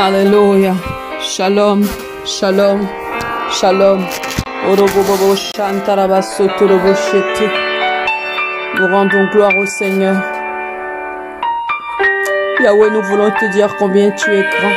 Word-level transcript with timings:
Alléluia. 0.00 0.74
Shalom, 1.20 1.84
shalom, 2.24 2.88
shalom. 3.52 4.00
Nous 8.78 8.86
rendons 8.86 9.24
gloire 9.30 9.58
au 9.58 9.66
Seigneur. 9.66 10.16
Yahweh, 12.62 12.90
nous 12.90 13.02
voulons 13.02 13.30
te 13.30 13.52
dire 13.52 13.76
combien 13.78 14.10
tu 14.12 14.30
es 14.30 14.42
grand. 14.42 14.76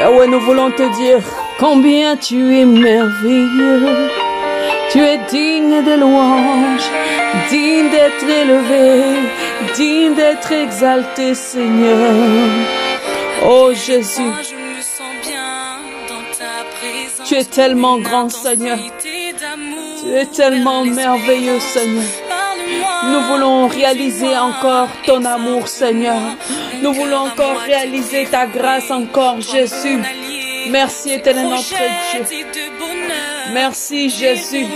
Yahweh, 0.00 0.26
nous 0.26 0.40
voulons 0.40 0.72
te 0.72 0.96
dire 0.96 1.22
combien 1.60 2.16
tu 2.16 2.58
es 2.58 2.64
merveilleux. 2.64 4.08
Tu 4.90 4.98
es 4.98 5.18
digne 5.30 5.84
de 5.84 6.00
louange, 6.00 6.90
digne 7.48 7.90
d'être 7.90 8.28
élevé, 8.28 9.20
digne 9.76 10.14
d'être 10.16 10.50
exalté, 10.50 11.36
Seigneur. 11.36 12.79
Oh 13.42 13.72
Jésus, 13.72 14.30
tu 17.26 17.34
es 17.36 17.44
tellement 17.44 17.98
grand, 17.98 18.28
Seigneur. 18.28 18.78
Tu 20.02 20.14
es 20.14 20.26
tellement 20.26 20.84
merveilleux. 20.84 21.60
Seigneur. 21.60 22.04
Nous 23.04 23.20
voulons 23.22 23.68
réaliser 23.68 24.36
encore 24.36 24.88
ton 25.04 25.24
amour, 25.24 25.68
Seigneur. 25.68 26.20
Nous 26.82 26.92
voulons 26.92 27.28
encore 27.28 27.58
réaliser 27.60 28.26
ta 28.26 28.46
grâce 28.46 28.90
encore, 28.90 29.40
Jésus. 29.40 30.00
Merci, 30.68 31.12
éternel 31.12 31.48
notre 31.48 31.68
Dieu. 31.68 32.38
Merci, 33.52 34.10
Jésus. 34.10 34.66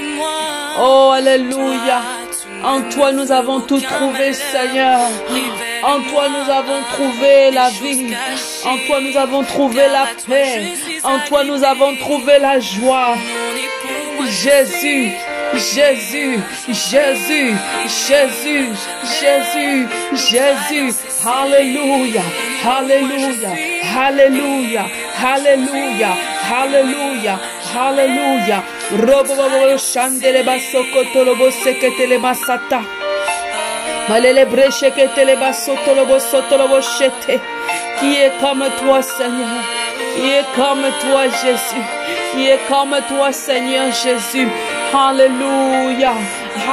Oh, 0.81 1.13
Alléluia. 1.15 2.03
En 2.65 2.83
toi, 2.91 3.13
nous 3.13 3.31
avons 3.31 3.61
tout 3.61 3.81
trouvé, 3.81 4.33
Seigneur. 4.33 5.01
En 5.87 6.01
toi, 6.01 6.29
nous 6.31 6.51
avons 6.51 6.83
trouvé 6.93 7.51
la 7.51 7.69
vie. 7.69 8.15
En 8.65 8.79
toi, 8.87 9.01
nous 9.03 9.17
avons 9.19 9.43
trouvé 9.43 9.83
la 9.87 10.07
paix. 10.27 10.73
En 11.03 11.19
toi, 11.29 11.45
nous 11.45 11.63
avons 11.63 11.95
trouvé 11.97 12.39
la 12.39 12.59
joie. 12.59 13.17
Jésus, 14.43 15.13
Jésus, 15.53 16.41
Jésus, 16.69 17.55
Jésus, 18.09 18.69
Jésus, 19.21 19.87
Jésus. 20.15 20.95
Alléluia, 21.27 22.23
Alléluia, 22.65 23.51
Alléluia, 23.95 24.87
Alléluia, 25.23 26.17
Alléluia, 26.51 27.41
Alléluia. 27.77 28.63
Robo 28.91 29.35
bobo 29.35 29.79
shandele 29.79 30.43
basokoto 30.43 31.25
lobo 31.25 31.51
seketele 31.51 32.19
masata. 32.19 32.81
Qui 38.01 38.17
est 38.17 38.33
comme 38.41 38.65
toi, 38.81 39.01
Seigneur. 39.03 39.63
Qui 40.17 40.29
est 40.31 40.45
comme 40.57 40.85
toi, 41.01 41.23
Jésus. 41.43 41.85
Qui 42.33 42.49
est 42.51 42.59
comme 42.69 42.95
toi, 43.09 43.33
Seigneur 43.33 43.87
Jésus. 43.93 44.49
Alléluia. 44.93 46.13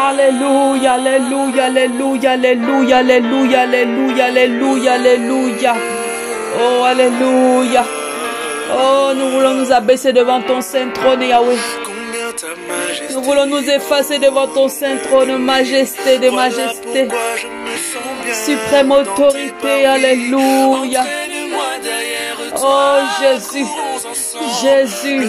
Alléluia, 0.09 0.93
Alléluia, 0.93 1.65
Alléluia, 1.65 2.31
Alléluia, 2.31 2.97
Alléluia, 2.97 3.61
Alléluia, 3.61 4.25
Alléluia, 4.25 4.93
Alléluia. 4.93 5.75
Oh, 6.59 6.83
Alléluia. 6.83 7.83
Oh, 8.73 9.11
nous 9.15 9.29
voulons 9.29 9.53
nous 9.53 9.71
abaisser 9.71 10.11
devant 10.13 10.41
ton 10.41 10.61
saint 10.61 10.89
trône, 10.89 11.23
Yahweh. 11.23 11.57
Nous 13.09 13.21
voulons 13.21 13.45
nous 13.45 13.69
effacer 13.69 14.19
devant 14.19 14.47
ton 14.47 14.67
saint 14.67 14.97
trône, 14.97 15.37
majesté 15.37 16.17
de 16.19 16.29
majesté. 16.29 17.07
Suprême 18.31 18.91
autorité. 18.91 19.85
Alléluia. 19.85 21.03
Oh. 22.63 22.99
Jésus. 23.21 23.65
Jésus, 24.61 25.27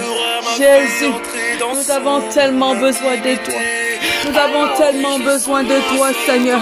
Jésus, 0.56 1.12
nous 1.74 1.90
avons 1.90 2.20
tellement 2.30 2.74
besoin 2.74 3.16
de 3.16 3.34
toi. 3.44 3.60
Nous 4.24 4.38
avons 4.38 4.76
tellement 4.76 5.18
besoin 5.18 5.62
de 5.62 5.96
toi, 5.96 6.10
Seigneur. 6.26 6.60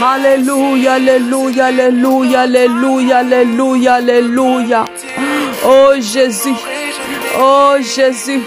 Alléluia, 0.00 0.94
Alléluia, 0.94 1.66
Alléluia, 1.66 2.40
Alléluia, 2.40 3.18
Alléluia, 3.18 3.94
Alléluia. 3.94 4.84
Oh 5.64 5.92
Jésus, 5.96 6.54
oh 7.38 7.74
Jésus, 7.80 8.40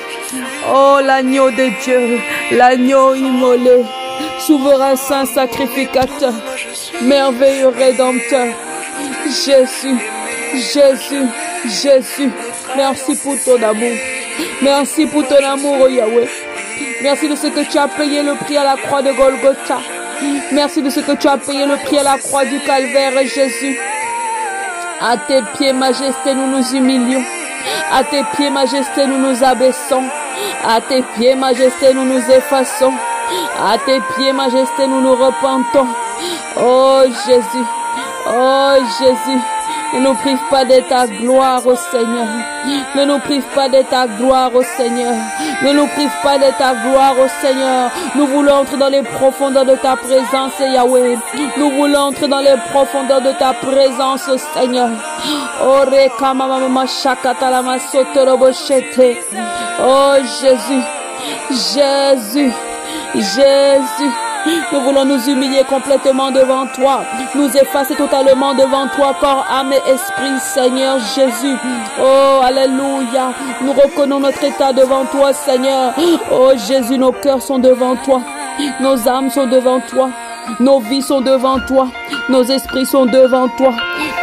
oh 0.72 1.00
l'agneau 1.04 1.50
de 1.52 1.70
Dieu, 1.84 2.20
l'agneau 2.52 3.16
immolé, 3.16 3.84
souverain 4.40 4.96
saint 4.96 5.26
sacrificateur, 5.26 6.34
merveilleux 7.02 7.70
rédempteur. 7.70 8.48
Jésus, 9.26 9.98
Jésus, 10.54 11.26
Jésus, 11.66 12.32
merci 12.76 13.16
pour 13.16 13.36
ton 13.44 13.62
amour. 13.62 13.94
Merci 14.62 15.06
pour 15.06 15.28
ton 15.28 15.44
amour, 15.44 15.78
oh 15.82 15.88
Yahweh. 15.88 16.28
Merci 17.02 17.30
de 17.30 17.36
ce 17.36 17.48
que 17.48 17.70
tu 17.70 17.78
as 17.78 17.88
payé 17.88 18.24
le 18.24 18.36
prix 18.36 18.58
à 18.58 18.64
la 18.64 18.76
croix 18.76 19.02
de 19.02 19.12
Golgotha. 19.12 19.80
Merci 20.52 20.82
de 20.82 20.90
ce 20.90 21.00
que 21.00 21.14
tu 21.14 21.28
as 21.28 21.38
payé 21.38 21.66
le 21.66 21.76
prix 21.78 21.98
à 21.98 22.04
la 22.04 22.18
croix 22.18 22.46
du 22.46 22.60
calvaire, 22.60 23.14
Jésus. 23.26 23.78
À 25.02 25.18
tes 25.18 25.42
pieds, 25.58 25.74
majesté, 25.74 26.34
nous 26.34 26.48
nous 26.48 26.76
humilions. 26.76 27.24
À 27.92 28.04
tes 28.04 28.24
pieds, 28.36 28.50
majesté, 28.50 29.06
nous 29.06 29.18
nous 29.18 29.44
abaissons. 29.44 30.04
À 30.64 30.82
tes 30.82 31.02
pieds, 31.16 31.36
majesté, 31.36 31.94
nous 31.94 32.06
nous 32.06 32.32
effaçons. 32.32 32.94
À 33.62 33.78
tes 33.78 34.00
pieds, 34.16 34.34
majesté, 34.34 34.88
nous 34.88 35.02
nous 35.02 35.16
repentons. 35.16 35.88
Oh 36.58 37.02
Jésus, 37.26 37.66
oh 38.28 38.76
Jésus, 39.00 39.40
ne 39.94 40.00
nous 40.02 40.14
prive 40.16 40.40
pas 40.50 40.66
de 40.66 40.80
ta 40.88 41.08
gloire, 41.08 41.66
au 41.66 41.76
Seigneur. 41.76 42.28
Ne 42.96 43.06
nous 43.06 43.20
prive 43.20 43.46
pas 43.56 43.70
de 43.70 43.82
ta 43.84 44.08
gloire, 44.08 44.54
au 44.56 44.64
Seigneur. 44.64 45.16
Ne 45.62 45.74
nous 45.74 45.88
prive 45.88 46.12
pas 46.24 46.38
de 46.38 46.52
ta 46.58 46.74
gloire, 46.74 47.16
au 47.20 47.28
Seigneur. 47.46 47.92
Nous 48.16 48.28
voulons 48.28 48.56
entrer 48.56 48.78
dans 48.78 48.90
les 48.90 49.04
profondeurs 49.04 49.66
de 49.66 49.76
ta 49.76 49.96
présence, 49.96 50.60
Yahweh. 50.60 51.18
Nous 51.58 51.70
voulons 51.72 52.00
entrer 52.00 52.28
dans 52.28 52.40
les 52.40 52.56
profondeurs 52.72 53.22
de 53.22 53.32
ta 53.32 53.54
présence, 53.54 54.30
Seigneur. 54.54 54.90
Sotorobo 57.92 58.52
shete. 58.52 59.18
Oh 59.80 60.16
Jésus, 60.42 60.84
Jésus, 61.50 62.54
Jésus. 63.16 64.33
Nous 64.72 64.82
voulons 64.82 65.06
nous 65.06 65.30
humilier 65.30 65.64
complètement 65.64 66.32
devant 66.32 66.66
toi, 66.68 67.04
nous 67.36 67.50
effacer 67.56 67.96
totalement 67.96 68.54
devant 68.54 68.88
toi, 68.88 69.16
corps, 69.20 69.46
âme 69.50 69.74
et 69.74 69.90
esprit, 69.90 70.40
Seigneur 70.40 71.00
Jésus. 71.16 71.56
Oh, 72.02 72.42
Alléluia. 72.44 73.34
Nous 73.62 73.72
reconnaissons 73.72 74.20
notre 74.20 74.44
état 74.44 74.74
devant 74.74 75.06
toi, 75.06 75.34
Seigneur. 75.34 75.94
Oh 76.32 76.52
Jésus, 76.68 76.98
nos 76.98 77.12
cœurs 77.12 77.42
sont 77.42 77.60
devant 77.60 77.96
toi, 77.96 78.22
nos 78.82 79.08
âmes 79.08 79.30
sont 79.30 79.48
devant 79.48 79.80
toi, 79.80 80.10
nos 80.60 80.80
vies 80.80 81.02
sont 81.02 81.22
devant 81.22 81.60
toi, 81.60 81.88
nos 82.30 82.44
esprits 82.44 82.86
sont 82.86 83.06
devant 83.06 83.48
toi. 83.50 83.74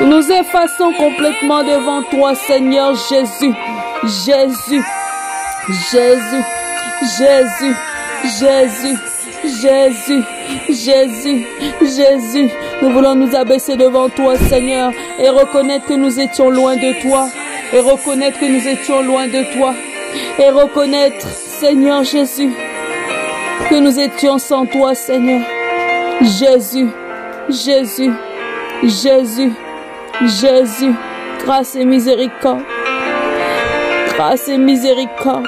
Nous 0.00 0.06
nous 0.06 0.32
effaçons 0.32 0.92
complètement 0.98 1.62
devant 1.62 2.02
toi, 2.02 2.34
Seigneur 2.34 2.94
Jésus. 3.08 3.54
Jésus, 4.04 4.82
Jésus, 5.90 6.44
Jésus, 7.18 7.76
Jésus. 8.38 8.98
Jésus, 9.44 10.22
Jésus, 10.68 11.46
Jésus, 11.80 12.50
nous 12.82 12.90
voulons 12.90 13.14
nous 13.14 13.34
abaisser 13.34 13.76
devant 13.76 14.08
toi, 14.08 14.36
Seigneur, 14.36 14.92
et 15.18 15.28
reconnaître 15.28 15.86
que 15.86 15.94
nous 15.94 16.20
étions 16.20 16.50
loin 16.50 16.76
de 16.76 17.00
toi, 17.02 17.28
et 17.72 17.80
reconnaître 17.80 18.38
que 18.38 18.46
nous 18.46 18.68
étions 18.68 19.02
loin 19.02 19.26
de 19.26 19.52
toi, 19.54 19.74
et 20.38 20.50
reconnaître, 20.50 21.26
Seigneur 21.26 22.04
Jésus, 22.04 22.50
que 23.68 23.76
nous 23.76 23.98
étions 23.98 24.38
sans 24.38 24.66
toi, 24.66 24.94
Seigneur. 24.94 25.40
Jésus, 26.20 26.88
Jésus, 27.48 28.12
Jésus, 28.82 29.52
Jésus, 30.42 30.94
grâce 31.44 31.76
et 31.76 31.84
miséricorde, 31.84 32.62
grâce 34.14 34.48
et 34.48 34.58
miséricorde, 34.58 35.46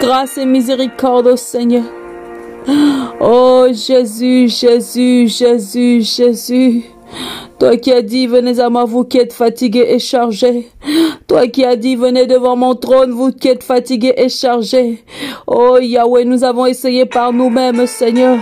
grâce 0.00 0.36
et 0.36 0.46
miséricorde 0.46 1.28
au 1.28 1.36
Seigneur. 1.36 1.84
Oh 3.20 3.66
Jésus, 3.72 4.48
Jésus, 4.48 5.28
Jésus, 5.28 6.02
Jésus. 6.02 6.84
Toi 7.58 7.76
qui 7.76 7.92
as 7.92 8.02
dit, 8.02 8.26
venez 8.26 8.58
à 8.58 8.68
moi, 8.68 8.84
vous 8.84 9.04
qui 9.04 9.18
êtes 9.18 9.32
fatigués 9.32 9.86
et 9.88 9.98
chargés. 9.98 10.68
Toi 11.28 11.46
qui 11.46 11.64
as 11.64 11.76
dit, 11.76 11.96
venez 11.96 12.26
devant 12.26 12.56
mon 12.56 12.74
trône, 12.74 13.12
vous 13.12 13.32
qui 13.32 13.48
êtes 13.48 13.62
fatigués 13.62 14.14
et 14.16 14.28
chargés. 14.28 15.04
Oh 15.46 15.78
Yahweh, 15.80 16.24
nous 16.24 16.42
avons 16.44 16.66
essayé 16.66 17.06
par 17.06 17.32
nous-mêmes, 17.32 17.86
Seigneur. 17.86 18.38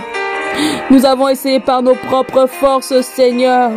Nous 0.89 1.05
avons 1.05 1.29
essayé 1.29 1.59
par 1.59 1.81
nos 1.81 1.95
propres 1.95 2.47
forces, 2.47 3.01
Seigneur. 3.01 3.71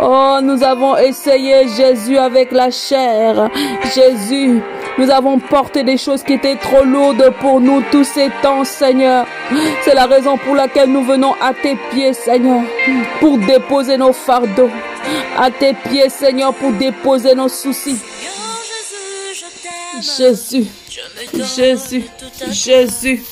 Oh, 0.00 0.38
nous 0.42 0.62
avons 0.62 0.96
essayé 0.96 1.66
Jésus 1.68 2.18
avec 2.18 2.52
la 2.52 2.70
chair. 2.70 3.48
Jésus, 3.94 4.60
nous 4.98 5.10
avons 5.10 5.38
porté 5.38 5.82
des 5.82 5.96
choses 5.96 6.22
qui 6.22 6.34
étaient 6.34 6.56
trop 6.56 6.84
lourdes 6.84 7.32
pour 7.40 7.60
nous 7.60 7.82
tous 7.90 8.04
ces 8.04 8.30
temps, 8.42 8.64
Seigneur. 8.64 9.26
C'est 9.82 9.94
la 9.94 10.06
raison 10.06 10.36
pour 10.36 10.54
laquelle 10.54 10.90
nous 10.90 11.04
venons 11.04 11.34
à 11.40 11.52
tes 11.54 11.76
pieds, 11.90 12.12
Seigneur, 12.12 12.62
pour 13.20 13.38
déposer 13.38 13.96
nos 13.96 14.12
fardeaux. 14.12 14.70
à 15.38 15.50
tes 15.50 15.74
pieds, 15.74 16.08
Seigneur, 16.08 16.54
pour 16.54 16.72
déposer 16.72 17.34
nos 17.34 17.48
soucis. 17.48 18.00
Jésus. 20.00 20.66
Jésus, 21.56 22.04
Jésus, 22.50 23.22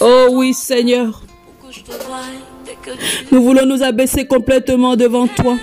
Oh 0.00 0.28
oui, 0.32 0.52
Seigneur. 0.54 1.22
Nous 3.30 3.42
voulons 3.42 3.66
nous 3.66 3.82
abaisser 3.82 4.26
complètement 4.26 4.96
devant 4.96 5.26
toi. 5.26 5.56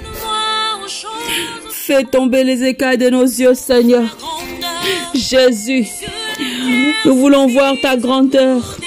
Fais 1.69 2.03
tomber 2.03 2.43
les 2.43 2.63
écailles 2.63 2.97
de 2.97 3.09
nos 3.09 3.23
yeux, 3.23 3.53
Seigneur. 3.53 4.03
Jésus, 5.13 5.87
nous 7.05 7.15
voulons 7.15 7.47
voir 7.47 7.73
ta 7.81 7.95
grandeur. 7.97 8.77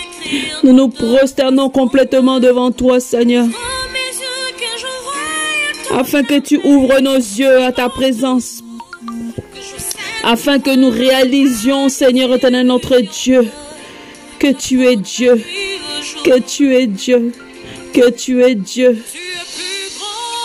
Nous 0.64 0.72
nous 0.72 0.88
prosternons 0.88 1.70
complètement 1.70 2.40
devant 2.40 2.72
toi, 2.72 2.98
Seigneur, 2.98 3.46
afin 5.92 6.24
que 6.24 6.38
tu 6.40 6.58
ouvres 6.64 6.98
nos 7.00 7.16
yeux 7.16 7.62
à 7.62 7.70
ta 7.70 7.88
présence, 7.88 8.64
afin 10.24 10.58
que 10.58 10.74
nous 10.74 10.90
réalisions, 10.90 11.88
Seigneur 11.88 12.34
éternel, 12.34 12.66
notre 12.66 12.98
Dieu, 12.98 13.48
que 14.38 14.52
tu 14.52 14.82
es 14.82 14.96
Dieu, 14.96 15.42
que 16.24 16.40
tu 16.40 16.72
es 16.72 16.86
Dieu, 16.86 17.32
que 17.92 18.10
tu 18.10 18.42
es 18.42 18.54
Dieu. 18.54 19.02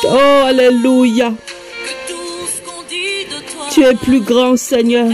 Oh, 0.04 0.44
Alléluia. 0.46 1.34
Tu 3.74 3.84
es 3.86 3.96
plus 3.96 4.22
grand, 4.22 4.58
Seigneur. 4.58 5.12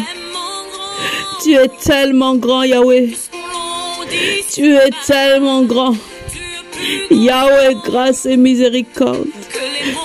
Tu 1.43 1.55
es 1.55 1.69
tellement 1.83 2.35
grand, 2.35 2.63
Yahweh. 2.63 3.13
Tu 4.53 4.75
es 4.75 4.89
tellement 5.05 5.63
grand. 5.63 5.95
Yahweh, 7.11 7.75
grâce 7.85 8.25
et 8.25 8.37
miséricorde. 8.37 9.27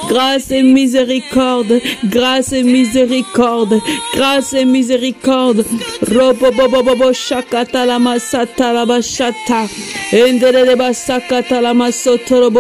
Grâce 0.09 0.51
et 0.51 0.63
miséricorde, 0.63 1.81
grâce 2.05 2.53
et 2.53 2.63
miséricorde, 2.63 3.81
grâce 4.15 4.53
et 4.53 4.65
miséricorde. 4.65 5.65
Robobobobobo 6.03 7.13
shakata 7.13 7.87
la 7.87 7.99
masata 7.99 8.73
la 8.73 8.85
bashata. 8.85 9.69
Endere 10.13 10.77
basakata 10.77 11.61
la 11.61 11.73
masoto 11.73 12.51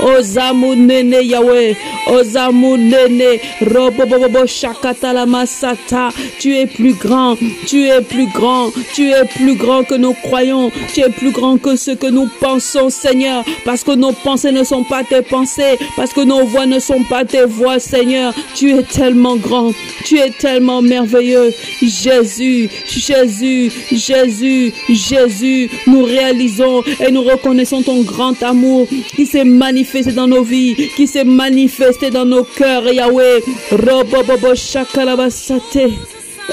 roboshete. 0.00 0.24
Ozamu 0.24 0.74
nene 0.74 1.22
Yahweh, 1.22 1.74
Ozamu 2.08 2.76
nene, 2.76 3.40
Robobobobo 3.60 4.46
shakata 4.46 5.12
la 5.12 5.26
masata. 5.26 6.10
Tu 6.38 6.54
es 6.54 6.66
plus 6.66 6.94
grand, 6.94 7.36
tu 7.66 7.88
es 7.88 8.00
plus 8.02 8.26
grand, 8.32 8.72
tu 8.94 9.10
es 9.10 9.24
plus 9.24 9.56
grand 9.56 9.84
que 9.84 9.94
nous 9.94 10.14
croyons, 10.14 10.70
tu 10.92 11.00
es 11.00 11.10
plus 11.10 11.30
grand 11.30 11.58
que 11.58 11.76
ce 11.76 11.92
que 11.92 12.06
nous 12.06 12.28
pensons, 12.40 12.90
Seigneur, 12.90 13.44
parce 13.64 13.84
que 13.84 13.92
nos 13.92 14.12
pensées 14.12 14.52
ne 14.52 14.64
sont 14.64 14.84
pas 14.84 15.04
tes 15.04 15.22
pensées, 15.22 15.78
parce 15.96 16.12
que 16.12 16.20
nos 16.20 16.44
voix 16.44 16.66
ne 16.66 16.78
sont 16.78 17.02
pas 17.04 17.24
tes 17.24 17.44
voix, 17.44 17.78
Seigneur. 17.78 18.34
Tu 18.54 18.72
es 18.72 18.82
tellement 18.82 19.36
grand, 19.36 19.72
tu 20.04 20.18
es 20.18 20.30
tellement 20.30 20.82
merveilleux. 20.82 21.52
Jésus, 21.80 22.68
Jésus, 22.86 23.70
Jésus, 23.90 24.72
Jésus, 24.88 25.70
nous 25.86 26.04
réalisons 26.04 26.82
et 27.00 27.10
nous 27.10 27.22
reconnaissons 27.22 27.82
ton 27.82 28.02
grand 28.02 28.42
amour 28.42 28.86
qui 29.14 29.26
s'est 29.26 29.44
manifesté 29.44 29.83
dans 30.14 30.26
nos 30.26 30.42
vies, 30.42 30.74
qui 30.96 31.06
s'est 31.06 31.24
manifesté 31.24 32.10
dans 32.10 32.24
nos 32.24 32.44
cœurs, 32.44 32.92
Yahweh. 32.92 33.40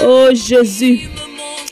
Oh 0.04 0.28
Jésus. 0.34 1.10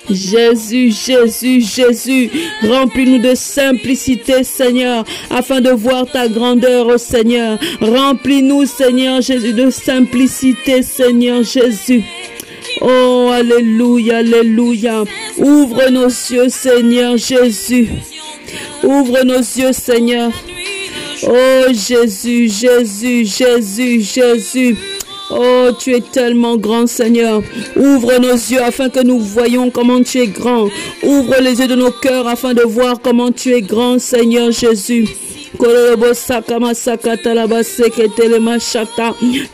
Jésus, 0.09 0.91
Jésus, 0.91 1.61
Jésus, 1.61 2.31
remplis-nous 2.63 3.19
de 3.19 3.35
simplicité, 3.35 4.43
Seigneur, 4.43 5.05
afin 5.29 5.61
de 5.61 5.69
voir 5.69 6.07
ta 6.11 6.27
grandeur, 6.27 6.87
oh 6.87 6.97
Seigneur. 6.97 7.59
Remplis-nous, 7.79 8.65
Seigneur 8.65 9.21
Jésus, 9.21 9.53
de 9.53 9.69
simplicité, 9.69 10.81
Seigneur 10.81 11.43
Jésus. 11.43 12.03
Oh, 12.81 13.29
Alléluia, 13.31 14.17
Alléluia. 14.17 15.03
Ouvre 15.37 15.89
nos 15.89 16.07
yeux, 16.07 16.49
Seigneur 16.49 17.17
Jésus. 17.17 17.89
Ouvre 18.83 19.23
nos 19.23 19.39
yeux, 19.39 19.73
Seigneur. 19.73 20.31
Oh 21.27 21.65
Jésus, 21.73 22.49
Jésus, 22.49 23.25
Jésus, 23.25 24.01
Jésus. 24.01 24.77
Oh, 25.31 25.69
tu 25.77 25.93
es 25.93 26.01
tellement 26.01 26.57
grand, 26.57 26.87
Seigneur. 26.87 27.41
Ouvre 27.75 28.17
nos 28.19 28.33
yeux 28.33 28.63
afin 28.63 28.89
que 28.89 29.01
nous 29.01 29.19
voyions 29.19 29.69
comment 29.69 30.01
tu 30.01 30.19
es 30.19 30.27
grand. 30.27 30.69
Ouvre 31.03 31.35
les 31.41 31.59
yeux 31.59 31.67
de 31.67 31.75
nos 31.75 31.91
cœurs 31.91 32.27
afin 32.27 32.53
de 32.53 32.63
voir 32.63 32.99
comment 33.01 33.31
tu 33.31 33.53
es 33.53 33.61
grand, 33.61 33.99
Seigneur 33.99 34.51
Jésus. 34.51 35.07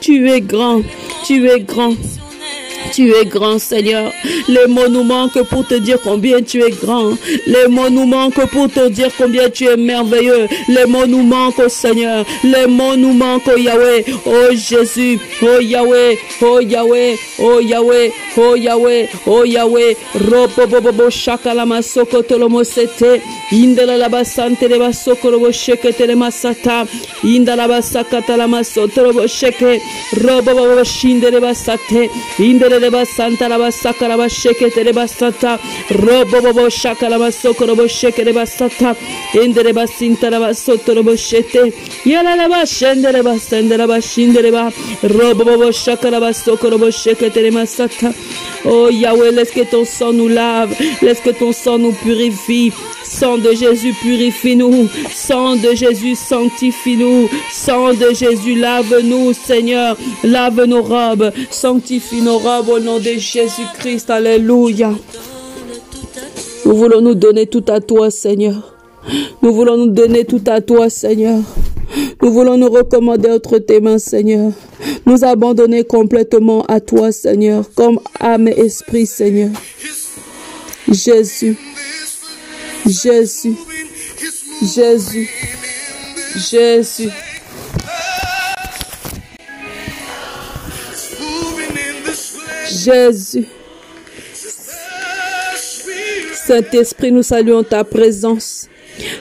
Tu 0.02 0.30
es 0.30 0.42
grand, 0.42 0.82
tu 1.26 1.50
es 1.50 1.60
grand. 1.62 1.96
Tu 2.94 3.14
es 3.14 3.26
grand, 3.26 3.60
Seigneur. 3.60 4.12
Les 4.48 4.68
mots 4.68 4.88
nous 4.88 5.04
manquent 5.04 5.44
pour 5.44 5.68
te 5.68 5.76
dire 5.76 6.00
combien 6.02 6.42
tu 6.42 6.64
es 6.64 6.72
grand. 6.72 7.18
Les 7.46 7.68
mots 7.68 7.90
nous 7.90 8.06
manquent 8.06 8.46
pour 8.50 8.70
te 8.70 8.88
dire 8.88 9.10
combien 9.18 9.50
tu 9.50 9.66
es 9.66 9.76
merveilleux. 9.76 10.48
Les 10.70 10.86
mots 10.86 11.06
nous 11.06 11.24
manquent, 11.24 11.60
oh 11.66 11.70
Seigneur. 11.70 12.26
Les 12.44 12.68
mots 12.68 12.96
nous 12.96 13.14
manquent, 13.14 13.50
oh 13.54 13.58
Yahweh. 13.58 14.04
Oh 14.26 14.52
Jésus. 14.54 15.20
Oh 15.42 15.60
Yahweh. 15.60 16.16
Oh 16.42 16.60
Yahweh. 16.60 17.16
Oh 17.40 17.60
Yahweh. 17.60 18.10
Oh 18.38 18.56
Yahweh. 18.56 19.08
Oh 19.26 19.44
Yahweh. 19.44 19.94
Robo 20.30 20.68
bobo 20.68 20.92
bo 20.92 21.10
shakalama 21.10 21.82
sokotolomo 21.82 22.64
sete. 22.64 23.22
Indela 23.52 23.98
la 23.98 24.10
basante 24.10 24.68
le 24.70 24.80
basokorobo 24.80 25.52
shekete 25.52 26.08
le 26.08 26.16
masata. 26.16 26.86
Indala 27.24 27.68
basakata 27.68 28.38
la 28.38 28.48
masotorobo 28.48 29.28
sheke. 29.28 29.82
Robo 30.24 30.54
bobo 30.54 30.84
shinde 30.84 31.30
le 31.32 31.40
basate. 31.42 32.10
Indele 32.40 32.75
le 32.80 32.90
basanta 32.90 33.48
la 33.48 33.58
basaka 33.58 34.08
la 34.08 34.18
bashekete 34.18 34.84
le 34.84 34.92
basata. 34.92 35.60
Robo 35.90 36.42
bobo 36.42 36.70
shaka 36.70 37.10
la 37.10 37.18
basokorobo 37.18 37.88
sheke 37.88 38.24
le 38.24 38.34
basata. 38.34 38.96
Indele 39.34 39.74
basinta 39.74 40.30
la 40.30 40.40
basotorobo 40.40 41.16
shete. 41.16 41.74
Yala 42.06 42.36
la 42.36 42.48
bashende 42.48 43.12
le 43.12 43.22
basende 43.22 43.78
la 43.78 43.88
bashinde 43.88 44.42
le 44.42 44.52
ba. 44.52 44.72
Robo 45.04 45.44
bobo 45.44 45.72
shaka 45.72 46.10
la 46.10 46.20
basokorobo 46.20 46.92
shekete 46.92 47.42
le 47.42 47.52
masata. 47.52 48.14
Oh 48.66 48.90
Yahweh, 48.90 49.32
laisse 49.32 49.52
que 49.52 49.62
ton 49.62 49.86
sang 49.86 50.14
nous 50.14 50.28
lave. 50.28 50.76
Laisse 51.02 51.20
que 51.20 51.30
ton 51.30 51.52
sang 51.52 51.78
nous 51.78 51.92
purifie. 51.92 52.72
Sang 53.04 53.38
de 53.38 53.54
Jésus, 53.54 53.94
purifie-nous. 54.02 54.90
Sang 55.14 55.56
de 55.56 55.76
Jésus, 55.76 56.16
sanctifie-nous. 56.16 57.30
Sang 57.52 57.94
de 57.94 58.12
Jésus, 58.14 58.56
lave-nous, 58.56 59.32
Seigneur. 59.34 59.96
Lave 60.24 60.64
nos 60.66 60.82
robes. 60.82 61.32
Sanctifie 61.52 62.22
nos 62.22 62.40
robes 62.40 62.65
au 62.70 62.80
nom 62.80 63.00
de 63.00 63.14
Jésus-Christ. 63.18 64.10
Alléluia. 64.10 64.92
Nous 66.66 66.76
voulons 66.76 67.02
nous 67.02 67.16
donner 67.16 67.48
tout 67.48 67.64
à 67.68 67.80
toi, 67.80 68.10
Seigneur. 68.10 68.76
Nous 69.42 69.54
voulons 69.54 69.78
nous 69.78 69.92
donner 69.92 70.26
tout 70.26 70.42
à 70.48 70.62
toi, 70.62 70.90
Seigneur. 70.90 71.42
Nous 72.22 72.32
voulons 72.32 72.58
nous 72.58 72.70
recommander 72.70 73.30
entre 73.30 73.60
tes 73.60 73.80
mains, 73.80 74.00
Seigneur. 74.00 74.52
Nous 75.06 75.24
abandonner 75.24 75.84
complètement 75.84 76.64
à 76.66 76.80
toi, 76.80 77.12
Seigneur, 77.12 77.64
comme 77.76 78.00
âme 78.20 78.48
et 78.48 78.60
esprit, 78.60 79.06
Seigneur. 79.06 79.52
Jésus, 80.92 81.58
Jésus, 82.86 83.56
Jésus, 84.62 85.30
Jésus. 86.36 87.10
Jésus. 92.86 93.48
Saint-Esprit, 96.34 97.12
nous 97.12 97.24
saluons 97.24 97.64
ta 97.64 97.84
présence. 97.84 98.70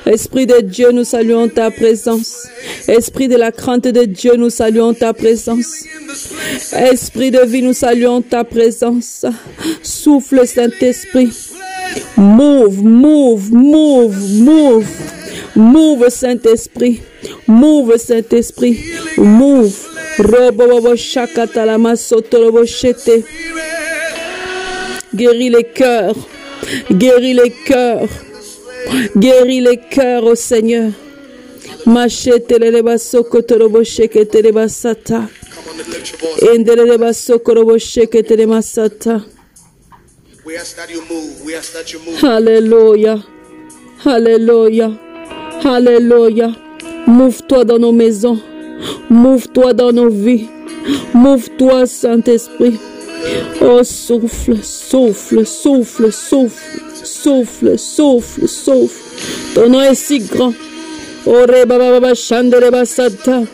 Esprit 0.06 0.46
de 0.46 0.60
Dieu, 0.60 0.90
nous 0.92 1.04
saluons 1.04 1.48
ta 1.48 1.70
présence. 1.70 2.46
Esprit 2.88 3.28
de 3.28 3.36
la 3.36 3.52
crainte 3.52 3.84
de 3.84 4.04
Dieu, 4.04 4.36
nous 4.36 4.50
saluons 4.50 4.94
ta 4.94 5.12
présence. 5.12 5.84
Esprit 6.72 7.30
de 7.30 7.40
vie, 7.40 7.62
nous 7.62 7.72
saluons 7.72 8.22
ta 8.22 8.44
présence. 8.44 9.24
Souffle, 9.82 10.46
Saint-Esprit. 10.46 11.30
Move, 12.16 12.82
move, 12.82 13.52
move, 13.52 14.16
move. 14.40 14.86
Move, 15.56 16.08
Saint-Esprit. 16.08 17.00
Move, 17.46 17.96
Saint-Esprit. 17.96 18.84
Move. 19.16 19.74
Guéris 25.14 25.50
les 25.50 25.64
cœurs. 25.64 26.16
Guéris 26.90 27.34
les 27.34 27.50
cœurs. 27.66 28.08
Guéris 29.16 29.60
les 29.60 29.76
cœurs, 29.76 30.24
ô 30.24 30.34
Seigneur. 30.34 30.90
Machete 31.86 32.58
le 32.58 33.84
shekete 33.84 34.42
le 34.42 34.52
basata. 34.52 35.28
Come 35.54 35.64
on 35.68 35.80
and 35.80 35.88
lift 35.88 36.10
your 36.10 36.20
voice. 36.20 36.42
Endele 36.54 36.98
basoko 36.98 37.54
robo 37.54 37.78
shekete 37.78 38.36
le 38.36 38.46
masata. 38.46 39.22
We 40.46 40.56
ask 40.56 40.76
that 40.76 40.90
you 40.90 41.02
move. 41.10 41.44
We 41.44 41.54
ask 41.54 41.72
that 41.72 41.92
you 41.92 42.00
move. 42.00 42.20
Hallelujah. 42.20 43.22
Hallelujah. 44.04 44.98
Hallelujah. 45.62 46.54
Mouve-toi 47.06 47.64
dans 47.64 47.78
nos 47.78 47.92
maisons. 47.92 48.40
Mouve-toi 49.10 49.72
dans 49.74 49.92
nos 49.92 50.08
vies. 50.08 50.48
Mouve-toi, 51.14 51.86
Saint-Esprit. 51.86 52.78
Oh, 53.60 53.82
souffle, 53.82 54.62
souffle, 54.62 55.44
souffle, 55.46 56.12
souffle, 56.12 56.72
souffle, 57.04 57.78
souffle, 57.78 58.48
souffle. 58.48 59.02
Ton 59.54 59.68
nom 59.70 59.80
est 59.80 59.94
si 59.94 60.18
grand. 60.18 60.52
Ore 61.26 61.64
baba 61.64 61.90
baba 61.92 62.14
shandere 62.14 62.70
basata. 62.70 63.46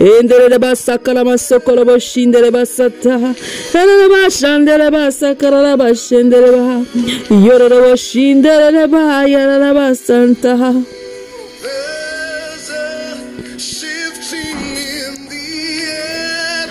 Endere 0.00 0.58
basakala 0.58 1.24
masokolo 1.24 1.84
boshindere 1.84 2.50
basata. 2.50 3.34
Endere 3.80 4.08
bashandere 4.12 4.90
basakala 4.90 5.76
bashendere 5.76 6.50
ba. 6.56 6.84
Yororo 7.28 7.82
boshindere 7.84 8.86
ba 8.90 9.28
yarara 9.28 9.74
basanta. 9.74 10.56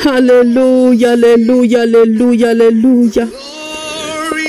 Hallelujah, 0.02 1.10
hallelujah, 1.10 1.80
hallelujah, 1.80 2.48
hallelujah. 2.48 3.30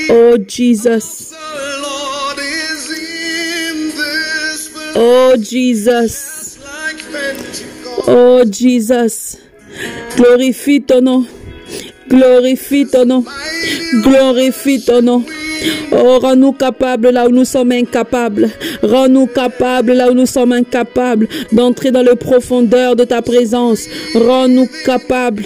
Oh 0.08 0.38
Jesus. 0.38 1.28
the 1.28 1.36
Lord 1.82 2.38
is 2.38 2.88
in 2.90 3.90
this 3.90 4.70
oh, 4.72 4.72
place. 4.72 4.96
Oh 4.96 5.36
Jesus. 5.36 6.58
Oh 8.08 8.44
Jesus. 8.46 9.36
Glorifie 10.16 10.86
ton 10.86 11.04
nom. 11.04 11.26
Glorifie 12.08 12.90
ton 12.90 13.08
nom. 13.08 13.24
Glorifie 14.02 14.84
ton 14.86 15.04
nom. 15.04 15.41
Oh, 15.92 16.18
rends-nous 16.20 16.52
capables 16.52 17.10
là 17.10 17.26
où 17.26 17.30
nous 17.30 17.44
sommes 17.44 17.72
incapables. 17.72 18.50
Rends-nous 18.82 19.26
capables 19.26 19.92
là 19.92 20.10
où 20.10 20.14
nous 20.14 20.26
sommes 20.26 20.52
incapables 20.52 21.28
d'entrer 21.52 21.90
dans 21.90 22.02
le 22.02 22.14
profondeur 22.14 22.96
de 22.96 23.04
ta 23.04 23.22
présence. 23.22 23.86
Rends-nous 24.14 24.68
capables. 24.84 25.44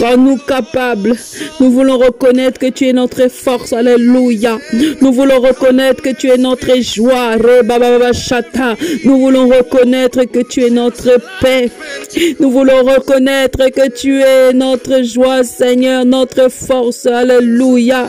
Rends-nous 0.00 0.38
capables. 0.38 1.14
Nous 1.60 1.70
voulons 1.70 1.98
reconnaître 1.98 2.58
que 2.58 2.70
tu 2.70 2.86
es 2.86 2.92
notre 2.92 3.28
force. 3.28 3.72
Alléluia. 3.72 4.58
Nous 5.00 5.12
voulons 5.12 5.40
reconnaître 5.40 6.02
que 6.02 6.10
tu 6.10 6.28
es 6.28 6.36
notre 6.36 6.80
joie. 6.80 7.36
Nous 9.04 9.18
voulons 9.18 9.48
reconnaître 9.48 10.24
que 10.24 10.40
tu 10.48 10.64
es 10.64 10.70
notre 10.70 11.18
paix. 11.40 11.70
Nous 12.40 12.50
voulons 12.50 12.82
reconnaître 12.84 13.70
que 13.70 13.90
tu 13.90 14.20
es 14.20 14.52
notre 14.52 15.02
joie, 15.02 15.42
Seigneur, 15.42 16.04
notre 16.04 16.48
force. 16.50 17.06
Alléluia. 17.06 18.08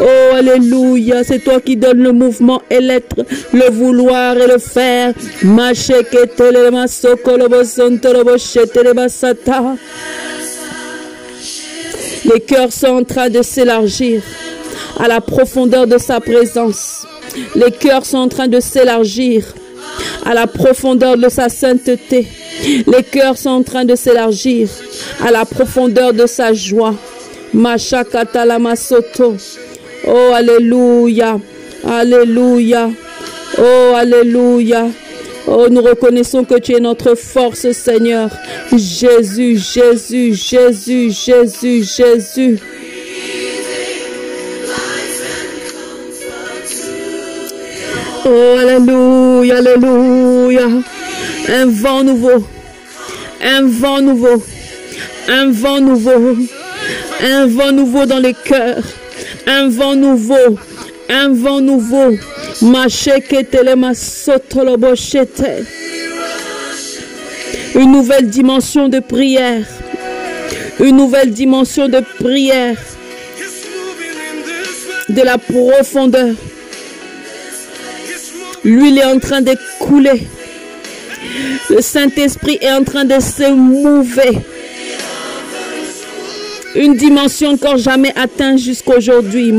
Oh, 0.00 0.34
Alléluia. 0.34 1.24
C'est 1.24 1.38
toi 1.38 1.60
qui 1.60 1.76
donnes 1.76 2.02
le 2.02 2.12
mouvement 2.12 2.60
et 2.70 2.80
l'être, 2.80 3.24
le 3.52 3.70
vouloir 3.70 4.36
et 4.36 4.46
le 4.46 4.58
faire. 4.58 5.14
Les 12.24 12.40
cœurs 12.40 12.72
sont 12.72 12.86
en 12.86 13.04
train 13.04 13.28
de 13.28 13.42
s'élargir 13.42 14.22
à 14.98 15.08
la 15.08 15.20
profondeur 15.20 15.86
de 15.86 15.98
sa 15.98 16.20
présence. 16.20 17.06
Les 17.54 17.70
cœurs 17.70 18.06
sont 18.06 18.18
en 18.18 18.28
train 18.28 18.48
de 18.48 18.60
s'élargir 18.60 19.44
à 20.24 20.32
la 20.34 20.46
profondeur 20.46 21.16
de 21.18 21.28
sa 21.28 21.48
sainteté. 21.48 22.26
Les 22.86 23.02
cœurs 23.02 23.36
sont 23.36 23.50
en 23.50 23.62
train 23.62 23.84
de 23.84 23.94
s'élargir 23.94 24.68
à 25.22 25.30
la 25.30 25.44
profondeur 25.44 26.12
de 26.12 26.26
sa 26.26 26.54
joie. 26.54 26.94
Machakata 27.52 28.58
masoto. 28.58 29.36
Oh, 30.06 30.30
Alléluia. 30.34 31.38
Alléluia. 31.86 32.90
Oh, 33.58 33.94
Alléluia. 33.96 34.86
Oh, 35.56 35.68
nous 35.70 35.82
reconnaissons 35.82 36.42
que 36.42 36.58
tu 36.58 36.74
es 36.74 36.80
notre 36.80 37.14
force, 37.14 37.70
Seigneur. 37.70 38.28
Jésus, 38.72 39.56
Jésus, 39.56 40.34
Jésus, 40.34 41.12
Jésus, 41.12 41.84
Jésus. 41.84 42.58
Oh, 48.24 48.56
Alléluia, 48.58 49.58
Alléluia. 49.58 50.66
Un 51.48 51.66
vent 51.66 52.02
nouveau. 52.02 52.44
Un 53.40 53.62
vent 53.68 54.00
nouveau. 54.00 54.42
Un 55.28 55.52
vent 55.52 55.80
nouveau. 55.80 56.36
Un 57.22 57.46
vent 57.46 57.70
nouveau 57.70 58.06
dans 58.06 58.18
les 58.18 58.34
cœurs. 58.34 58.82
Un 59.46 59.68
vent 59.68 59.94
nouveau. 59.94 60.58
Un 61.08 61.32
vent 61.34 61.60
nouveau. 61.60 62.16
Une 67.74 67.92
nouvelle 67.92 68.28
dimension 68.28 68.88
de 68.88 69.00
prière. 69.00 69.66
Une 70.80 70.96
nouvelle 70.96 71.30
dimension 71.30 71.88
de 71.88 72.00
prière. 72.18 72.76
De 75.08 75.22
la 75.22 75.38
profondeur. 75.38 76.34
L'huile 78.64 78.98
est 78.98 79.04
en 79.04 79.18
train 79.18 79.42
de 79.42 79.54
couler. 79.78 80.26
Le 81.68 81.80
Saint-Esprit 81.80 82.58
est 82.60 82.72
en 82.72 82.84
train 82.84 83.04
de 83.04 83.20
se 83.20 83.50
mouver. 83.50 84.38
Une 86.74 86.96
dimension 86.96 87.50
encore 87.50 87.78
jamais 87.78 88.12
atteinte 88.16 88.58
jusqu'aujourd'hui. 88.58 89.52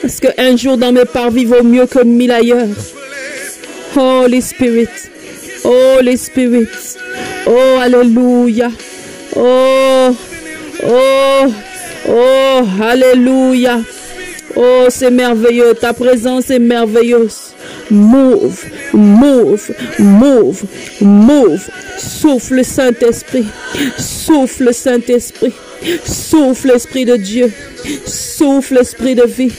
Parce 0.00 0.20
qu'un 0.20 0.56
jour 0.56 0.78
dans 0.78 0.92
mes 0.92 1.04
parvis 1.04 1.44
vaut 1.44 1.62
mieux 1.62 1.86
que 1.86 2.02
mille 2.02 2.32
ailleurs. 2.32 2.68
Holy 3.94 4.40
Spirit. 4.40 4.88
Holy 5.64 6.16
Spirit. 6.16 6.68
Oh, 7.46 7.78
Alléluia. 7.80 8.70
Oh, 9.36 10.16
oh, 10.84 11.46
oh, 12.08 12.82
Alléluia. 12.82 13.80
Oh, 14.56 14.86
c'est 14.88 15.10
merveilleux. 15.10 15.74
Ta 15.74 15.92
présence 15.92 16.50
est 16.50 16.58
merveilleuse. 16.58 17.54
Move, 17.90 18.64
move, 18.92 19.70
move, 19.98 20.62
move. 21.00 21.70
Souffle 21.98 22.64
Saint-Esprit. 22.64 23.46
Souffle 23.98 24.72
Saint-Esprit. 24.74 25.52
Souffle 26.04 26.70
Esprit 26.70 27.04
de 27.04 27.16
Dieu. 27.16 27.52
Souffle 28.06 28.78
Esprit 28.78 29.14
de 29.14 29.24
vie. 29.24 29.52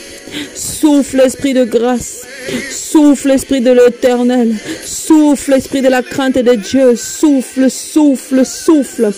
Souffle 0.54 1.20
Esprit 1.20 1.54
de 1.54 1.64
grâce. 1.64 2.22
Souffle 2.70 3.30
Esprit 3.30 3.60
de 3.60 3.72
l'éternel. 3.72 4.54
Souffle 4.84 5.54
Esprit 5.54 5.82
de 5.82 5.88
la 5.88 6.02
crainte 6.02 6.38
de 6.38 6.54
Dieu. 6.54 6.96
Souffle, 6.96 7.70
souffle, 7.70 8.44
souffle. 8.44 9.12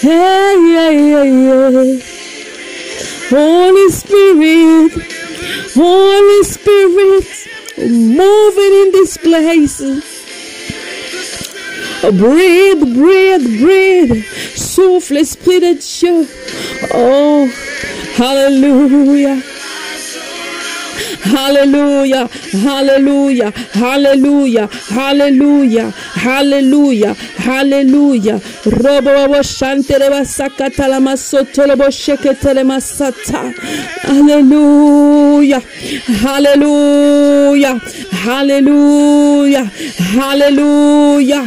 Hey. 0.00 2.00
Holy 3.28 3.90
Spirit, 3.90 4.92
Holy 5.74 6.42
Spirit, 6.44 7.26
moving 7.76 8.72
in 8.72 8.92
this 8.92 9.18
place. 9.18 9.82
Oh, 12.02 12.12
breathe, 12.12 12.94
breathe, 12.94 13.60
breathe. 13.60 14.24
Souffle, 14.56 15.18
Esprit 15.18 15.60
de 15.60 15.74
Dieu. 15.74 16.26
Oh, 16.94 17.46
Hallelujah. 18.16 19.42
Hallelujah, 21.24 22.28
hallelujah, 22.52 23.52
hallelujah, 23.74 24.68
hallelujah, 24.88 25.92
hallelujah, 26.14 27.14
hallelujah. 27.38 28.40
Robo 28.64 29.00
bobo 29.02 29.42
shantere 29.42 30.10
basakata 30.10 30.88
la 30.88 31.00
masoto 31.00 31.66
lobo 31.66 31.90
shekete 31.90 32.54
le 32.54 32.64
masata. 32.64 33.52
Hallelujah, 34.02 35.60
hallelujah, 36.24 37.80
hallelujah, 38.24 39.66
hallelujah, 40.16 41.44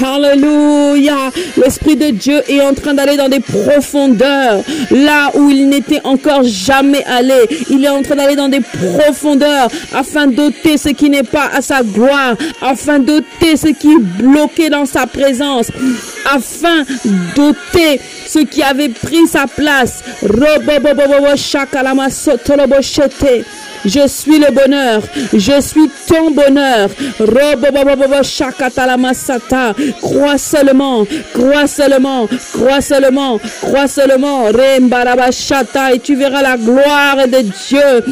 hallelujah. 0.00 1.30
L'Esprit 1.56 1.96
de 1.96 2.10
Dieu 2.10 2.42
est 2.48 2.60
en 2.62 2.74
train 2.74 2.94
d'aller 2.94 3.16
dans 3.16 3.28
des 3.28 3.40
profondeurs, 3.40 4.62
là 4.90 5.30
où 5.34 5.50
il 5.50 5.68
n'était 5.68 6.00
encore 6.04 6.42
jamais 6.42 7.04
allé. 7.04 7.46
Il 7.68 7.84
est 7.84 7.88
en 7.88 8.02
train 8.02 8.16
d'aller 8.16 8.36
dans 8.36 8.48
des 8.48 8.60
profondeurs 8.60 9.19
afin 9.92 10.26
d'ôter 10.26 10.76
ce 10.76 10.90
qui 10.90 11.10
n'est 11.10 11.22
pas 11.22 11.48
à 11.52 11.62
sa 11.62 11.82
gloire, 11.82 12.36
afin 12.62 12.98
d'ôter 12.98 13.56
ce 13.56 13.68
qui 13.68 13.88
est 13.88 13.98
bloqué 13.98 14.70
dans 14.70 14.86
sa 14.86 15.06
présence, 15.06 15.70
afin 16.32 16.84
d'ôter 17.36 18.00
ce 18.26 18.40
qui 18.40 18.62
avait 18.62 18.88
pris 18.88 19.26
sa 19.26 19.46
place. 19.46 20.02
Je 23.84 24.06
suis 24.08 24.38
le 24.38 24.52
bonheur. 24.52 25.02
Je 25.32 25.60
suis 25.60 25.90
ton 26.06 26.30
bonheur. 26.30 26.90
Crois 30.00 30.38
seulement. 30.38 31.06
Crois 31.32 31.66
seulement. 31.66 32.28
Crois 32.52 32.80
seulement. 32.80 33.38
Crois 33.62 33.88
seulement. 33.88 34.48
Et 34.48 35.98
tu 35.98 36.16
verras 36.16 36.42
la 36.42 36.56
gloire 36.56 37.26
de 37.26 37.42
Dieu. 37.42 38.04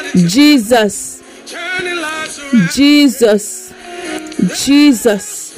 I 0.04 1.17
Jesus. 2.72 3.72
Jesus. 4.54 5.54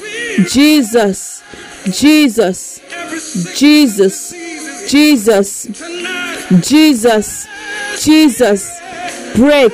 Jesus. 0.49 1.43
Jesus. 1.85 2.81
Jesus. 3.55 4.33
Jesus. 4.89 5.67
Jesus. 6.61 7.47
Jesus. 7.99 8.81
Break, 9.35 9.73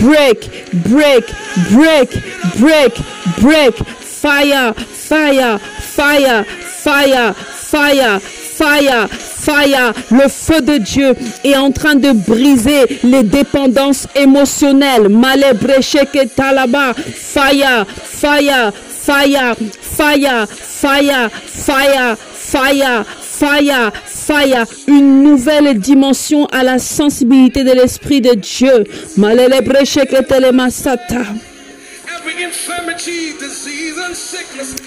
break, 0.00 0.40
break, 0.82 1.26
break, 1.70 2.10
break, 2.58 2.94
break. 3.40 3.76
Fire, 3.76 4.72
fire, 4.74 5.58
fire, 5.58 6.44
fire, 6.44 7.34
fire, 7.34 8.18
fire, 8.20 9.08
fire. 9.46 9.92
Le 10.10 10.28
feu 10.28 10.60
de 10.60 10.78
Dieu 10.78 11.14
est 11.44 11.56
en 11.56 11.70
train 11.70 11.94
de 11.94 12.12
briser 12.12 12.98
les 13.04 13.22
dépendances 13.22 14.06
émotionnelles. 14.14 15.08
Malebreche 15.08 15.96
talaba. 16.34 16.94
Fire, 16.94 17.86
fire, 18.04 18.72
fire, 18.88 19.54
fire, 19.80 20.46
fire, 20.48 21.30
fire, 21.46 22.16
fire, 22.34 23.04
fire, 23.20 23.92
fire, 24.06 24.64
une 24.88 25.22
nouvelle 25.22 25.78
dimension 25.78 26.46
à 26.46 26.62
la 26.62 26.78
sensibilité 26.78 27.64
de 27.64 27.72
l'Esprit 27.72 28.20
de 28.20 28.34
Dieu. 28.34 28.84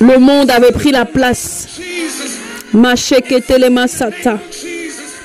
Le 0.02 0.18
monde 0.18 0.52
avait 0.52 0.72
pris 0.72 0.92
la 0.92 1.06
place. 1.06 1.68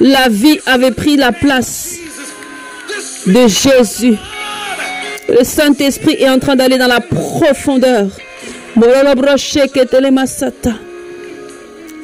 La 0.00 0.28
vie 0.28 0.60
avait 0.66 0.90
pris 0.90 1.16
la 1.16 1.32
place 1.32 1.96
de 3.26 3.46
Jésus. 3.48 4.16
Le 5.28 5.44
Saint-Esprit 5.44 6.14
est 6.14 6.28
en 6.28 6.38
train 6.38 6.56
d'aller 6.56 6.78
dans 6.78 6.86
la 6.86 7.00
profondeur. 7.00 8.08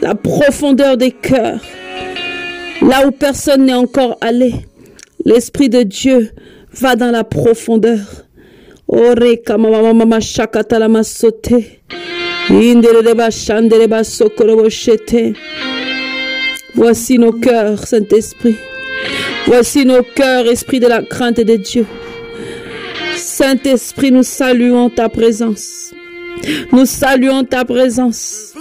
La 0.02 0.14
profondeur 0.14 0.96
des 0.96 1.10
cœurs. 1.10 1.60
Là 2.82 3.06
où 3.06 3.10
personne 3.10 3.66
n'est 3.66 3.74
encore 3.74 4.18
allé. 4.20 4.54
L'Esprit 5.24 5.68
de 5.68 5.82
Dieu 5.82 6.30
va 6.72 6.96
dans 6.96 7.10
la 7.10 7.24
profondeur. 7.24 8.00
Ore. 8.88 9.14
Voici 16.74 17.16
nos 17.16 17.32
cœurs, 17.32 17.86
Saint-Esprit. 17.86 18.56
Voici 19.46 19.84
nos 19.86 20.02
cœurs, 20.02 20.46
Esprit 20.46 20.80
de 20.80 20.88
la 20.88 21.02
crainte 21.02 21.40
de 21.40 21.54
Dieu. 21.54 21.86
Saint-Esprit, 23.14 24.10
nous 24.10 24.24
saluons 24.24 24.90
ta 24.90 25.08
présence. 25.08 25.92
Nous 26.72 26.86
saluons 26.86 27.44
ta 27.44 27.64
présence. 27.64 28.52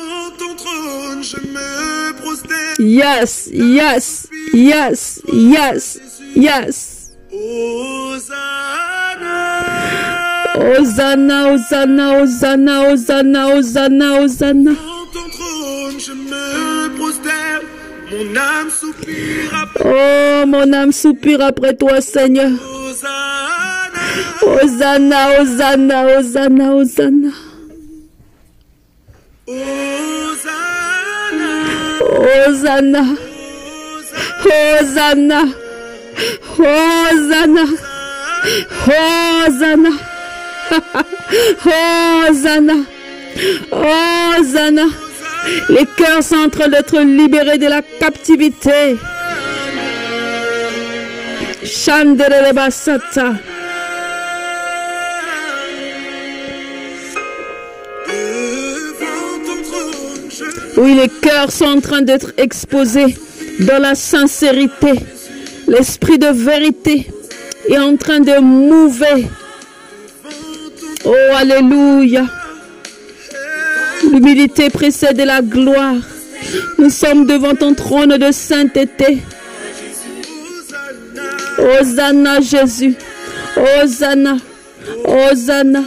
Yes, 2.79 3.50
yes, 3.51 4.27
yes, 4.53 5.22
yes, 5.33 6.00
yes. 6.35 7.11
Hosanna. 10.59 11.51
Hosanna, 11.51 12.19
Hosanna, 12.19 12.89
Hosanna, 12.89 13.48
Hosanna, 13.55 14.19
Hosanna, 14.19 14.72
ton 15.13 15.29
trône, 15.31 16.00
je 16.00 16.11
me 16.13 16.98
prosterne. 16.98 17.65
Mon 18.11 18.35
âme 18.35 18.69
soupire 18.69 19.53
après 19.61 19.83
Oh, 19.85 20.45
mon 20.48 20.74
âme 20.74 20.91
soupire 20.91 21.41
après 21.41 21.74
toi, 21.75 22.01
Seigneur. 22.01 22.50
Hosanna. 22.51 24.00
Hosanna, 24.41 25.39
Hosanna, 25.39 26.05
Hosanna, 26.17 26.74
Hosanna. 26.75 27.29
Hosanna. 32.48 33.15
Hosanna, 34.41 35.43
Hosanna, 36.57 37.65
Hosanna, 41.66 42.74
Hosanna, 43.72 44.38
Hosanna. 44.40 44.86
Les 45.70 45.86
cœurs 45.86 46.24
sont 46.24 46.36
en 46.36 46.50
train 46.50 46.68
d'être 46.68 47.00
libérés 47.00 47.58
de 47.58 47.68
la 47.68 47.82
captivité. 47.82 48.98
Chandere 51.64 52.53
basata. 52.53 53.34
Oui, 60.77 60.96
les 60.96 61.10
cœurs 61.10 61.51
sont 61.51 61.66
en 61.66 61.82
train 61.82 62.01
d'être 62.01 62.32
exposés 62.38 63.18
dans 63.60 63.82
la 63.82 63.96
sincérité. 63.96 64.94
L'esprit 65.68 66.18
de 66.18 66.27
vérité 66.27 67.08
est 67.68 67.77
en 67.77 67.98
train 67.98 68.20
de 68.20 68.40
mouver. 68.40 69.27
Oh, 71.05 71.14
Alléluia. 71.35 72.25
L'humilité 74.12 74.70
précède 74.70 75.20
la 75.20 75.42
gloire. 75.42 75.96
Nous 76.77 76.90
sommes 76.90 77.25
devant 77.25 77.55
ton 77.55 77.74
trône 77.74 78.18
de 78.18 78.31
sainteté. 78.31 79.20
Hosanna 81.57 82.42
Jésus. 82.42 82.96
Hosanna. 83.55 84.38
Hosanna. 85.05 85.83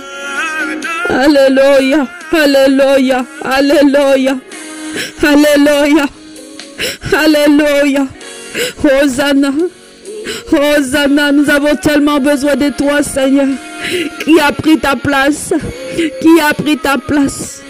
Alléluia. 1.08 2.06
Alléluia. 2.32 3.26
Alléluia. 3.44 4.38
Alléluia. 5.22 6.06
Alléluia. 7.12 8.06
Hosanna. 8.84 9.52
Hosanna. 10.52 11.32
Nous 11.32 11.50
avons 11.50 11.76
tellement 11.76 12.20
besoin 12.20 12.56
de 12.56 12.70
toi, 12.70 13.02
Seigneur. 13.02 13.48
Qui 14.24 14.40
a 14.40 14.52
pris 14.52 14.78
ta 14.78 14.96
place? 14.96 15.52
Qui 15.96 16.40
a 16.40 16.54
pris 16.54 16.76
ta 16.76 16.98
place? 16.98 17.62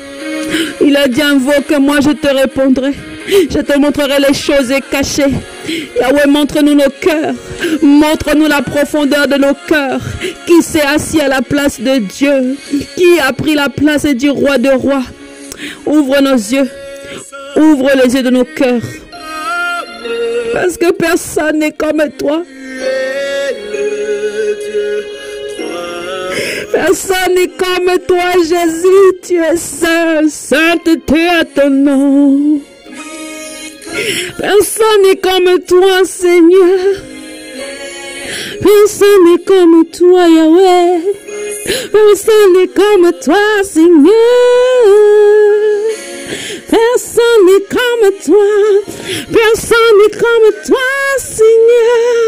Il 0.81 0.97
a 0.97 1.09
dit 1.09 1.23
invoque-moi, 1.23 2.01
je 2.01 2.11
te 2.11 2.29
répondrai. 2.29 2.93
Je 3.29 3.61
te 3.61 3.79
montrerai 3.79 4.19
les 4.19 4.35
choses 4.35 4.73
cachées. 4.91 5.33
Yahweh, 6.01 6.27
montre-nous 6.29 6.75
nos 6.75 6.91
cœurs. 7.01 7.35
Montre-nous 7.81 8.49
la 8.49 8.63
profondeur 8.63 9.29
de 9.29 9.37
nos 9.37 9.55
cœurs. 9.69 10.03
Qui 10.47 10.63
s'est 10.63 10.83
assis 10.83 11.21
à 11.21 11.29
la 11.29 11.41
place 11.43 11.81
de 11.81 11.99
Dieu? 11.99 12.57
Qui 12.97 13.21
a 13.21 13.33
pris 13.33 13.55
la 13.55 13.69
place 13.69 14.05
du 14.07 14.31
roi 14.31 14.59
de 14.59 14.71
rois? 14.71 15.05
Ouvre 15.87 16.21
nos 16.21 16.35
yeux. 16.35 16.69
Ouvre 17.57 17.91
les 18.03 18.15
yeux 18.15 18.23
de 18.23 18.31
nos 18.31 18.45
cœurs. 18.45 18.83
Parce 20.53 20.77
que 20.77 20.93
personne 20.93 21.59
n'est 21.59 21.73
comme 21.73 22.03
toi. 22.19 22.43
Personne 26.73 27.35
n'est 27.35 27.49
comme 27.49 27.99
toi, 28.09 28.33
Jésus. 28.43 29.19
Tu 29.23 29.37
es 29.37 29.57
saint. 29.57 30.29
Sainteté 30.29 31.29
à 31.29 31.45
ton 31.45 31.71
nom. 31.71 32.61
Personne 34.39 35.03
n'est 35.03 35.17
comme 35.17 35.61
toi, 35.69 36.05
Seigneur. 36.05 36.97
Personne 38.63 39.25
n'est 39.27 39.45
comme 39.45 39.85
toi, 39.87 40.29
Yahweh. 40.29 41.01
Personne 41.93 42.53
n'est 42.55 42.69
comme 42.69 43.13
toi, 43.23 43.63
Seigneur. 43.63 44.13
N'est 47.45 47.67
comme 47.69 48.07
toi. 48.25 48.49
N'est 49.31 50.17
comme 50.19 50.49
toi, 50.65 50.91
Seigneur. 51.19 52.27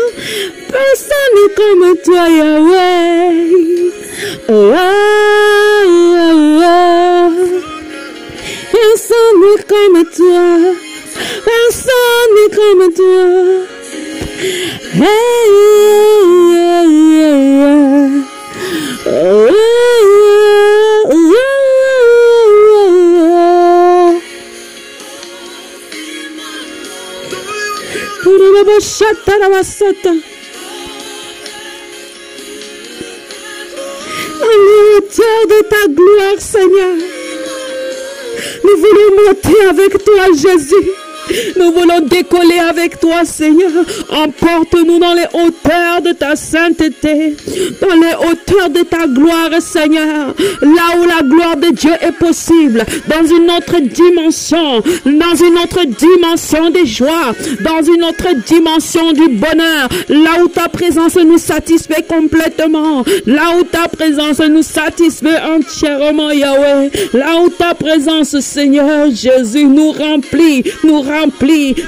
Personne 0.69 1.33
n'est 1.35 1.55
comme 1.55 1.97
toi, 2.05 2.25
Yahweh. 2.29 3.33
Oh, 4.49 4.53
oh, 4.53 4.79
oh, 6.17 6.61
oh. 6.63 7.31
Personne 8.73 9.39
n'est 9.41 9.63
comme 9.69 10.01
toi. 10.17 10.47
Personne 11.45 12.31
n'est 12.35 12.53
comme 12.57 12.87
toi. 12.93 13.25
Hey, 14.95 15.49
hey, 16.05 16.59
hey, 16.61 16.99
hey. 17.61 18.25
Oh, 19.07 19.49
À 34.41 34.47
hauteur 34.97 35.47
de 35.49 35.69
ta 35.69 35.87
gloire, 35.89 36.39
Seigneur. 36.39 36.97
Nous 38.65 38.77
voulons 38.77 39.25
monter 39.25 39.61
avec 39.69 40.05
toi, 40.05 40.27
Jésus. 40.33 40.91
Nous 41.57 41.73
voulons 41.73 42.01
décoller 42.01 42.59
avec 42.59 43.01
toi, 43.01 43.25
Seigneur. 43.25 43.71
Emporte-nous 44.11 44.99
dans 44.99 45.15
les 45.15 45.27
hauteurs 45.33 46.03
de 46.03 46.13
ta 46.13 46.37
sainteté, 46.37 47.37
dans 47.81 47.95
les 47.95 48.15
hauteurs 48.15 48.71
de 48.71 48.83
ta 48.83 49.07
gloire, 49.07 49.51
Seigneur. 49.61 50.35
Là 50.61 50.99
où 50.99 51.07
la 51.07 51.27
gloire 51.27 51.57
de 51.57 51.71
Dieu 51.71 51.93
est 52.01 52.13
possible, 52.13 52.85
dans 53.09 53.27
une 53.27 53.51
autre 53.51 53.81
dimension, 53.81 54.83
dans 55.05 55.37
une 55.37 55.59
autre 55.59 55.85
dimension 55.85 56.71
des 56.71 56.87
joies, 56.87 57.33
dans 57.61 57.83
une 57.83 58.05
autre 58.05 58.35
dimension 58.47 59.13
du 59.13 59.29
bonheur. 59.29 59.89
Là 60.09 60.43
où 60.43 60.49
ta 60.49 60.69
présence 60.69 61.17
nous 61.17 61.39
satisfait 61.39 62.05
complètement, 62.09 63.05
là 63.27 63.57
où 63.59 63.65
ta 63.65 63.89
présence 63.89 64.41
nous 64.41 64.63
satisfait 64.63 65.41
entièrement, 65.41 66.31
Yahweh. 66.31 66.91
Là 67.13 67.41
où 67.43 67.49
ta 67.49 67.75
présence, 67.75 68.39
Seigneur 68.41 69.09
Jésus, 69.11 69.65
nous 69.65 69.93
remplit, 69.93 70.65
nous 70.83 71.01
remplit, 71.01 71.14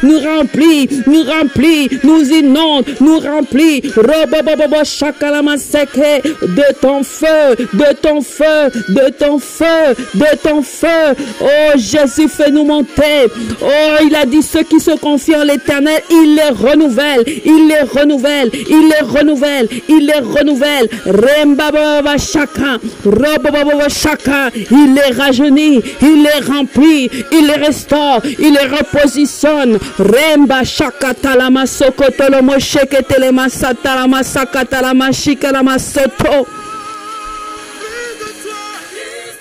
nous 0.02 0.18
remplit, 0.18 0.88
nous 1.06 1.22
remplit, 1.22 1.88
nous 2.04 2.24
inonde, 2.32 2.84
nous 3.00 3.18
remplit. 3.18 3.82
Robobobobo 3.96 4.84
shakalamaseke, 4.84 6.22
de 6.42 6.80
ton 6.80 7.02
feu, 7.02 7.56
de 7.72 7.94
ton 8.00 8.20
feu, 8.20 8.70
de 8.88 9.10
ton 9.18 9.38
feu, 9.38 9.94
de 10.14 10.36
ton 10.42 10.62
feu. 10.62 11.14
Oh 11.40 11.72
Jésus, 11.76 12.28
fais-nous 12.28 12.64
monter. 12.64 13.26
Oh, 13.62 14.04
il 14.04 14.14
a 14.14 14.24
dit 14.26 14.42
ceux 14.42 14.62
qui 14.62 14.80
se 14.80 14.92
confient 14.92 15.36
en 15.36 15.44
l'éternel, 15.44 16.00
il 16.10 16.36
les 16.36 16.50
renouvelle, 16.50 17.24
il 17.44 17.68
les 17.68 17.82
renouvelle, 17.82 18.50
il 18.52 18.88
les 18.88 19.06
renouvelle, 19.06 19.68
il 19.88 20.06
les 20.06 20.20
renouvelle. 20.20 20.88
Rembababa 21.06 22.18
shaka, 22.18 22.78
robobobobo 23.04 23.88
shaka, 23.88 24.50
il 24.54 24.94
les 24.94 25.14
rajeunit, 25.14 25.82
il 26.02 26.22
les 26.22 26.52
remplit, 26.52 27.10
il 27.32 27.46
les 27.46 27.66
restaure, 27.66 28.20
il 28.38 28.52
les 28.52 28.76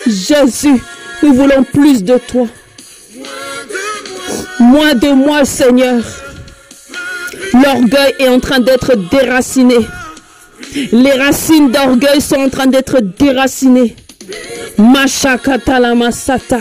Jésus, 0.06 0.82
nous 1.24 1.34
voulons 1.34 1.64
plus 1.64 2.04
de 2.04 2.18
toi. 2.18 2.48
Moins 4.60 4.94
de 4.94 5.10
moi, 5.10 5.44
Seigneur. 5.46 6.04
L'orgueil 7.54 8.14
est 8.20 8.28
en 8.28 8.40
train 8.40 8.60
d'être 8.60 8.96
déraciné. 9.10 9.78
Les 10.92 11.14
racines 11.14 11.72
d'orgueil 11.72 12.22
sont 12.22 12.36
en 12.36 12.50
train 12.50 12.68
d'être 12.68 13.00
déracinées. 13.02 13.96
Mashakatalamasata. 14.78 16.60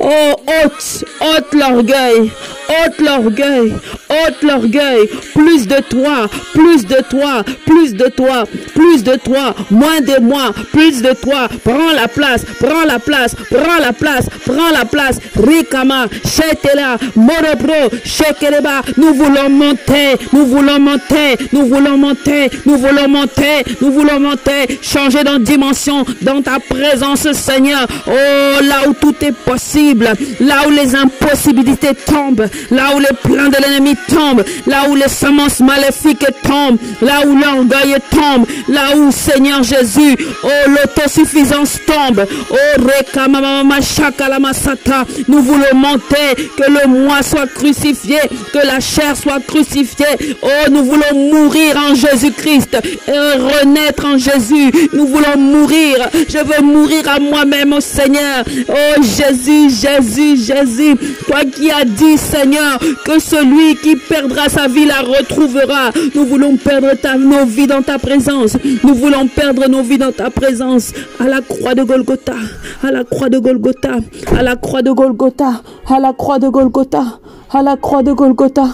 Oh, 0.00 0.34
ôte, 0.64 1.04
ôte 1.20 1.54
l'orgueil, 1.54 2.30
ôte 2.68 3.00
l'orgueil, 3.00 3.74
ôte 4.10 4.42
l'orgueil. 4.42 5.08
Plus 5.34 5.66
de 5.66 5.80
toi, 5.80 6.28
plus 6.52 6.84
de 6.84 7.00
toi, 7.08 7.44
plus 7.64 7.94
de 7.94 8.08
toi, 8.08 8.44
plus 8.74 9.02
de 9.02 9.16
toi, 9.16 9.54
moins 9.70 10.00
de 10.00 10.20
moi, 10.20 10.52
plus 10.72 11.00
de 11.00 11.12
toi. 11.12 11.48
Prends 11.64 11.92
la 11.94 12.08
place, 12.08 12.44
prends 12.60 12.84
la 12.84 12.98
place, 12.98 13.34
prends 13.50 13.78
la 13.80 13.92
place, 13.92 14.26
prends 14.44 14.70
la 14.70 14.84
place. 14.84 15.18
Rikama, 15.36 16.06
Shetela, 16.24 16.98
Morobro, 17.16 17.90
Shekeleba. 18.04 18.82
Nous 18.96 19.14
voulons 19.14 19.50
monter, 19.50 20.16
nous 20.32 20.46
voulons 20.46 20.80
monter, 20.80 21.36
nous 21.52 21.66
voulons 21.66 21.98
monter, 21.98 22.50
nous 22.66 22.76
voulons 22.76 23.08
monter, 23.08 23.64
nous 23.80 23.92
voulons 23.92 24.20
monter. 24.20 24.78
Changer 24.82 25.24
dans 25.24 25.38
dimension, 25.38 26.04
dans 26.22 26.42
ta 26.42 26.58
présence, 26.58 27.30
Seigneur. 27.32 27.86
Oh, 28.06 28.62
là 28.62 28.88
où 28.88 28.92
tout 28.94 29.14
est 29.22 29.33
possible, 29.34 30.10
là 30.40 30.66
où 30.66 30.70
les 30.70 30.94
impossibilités 30.94 31.94
tombent, 31.94 32.48
là 32.70 32.94
où 32.94 32.98
les 32.98 33.16
plans 33.22 33.48
de 33.48 33.56
l'ennemi 33.60 33.94
tombent, 34.08 34.44
là 34.66 34.88
où 34.88 34.94
les 34.94 35.08
semences 35.08 35.60
maléfiques 35.60 36.26
tombent, 36.42 36.78
là 37.02 37.26
où 37.26 37.36
l'orgueil 37.36 37.96
tombe, 38.10 38.46
là 38.68 38.96
où, 38.96 39.10
Seigneur 39.10 39.62
Jésus, 39.62 40.16
oh, 40.42 40.48
l'autosuffisance 40.68 41.78
tombe, 41.86 42.26
oh, 42.50 42.54
Rekamamama 42.80 43.80
Shakalamasata, 43.80 45.04
nous 45.28 45.40
voulons 45.42 45.74
monter, 45.74 46.34
que 46.56 46.70
le 46.70 46.88
moi 46.88 47.22
soit 47.22 47.46
crucifié, 47.46 48.18
que 48.52 48.66
la 48.66 48.80
chair 48.80 49.16
soit 49.16 49.40
crucifiée, 49.40 50.36
oh, 50.42 50.70
nous 50.70 50.84
voulons 50.84 51.14
mourir 51.14 51.76
en 51.76 51.94
Jésus-Christ, 51.94 52.76
et 53.08 53.12
renaître 53.12 54.04
en 54.06 54.18
Jésus, 54.18 54.70
nous 54.92 55.06
voulons 55.06 55.36
mourir, 55.36 56.08
je 56.28 56.38
veux 56.38 56.62
mourir 56.62 57.08
à 57.08 57.18
moi-même, 57.18 57.72
oh 57.72 57.80
Seigneur, 57.80 58.44
oh 58.68 59.02
Jésus, 59.02 59.23
Jésus, 59.24 60.36
Jésus, 60.36 60.96
toi 61.26 61.40
qui 61.44 61.70
as 61.70 61.84
dit, 61.84 62.18
Seigneur, 62.18 62.78
que 63.04 63.18
celui 63.18 63.76
qui 63.76 63.96
perdra 63.96 64.48
sa 64.48 64.68
vie 64.68 64.84
la 64.84 65.00
retrouvera. 65.00 65.90
Nous 66.14 66.24
voulons 66.26 66.56
perdre 66.56 66.88
nos 67.18 67.46
vies 67.46 67.66
dans 67.66 67.82
ta 67.82 67.98
présence. 67.98 68.56
Nous 68.82 68.94
voulons 68.94 69.26
perdre 69.26 69.68
nos 69.68 69.82
vies 69.82 69.98
dans 69.98 70.12
ta 70.12 70.30
présence. 70.30 70.92
À 71.18 71.24
la 71.24 71.40
croix 71.40 71.74
de 71.74 71.82
Golgotha, 71.84 72.34
à 72.82 72.90
la 72.90 73.04
croix 73.04 73.28
de 73.28 73.38
Golgotha, 73.38 73.96
à 74.38 74.42
la 74.42 74.56
croix 74.56 74.82
de 74.82 74.90
Golgotha, 74.90 75.62
à 75.88 75.98
la 76.00 76.12
croix 76.12 76.38
de 76.38 76.48
Golgotha, 76.48 77.04
à 77.50 77.62
la 77.62 77.76
croix 77.76 78.02
de 78.02 78.12
Golgotha. 78.12 78.64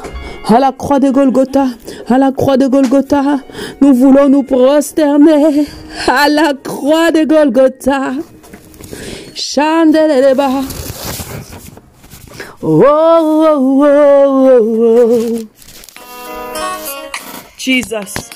À 0.48 0.58
la 0.58 0.72
croix 0.72 0.98
de 0.98 1.10
Golgotha, 1.10 1.66
à 2.08 2.16
la 2.18 2.32
croix 2.32 2.56
de 2.56 2.66
Golgotha, 2.66 3.22
nous 3.82 3.92
voulons 3.92 4.30
nous 4.30 4.42
prosterner 4.42 5.66
à 6.08 6.28
la 6.30 6.54
croix 6.54 7.10
de 7.10 7.24
Golgotha. 7.26 8.14
Chandeleba. 9.34 10.64
Oh, 12.62 12.82
oh, 12.82 13.82
oh, 13.82 14.48
oh. 14.86 15.48
Jesus, 17.56 18.30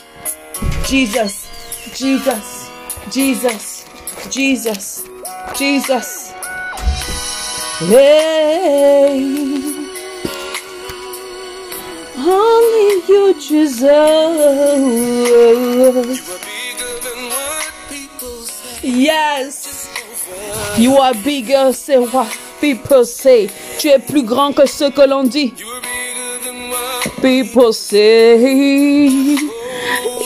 Jesus, 0.87 1.48
Jesus, 1.94 2.70
Jesus, 3.11 3.85
Jesus, 4.30 5.04
Jesus. 5.57 6.33
Hey, 7.80 9.20
only 12.16 13.02
you 13.09 13.35
deserve. 13.48 14.04
Yes, 18.83 19.88
you 20.77 20.97
are 20.97 21.15
bigger, 21.15 21.73
say 21.73 21.99
what 21.99 22.29
people 22.61 23.05
say. 23.05 23.49
Tu 23.79 23.89
es 23.89 23.99
plus 23.99 24.23
grand 24.23 24.53
que 24.53 24.67
ce 24.67 24.91
que 24.91 25.03
l'on 25.07 25.25
dit. 25.25 25.53
People 27.21 27.73
say. 27.73 28.39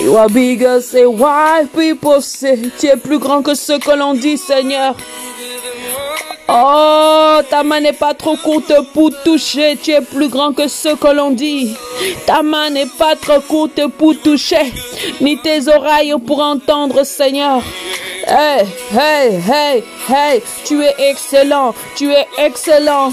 You 0.01 0.17
are 0.17 0.29
bigger, 0.29 0.81
say 0.81 1.07
why 1.07 1.67
people 1.75 2.21
say. 2.21 2.71
Tu 2.79 2.87
es 2.87 2.97
plus 2.97 3.19
grand 3.19 3.43
que 3.43 3.55
ce 3.55 3.79
que 3.79 3.91
l'on 3.97 4.15
dit, 4.15 4.39
Seigneur. 4.39 4.95
Oh, 6.51 7.41
ta 7.51 7.63
main 7.63 7.81
n'est 7.81 7.93
pas 7.93 8.15
trop 8.15 8.37
courte 8.37 8.73
pour 8.95 9.11
toucher, 9.23 9.77
tu 9.83 9.91
es 9.91 10.01
plus 10.01 10.29
grand 10.29 10.55
que 10.55 10.67
ce 10.67 10.95
que 10.95 11.09
l'on 11.09 11.31
dit. 11.31 11.77
Ta 12.27 12.43
main 12.43 12.71
n'est 12.71 12.87
pas 12.87 13.17
trop 13.17 13.41
courte 13.41 13.87
pour 13.99 14.19
toucher, 14.19 14.73
ni 15.21 15.39
tes 15.39 15.69
oreilles 15.69 16.15
pour 16.27 16.41
entendre, 16.41 17.05
Seigneur. 17.05 17.63
Hey, 18.27 18.67
hey, 18.93 19.41
hey, 19.47 19.85
hey, 20.09 20.43
tu 20.65 20.83
es 20.83 20.95
excellent, 20.99 21.75
tu 21.97 22.13
es 22.13 22.27
excellent. 22.39 23.13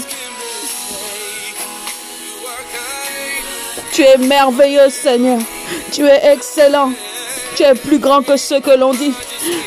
Tu 3.96 4.02
es 4.02 4.18
merveilleux, 4.18 4.90
Seigneur. 4.90 5.38
Tu 5.90 6.06
es 6.06 6.32
excellent. 6.32 6.92
Tu 7.54 7.62
es 7.62 7.74
plus 7.74 7.98
grand 7.98 8.20
que 8.20 8.36
ce 8.36 8.56
que 8.60 8.72
l'on 8.72 8.92
dit. 8.92 9.14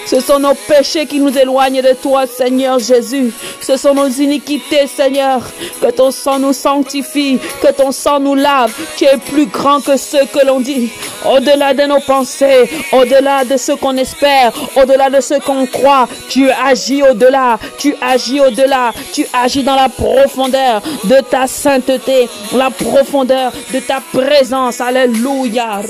Ce 0.05 0.19
sont 0.19 0.39
nos 0.39 0.53
péchés 0.53 1.05
qui 1.05 1.19
nous 1.19 1.35
éloignent 1.37 1.81
de 1.81 1.93
toi, 1.93 2.25
Seigneur 2.25 2.79
Jésus. 2.79 3.31
Ce 3.61 3.77
sont 3.77 3.93
nos 3.93 4.07
iniquités, 4.07 4.87
Seigneur. 4.87 5.41
Que 5.81 5.91
ton 5.91 6.11
sang 6.11 6.39
nous 6.39 6.53
sanctifie, 6.53 7.39
que 7.61 7.71
ton 7.71 7.91
sang 7.91 8.19
nous 8.19 8.35
lave. 8.35 8.73
Tu 8.97 9.05
es 9.05 9.17
plus 9.17 9.45
grand 9.45 9.81
que 9.81 9.97
ce 9.97 10.17
que 10.25 10.45
l'on 10.45 10.59
dit. 10.59 10.89
Au-delà 11.25 11.73
de 11.73 11.83
nos 11.83 11.99
pensées, 11.99 12.69
au-delà 12.91 13.45
de 13.45 13.57
ce 13.57 13.73
qu'on 13.73 13.97
espère, 13.97 14.51
au-delà 14.75 15.09
de 15.09 15.21
ce 15.21 15.35
qu'on 15.39 15.65
croit, 15.65 16.07
tu 16.29 16.49
agis 16.49 17.03
au-delà. 17.03 17.59
Tu 17.77 17.95
agis 18.01 18.39
au-delà. 18.39 18.91
Tu 19.13 19.25
agis 19.33 19.63
dans 19.63 19.75
la 19.75 19.89
profondeur 19.89 20.81
de 21.03 21.21
ta 21.21 21.47
sainteté, 21.47 22.27
la 22.53 22.69
profondeur 22.69 23.51
de 23.73 23.79
ta 23.79 24.01
présence. 24.11 24.81
Alléluia. 24.81 25.81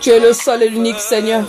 Tu 0.00 0.10
es 0.10 0.20
le 0.20 0.32
seul 0.32 0.62
et 0.62 0.68
l'unique 0.68 1.00
Seigneur. 1.00 1.44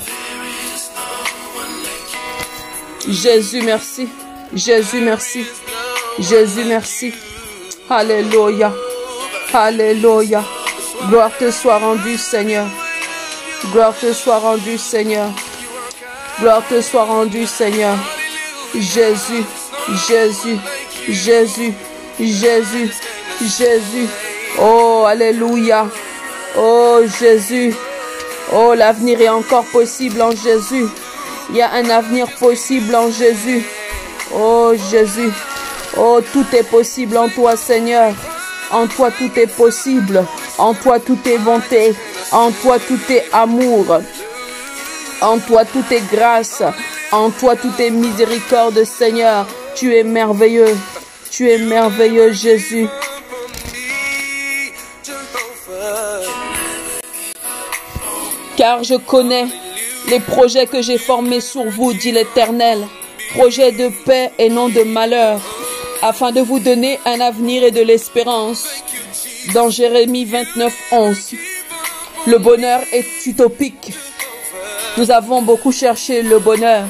Jésus, 3.08 3.62
merci. 3.62 4.10
Jésus, 4.54 5.02
merci. 5.02 5.46
Jésus, 6.20 6.64
merci. 6.66 7.14
Alléluia. 7.90 8.74
Alléluia. 9.54 10.44
Gloire 11.08 11.32
te 11.38 11.50
soit 11.52 11.78
rendue, 11.78 12.18
Seigneur. 12.18 12.68
Gloire 13.72 13.96
te 14.00 14.14
soit 14.14 14.40
rendue, 14.40 14.78
Seigneur. 14.78 15.30
Gloire 16.40 16.64
te 16.68 16.82
soit 16.82 17.06
rendue, 17.06 17.48
Seigneur. 17.48 17.96
Jésus, 18.76 19.44
Jésus, 20.08 20.58
Jésus, 21.08 21.74
Jésus, 22.20 22.92
Jésus. 23.42 24.08
Oh, 24.60 25.06
Alléluia. 25.08 25.88
Oh, 26.58 27.02
Jésus. 27.20 27.74
Oh, 28.54 28.74
l'avenir 28.74 29.22
est 29.22 29.30
encore 29.30 29.66
possible 29.66 30.22
en 30.22 30.32
Jésus. 30.32 30.86
Il 31.50 31.56
y 31.56 31.62
a 31.62 31.72
un 31.72 31.90
avenir 31.90 32.28
possible 32.40 32.96
en 32.96 33.12
Jésus. 33.12 33.64
Oh, 34.34 34.74
Jésus. 34.90 35.32
Oh, 35.98 36.20
tout 36.34 36.46
est 36.54 36.70
possible 36.70 37.18
en 37.18 37.30
toi, 37.30 37.56
Seigneur. 37.56 38.14
En 38.72 38.88
toi, 38.88 39.10
tout 39.12 39.32
est 39.36 39.48
possible. 39.48 40.24
En 40.58 40.74
toi, 40.74 41.00
tout 41.00 41.20
est 41.26 41.38
bonté. 41.38 41.94
En 42.32 42.52
toi, 42.52 42.78
tout 42.80 43.00
est 43.10 43.26
amour. 43.34 44.00
En 45.22 45.40
toi, 45.40 45.66
tout 45.66 45.86
est 45.92 46.04
grâce. 46.12 46.64
En 47.12 47.30
toi, 47.32 47.56
tout 47.56 47.74
est 47.80 47.90
miséricorde, 47.90 48.84
Seigneur. 48.84 49.48
Tu 49.76 49.96
es 49.96 50.04
merveilleux. 50.04 50.78
Tu 51.32 51.50
es 51.50 51.58
merveilleux, 51.58 52.32
Jésus. 52.32 52.88
Car 58.60 58.84
je 58.84 58.96
connais 58.96 59.48
les 60.10 60.20
projets 60.20 60.68
que 60.68 60.82
j'ai 60.82 60.98
formés 60.98 61.40
sur 61.40 61.64
vous, 61.70 61.94
dit 61.94 62.12
l'Éternel. 62.12 62.86
Projets 63.34 63.72
de 63.72 63.88
paix 64.04 64.34
et 64.38 64.50
non 64.50 64.68
de 64.68 64.84
malheur, 64.84 65.40
afin 66.02 66.34
de 66.34 66.42
vous 66.42 66.60
donner 66.60 67.00
un 67.06 67.22
avenir 67.22 67.64
et 67.64 67.72
de 67.72 67.80
l'espérance. 67.80 68.68
Dans 69.54 69.70
Jérémie 69.70 70.26
29, 70.26 70.78
11. 70.92 71.36
Le 72.28 72.38
bonheur 72.38 72.82
est 72.92 73.26
utopique. 73.26 73.94
Nous 74.98 75.10
avons 75.10 75.42
beaucoup 75.42 75.72
cherché 75.72 76.22
le 76.22 76.40
bonheur, 76.40 76.84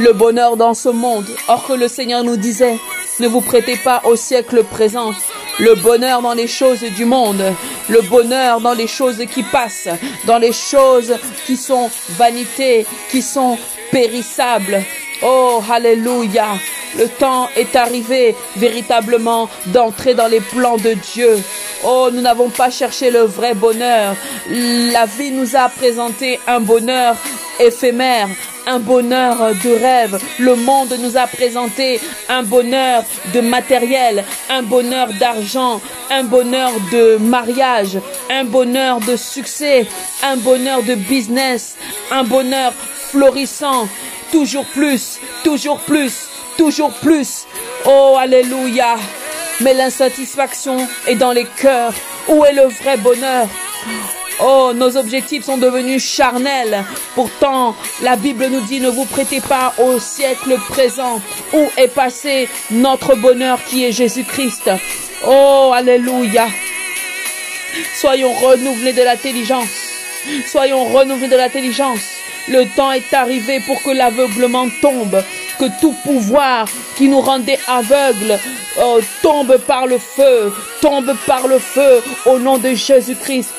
le 0.00 0.12
bonheur 0.12 0.56
dans 0.56 0.74
ce 0.74 0.88
monde. 0.88 1.28
Or 1.46 1.64
que 1.68 1.74
le 1.74 1.86
Seigneur 1.86 2.24
nous 2.24 2.36
disait, 2.36 2.78
ne 3.20 3.28
vous 3.28 3.42
prêtez 3.42 3.76
pas 3.76 4.02
au 4.06 4.16
siècle 4.16 4.64
présent, 4.64 5.12
le 5.58 5.74
bonheur 5.74 6.22
dans 6.22 6.34
les 6.34 6.46
choses 6.46 6.82
du 6.82 7.04
monde, 7.04 7.42
le 7.88 8.00
bonheur 8.02 8.60
dans 8.60 8.74
les 8.74 8.86
choses 8.86 9.22
qui 9.32 9.42
passent, 9.42 9.88
dans 10.26 10.38
les 10.38 10.52
choses 10.52 11.14
qui 11.46 11.56
sont 11.56 11.90
vanité, 12.10 12.86
qui 13.10 13.22
sont 13.22 13.58
périssables. 13.90 14.82
Oh, 15.22 15.62
alléluia. 15.70 16.54
Le 16.98 17.08
temps 17.08 17.48
est 17.56 17.76
arrivé 17.76 18.34
véritablement 18.56 19.48
d'entrer 19.66 20.14
dans 20.14 20.28
les 20.28 20.40
plans 20.40 20.76
de 20.76 20.94
Dieu. 21.12 21.42
Oh, 21.84 22.08
nous 22.12 22.20
n'avons 22.20 22.48
pas 22.48 22.70
cherché 22.70 23.10
le 23.10 23.20
vrai 23.20 23.54
bonheur. 23.54 24.14
La 24.48 25.06
vie 25.06 25.30
nous 25.30 25.56
a 25.56 25.68
présenté 25.68 26.40
un 26.46 26.60
bonheur 26.60 27.16
éphémère, 27.60 28.28
un 28.66 28.78
bonheur 28.78 29.36
de 29.62 29.70
rêve. 29.70 30.18
Le 30.38 30.54
monde 30.54 30.96
nous 31.00 31.16
a 31.16 31.26
présenté 31.26 32.00
un 32.28 32.42
bonheur 32.42 33.04
de 33.34 33.40
matériel, 33.40 34.24
un 34.50 34.62
bonheur 34.62 35.08
d'argent, 35.20 35.80
un 36.10 36.24
bonheur 36.24 36.72
de 36.92 37.16
mariage, 37.16 37.98
un 38.30 38.44
bonheur 38.44 39.00
de 39.00 39.16
succès, 39.16 39.86
un 40.22 40.36
bonheur 40.36 40.82
de 40.82 40.94
business, 40.94 41.76
un 42.10 42.24
bonheur 42.24 42.72
florissant. 43.10 43.88
Toujours 44.32 44.66
plus, 44.66 45.20
toujours 45.44 45.78
plus, 45.80 46.28
toujours 46.56 46.92
plus. 46.92 47.46
Oh, 47.84 48.16
alléluia. 48.18 48.96
Mais 49.60 49.74
l'insatisfaction 49.74 50.86
est 51.06 51.14
dans 51.14 51.32
les 51.32 51.46
cœurs. 51.46 51.94
Où 52.28 52.44
est 52.44 52.52
le 52.52 52.66
vrai 52.66 52.96
bonheur? 52.96 53.48
Oh, 54.40 54.72
nos 54.74 54.96
objectifs 54.96 55.44
sont 55.44 55.56
devenus 55.56 56.04
charnels. 56.04 56.84
Pourtant, 57.14 57.74
la 58.02 58.16
Bible 58.16 58.48
nous 58.48 58.60
dit 58.60 58.80
ne 58.80 58.90
vous 58.90 59.06
prêtez 59.06 59.40
pas 59.40 59.72
au 59.78 59.98
siècle 59.98 60.58
présent 60.68 61.22
où 61.54 61.70
est 61.78 61.88
passé 61.88 62.48
notre 62.70 63.14
bonheur 63.14 63.58
qui 63.64 63.84
est 63.84 63.92
Jésus-Christ? 63.92 64.70
Oh, 65.26 65.72
alléluia. 65.74 66.48
Soyons 67.94 68.32
renouvelés 68.32 68.92
de 68.92 69.02
l'intelligence. 69.02 69.68
Soyons 70.46 70.84
renouvelés 70.86 71.28
de 71.28 71.36
l'intelligence. 71.36 72.15
Le 72.48 72.64
temps 72.76 72.92
est 72.92 73.12
arrivé 73.12 73.60
pour 73.66 73.82
que 73.82 73.90
l'aveuglement 73.90 74.68
tombe, 74.80 75.22
que 75.58 75.64
tout 75.80 75.94
pouvoir 76.04 76.68
qui 76.96 77.08
nous 77.08 77.20
rendait 77.20 77.58
aveugles 77.66 78.38
oh, 78.80 79.00
tombe 79.22 79.56
par 79.66 79.86
le 79.86 79.98
feu, 79.98 80.52
tombe 80.80 81.12
par 81.26 81.48
le 81.48 81.58
feu 81.58 82.02
au 82.26 82.38
nom 82.38 82.58
de 82.58 82.74
Jésus-Christ. 82.74 83.52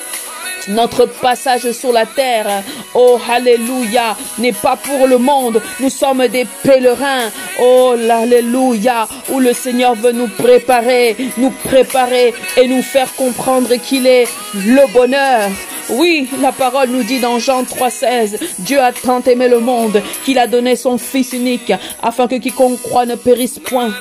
Notre 0.69 1.05
passage 1.05 1.71
sur 1.71 1.93
la 1.93 2.05
terre, 2.05 2.63
oh 2.93 3.19
Alléluia, 3.29 4.17
n'est 4.37 4.51
pas 4.53 4.75
pour 4.75 5.07
le 5.07 5.17
monde. 5.17 5.61
Nous 5.79 5.89
sommes 5.89 6.27
des 6.27 6.45
pèlerins, 6.63 7.29
oh 7.61 7.95
Alléluia, 8.09 9.07
où 9.29 9.39
le 9.39 9.53
Seigneur 9.53 9.95
veut 9.95 10.11
nous 10.11 10.27
préparer, 10.27 11.15
nous 11.37 11.51
préparer 11.51 12.33
et 12.57 12.67
nous 12.67 12.81
faire 12.81 13.13
comprendre 13.15 13.75
qu'il 13.75 14.07
est 14.07 14.27
le 14.53 14.91
bonheur. 14.91 15.49
Oui, 15.89 16.27
la 16.41 16.51
parole 16.51 16.89
nous 16.89 17.03
dit 17.03 17.19
dans 17.19 17.39
Jean 17.39 17.63
3,16, 17.63 18.39
Dieu 18.59 18.81
a 18.81 18.91
tant 18.91 19.21
aimé 19.21 19.47
le 19.47 19.59
monde 19.59 20.01
qu'il 20.25 20.37
a 20.37 20.45
donné 20.45 20.75
son 20.75 20.97
Fils 20.97 21.31
unique, 21.31 21.71
afin 22.03 22.27
que 22.27 22.35
quiconque 22.35 22.81
croit 22.81 23.05
ne 23.05 23.15
périsse 23.15 23.59
point, 23.59 23.93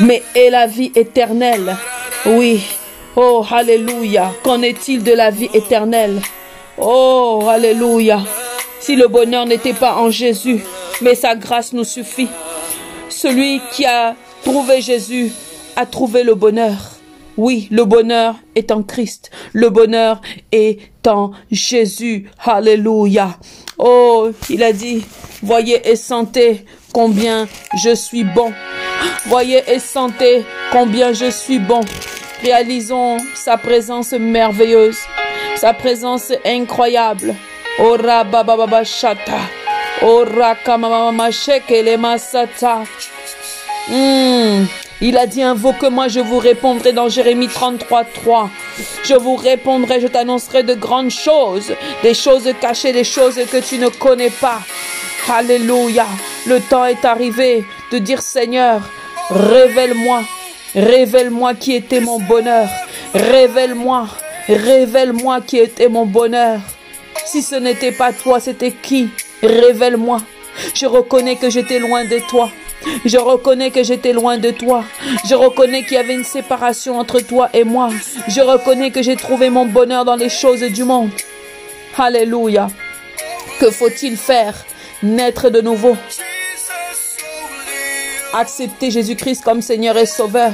mais 0.00 0.22
ait 0.34 0.50
la 0.50 0.66
vie 0.66 0.90
éternelle. 0.96 1.76
Oui, 2.26 2.60
oh, 3.14 3.44
Alléluia, 3.48 4.32
qu'en 4.42 4.62
est-il 4.62 5.04
de 5.04 5.12
la 5.12 5.30
vie 5.30 5.48
éternelle? 5.54 6.20
Oh, 6.76 7.46
Alléluia, 7.48 8.20
si 8.80 8.96
le 8.96 9.06
bonheur 9.06 9.46
n'était 9.46 9.74
pas 9.74 9.94
en 9.94 10.10
Jésus, 10.10 10.64
mais 11.02 11.14
sa 11.14 11.36
grâce 11.36 11.72
nous 11.72 11.84
suffit. 11.84 12.28
Celui 13.08 13.60
qui 13.72 13.86
a 13.86 14.16
trouvé 14.44 14.80
Jésus 14.80 15.30
a 15.76 15.86
trouvé 15.86 16.24
le 16.24 16.34
bonheur. 16.34 16.97
Oui, 17.38 17.68
le 17.70 17.84
bonheur 17.84 18.34
est 18.56 18.72
en 18.72 18.82
Christ. 18.82 19.30
Le 19.52 19.70
bonheur 19.70 20.20
est 20.50 21.06
en 21.06 21.30
Jésus. 21.52 22.28
Alléluia. 22.44 23.38
Oh, 23.78 24.30
il 24.50 24.60
a 24.64 24.72
dit, 24.72 25.04
voyez 25.40 25.88
et 25.88 25.94
sentez 25.94 26.64
combien 26.92 27.46
je 27.80 27.94
suis 27.94 28.24
bon. 28.24 28.52
Voyez 29.26 29.62
et 29.68 29.78
sentez 29.78 30.44
combien 30.72 31.12
je 31.12 31.30
suis 31.30 31.60
bon. 31.60 31.82
Réalisons 32.42 33.18
sa 33.36 33.56
présence 33.56 34.12
merveilleuse, 34.14 34.98
sa 35.54 35.72
présence 35.72 36.32
incroyable. 36.44 37.36
Ora 37.78 38.24
baba 38.24 38.56
baba 38.56 38.82
shata. 38.82 39.38
Ora 40.02 40.56
kamama 40.56 41.30
shekele. 41.30 41.96
Hmm. 43.88 44.66
Il 45.00 45.16
a 45.16 45.26
dit 45.26 45.42
invoque-moi, 45.42 46.08
je 46.08 46.20
vous 46.20 46.38
répondrai 46.38 46.92
dans 46.92 47.08
Jérémie 47.08 47.48
33, 47.48 48.04
3. 48.04 48.50
Je 49.04 49.14
vous 49.14 49.36
répondrai, 49.36 50.00
je 50.00 50.08
t'annoncerai 50.08 50.64
de 50.64 50.74
grandes 50.74 51.10
choses, 51.10 51.72
des 52.02 52.14
choses 52.14 52.48
cachées, 52.60 52.92
des 52.92 53.04
choses 53.04 53.36
que 53.50 53.58
tu 53.58 53.78
ne 53.78 53.88
connais 53.88 54.30
pas. 54.30 54.60
Alléluia. 55.28 56.06
Le 56.46 56.60
temps 56.60 56.84
est 56.84 57.04
arrivé 57.04 57.64
de 57.92 57.98
dire 57.98 58.22
Seigneur, 58.22 58.80
révèle-moi, 59.30 60.22
révèle-moi 60.74 61.54
qui 61.54 61.74
était 61.74 62.00
mon 62.00 62.18
bonheur. 62.18 62.68
Révèle-moi, 63.14 64.08
révèle-moi 64.48 65.40
qui 65.42 65.58
était 65.58 65.88
mon 65.88 66.06
bonheur. 66.06 66.60
Si 67.24 67.42
ce 67.42 67.54
n'était 67.54 67.92
pas 67.92 68.12
toi, 68.12 68.40
c'était 68.40 68.72
qui? 68.72 69.10
Révèle-moi. 69.42 70.22
Je 70.74 70.86
reconnais 70.86 71.36
que 71.36 71.50
j'étais 71.50 71.78
loin 71.78 72.04
de 72.04 72.18
toi. 72.28 72.50
Je 73.04 73.18
reconnais 73.18 73.70
que 73.70 73.82
j'étais 73.82 74.12
loin 74.12 74.38
de 74.38 74.50
toi. 74.50 74.84
Je 75.28 75.34
reconnais 75.34 75.82
qu'il 75.84 75.94
y 75.94 75.96
avait 75.96 76.14
une 76.14 76.24
séparation 76.24 76.98
entre 76.98 77.20
toi 77.20 77.48
et 77.52 77.64
moi. 77.64 77.90
Je 78.28 78.40
reconnais 78.40 78.90
que 78.90 79.02
j'ai 79.02 79.16
trouvé 79.16 79.50
mon 79.50 79.66
bonheur 79.66 80.04
dans 80.04 80.16
les 80.16 80.28
choses 80.28 80.60
du 80.60 80.84
monde. 80.84 81.10
Alléluia. 81.96 82.68
Que 83.60 83.70
faut-il 83.70 84.16
faire? 84.16 84.54
Naître 85.02 85.50
de 85.50 85.60
nouveau. 85.60 85.96
Accepter 88.34 88.90
Jésus-Christ 88.90 89.42
comme 89.42 89.62
Seigneur 89.62 89.96
et 89.96 90.06
Sauveur. 90.06 90.52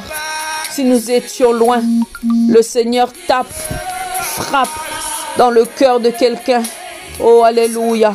Si 0.71 0.85
nous 0.85 1.11
étions 1.11 1.53
loin, 1.53 1.83
le 2.49 2.63
Seigneur 2.63 3.13
tape, 3.27 3.53
frappe 4.21 4.69
dans 5.37 5.51
le 5.51 5.65
cœur 5.65 6.01
de 6.01 6.11
quelqu'un. 6.11 6.63
Oh, 7.21 7.43
Alléluia. 7.45 8.15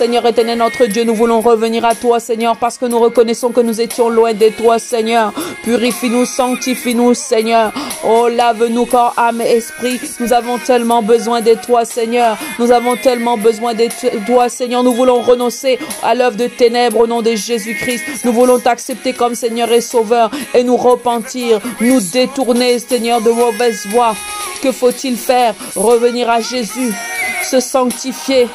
Seigneur 0.00 0.24
éternel, 0.24 0.56
notre 0.56 0.86
Dieu, 0.86 1.04
nous 1.04 1.14
voulons 1.14 1.42
revenir 1.42 1.84
à 1.84 1.94
toi, 1.94 2.20
Seigneur, 2.20 2.56
parce 2.56 2.78
que 2.78 2.86
nous 2.86 2.98
reconnaissons 2.98 3.50
que 3.50 3.60
nous 3.60 3.82
étions 3.82 4.08
loin 4.08 4.32
de 4.32 4.48
toi, 4.48 4.78
Seigneur. 4.78 5.30
Purifie-nous, 5.62 6.24
sanctifie-nous, 6.24 7.12
Seigneur. 7.12 7.70
Oh, 8.08 8.26
lave-nous 8.28 8.86
corps, 8.86 9.12
âme 9.18 9.42
et 9.42 9.56
esprit. 9.56 10.00
Nous 10.18 10.32
avons 10.32 10.56
tellement 10.56 11.02
besoin 11.02 11.42
de 11.42 11.52
toi, 11.52 11.84
Seigneur. 11.84 12.38
Nous 12.58 12.72
avons 12.72 12.96
tellement 12.96 13.36
besoin 13.36 13.74
de 13.74 13.88
toi, 14.24 14.48
Seigneur. 14.48 14.82
Nous 14.82 14.94
voulons 14.94 15.20
renoncer 15.20 15.78
à 16.02 16.14
l'œuvre 16.14 16.38
de 16.38 16.46
ténèbres 16.46 17.00
au 17.00 17.06
nom 17.06 17.20
de 17.20 17.34
Jésus-Christ. 17.34 18.24
Nous 18.24 18.32
voulons 18.32 18.58
t'accepter 18.58 19.12
comme 19.12 19.34
Seigneur 19.34 19.70
et 19.70 19.82
Sauveur 19.82 20.30
et 20.54 20.64
nous 20.64 20.78
repentir, 20.78 21.60
nous 21.82 22.00
détourner, 22.00 22.78
Seigneur, 22.78 23.20
de 23.20 23.32
mauvaises 23.32 23.86
voies. 23.88 24.16
Que 24.62 24.72
faut-il 24.72 25.18
faire? 25.18 25.54
Revenir 25.76 26.30
à 26.30 26.40
Jésus, 26.40 26.94
se 27.44 27.60
sanctifier. 27.60 28.48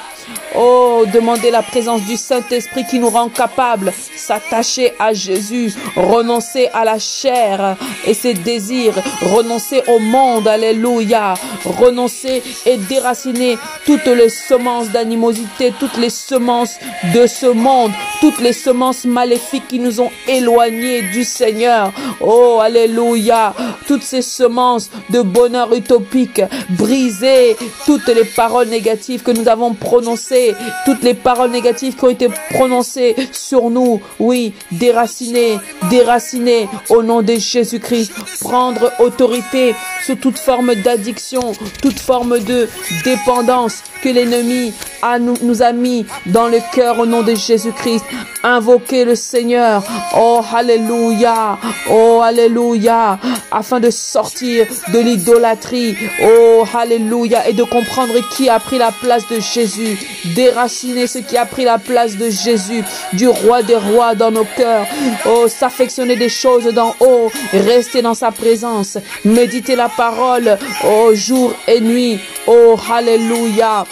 Oh, 0.57 1.03
demander 1.13 1.51
la 1.51 1.61
présence 1.61 2.01
du 2.03 2.15
Saint-Esprit 2.15 2.85
qui 2.89 2.99
nous 2.99 3.09
rend 3.09 3.29
capables, 3.29 3.93
s'attacher 4.15 4.93
à 4.97 5.13
Jésus, 5.13 5.73
renoncer 5.95 6.69
à 6.73 6.85
la 6.85 6.97
chair 6.97 7.75
et 8.05 8.13
ses 8.13 8.33
désirs, 8.33 8.95
renoncer 9.21 9.83
au 9.87 9.99
monde, 9.99 10.47
alléluia, 10.47 11.33
renoncer 11.65 12.41
et 12.65 12.77
déraciner 12.77 13.57
toutes 13.85 14.05
les 14.05 14.29
semences 14.29 14.89
d'animosité, 14.89 15.73
toutes 15.77 15.97
les 15.97 16.09
semences 16.09 16.77
de 17.13 17.27
ce 17.27 17.47
monde, 17.47 17.91
toutes 18.21 18.39
les 18.39 18.53
semences 18.53 19.03
maléfiques 19.05 19.67
qui 19.67 19.79
nous 19.79 19.99
ont 19.99 20.11
éloignés 20.27 21.01
du 21.11 21.23
Seigneur. 21.23 21.91
Oh, 22.21 22.59
alléluia, 22.61 23.53
toutes 23.87 24.03
ces 24.03 24.21
semences 24.21 24.89
de 25.09 25.21
bonheur 25.21 25.73
utopique, 25.73 26.41
briser 26.69 27.57
toutes 27.85 28.07
les 28.07 28.23
paroles 28.23 28.69
négatives 28.69 29.21
que 29.21 29.31
nous 29.31 29.49
avons 29.49 29.73
prononcées 29.73 30.14
toutes 30.85 31.03
les 31.03 31.13
paroles 31.13 31.51
négatives 31.51 31.95
qui 31.95 32.03
ont 32.03 32.09
été 32.09 32.29
prononcées 32.51 33.15
sur 33.31 33.69
nous. 33.69 34.01
Oui, 34.19 34.53
déraciner, 34.71 35.57
déraciner 35.89 36.67
au 36.89 37.03
nom 37.03 37.21
de 37.21 37.35
Jésus-Christ. 37.35 38.11
Prendre 38.41 38.91
autorité 38.99 39.75
sur 40.05 40.17
toute 40.19 40.37
forme 40.37 40.75
d'addiction, 40.75 41.53
toute 41.81 41.99
forme 41.99 42.39
de 42.39 42.69
dépendance 43.03 43.81
que 44.03 44.09
l'ennemi 44.09 44.71
a, 45.01 45.19
nous, 45.19 45.35
nous 45.41 45.61
a 45.61 45.71
mis 45.71 46.05
dans 46.27 46.47
le 46.47 46.59
cœur 46.73 46.99
au 46.99 47.05
nom 47.05 47.23
de 47.23 47.33
Jésus-Christ. 47.33 48.05
Invoquer 48.43 49.05
le 49.05 49.15
Seigneur. 49.15 49.83
Oh, 50.15 50.41
alléluia. 50.55 51.57
Oh, 51.89 52.21
alléluia. 52.23 53.19
Afin 53.51 53.79
de 53.79 53.89
sortir 53.89 54.67
de 54.93 54.99
l'idolâtrie. 54.99 55.95
Oh, 56.23 56.63
alléluia. 56.73 57.47
Et 57.49 57.53
de 57.53 57.63
comprendre 57.63 58.13
qui 58.35 58.49
a 58.49 58.59
pris 58.59 58.77
la 58.77 58.91
place 58.91 59.27
de 59.27 59.39
Jésus. 59.39 59.97
Déraciner 60.35 61.07
ce 61.07 61.19
qui 61.19 61.37
a 61.37 61.45
pris 61.45 61.63
la 61.63 61.77
place 61.77 62.17
de 62.17 62.29
Jésus, 62.29 62.83
du 63.13 63.27
roi 63.27 63.63
des 63.63 63.75
rois 63.75 64.15
dans 64.15 64.31
nos 64.31 64.45
cœurs. 64.57 64.87
Oh, 65.25 65.47
s'affectionner 65.47 66.15
des 66.15 66.29
choses 66.29 66.65
d'en 66.73 66.95
haut. 66.99 67.31
Rester 67.53 68.01
dans 68.01 68.13
sa 68.13 68.31
présence. 68.31 68.97
Méditer 69.23 69.75
la 69.75 69.89
parole. 69.89 70.57
Oh, 70.85 71.11
jour 71.13 71.53
et 71.67 71.81
nuit. 71.81 72.19
Oh, 72.47 72.79
alléluia 72.91 73.85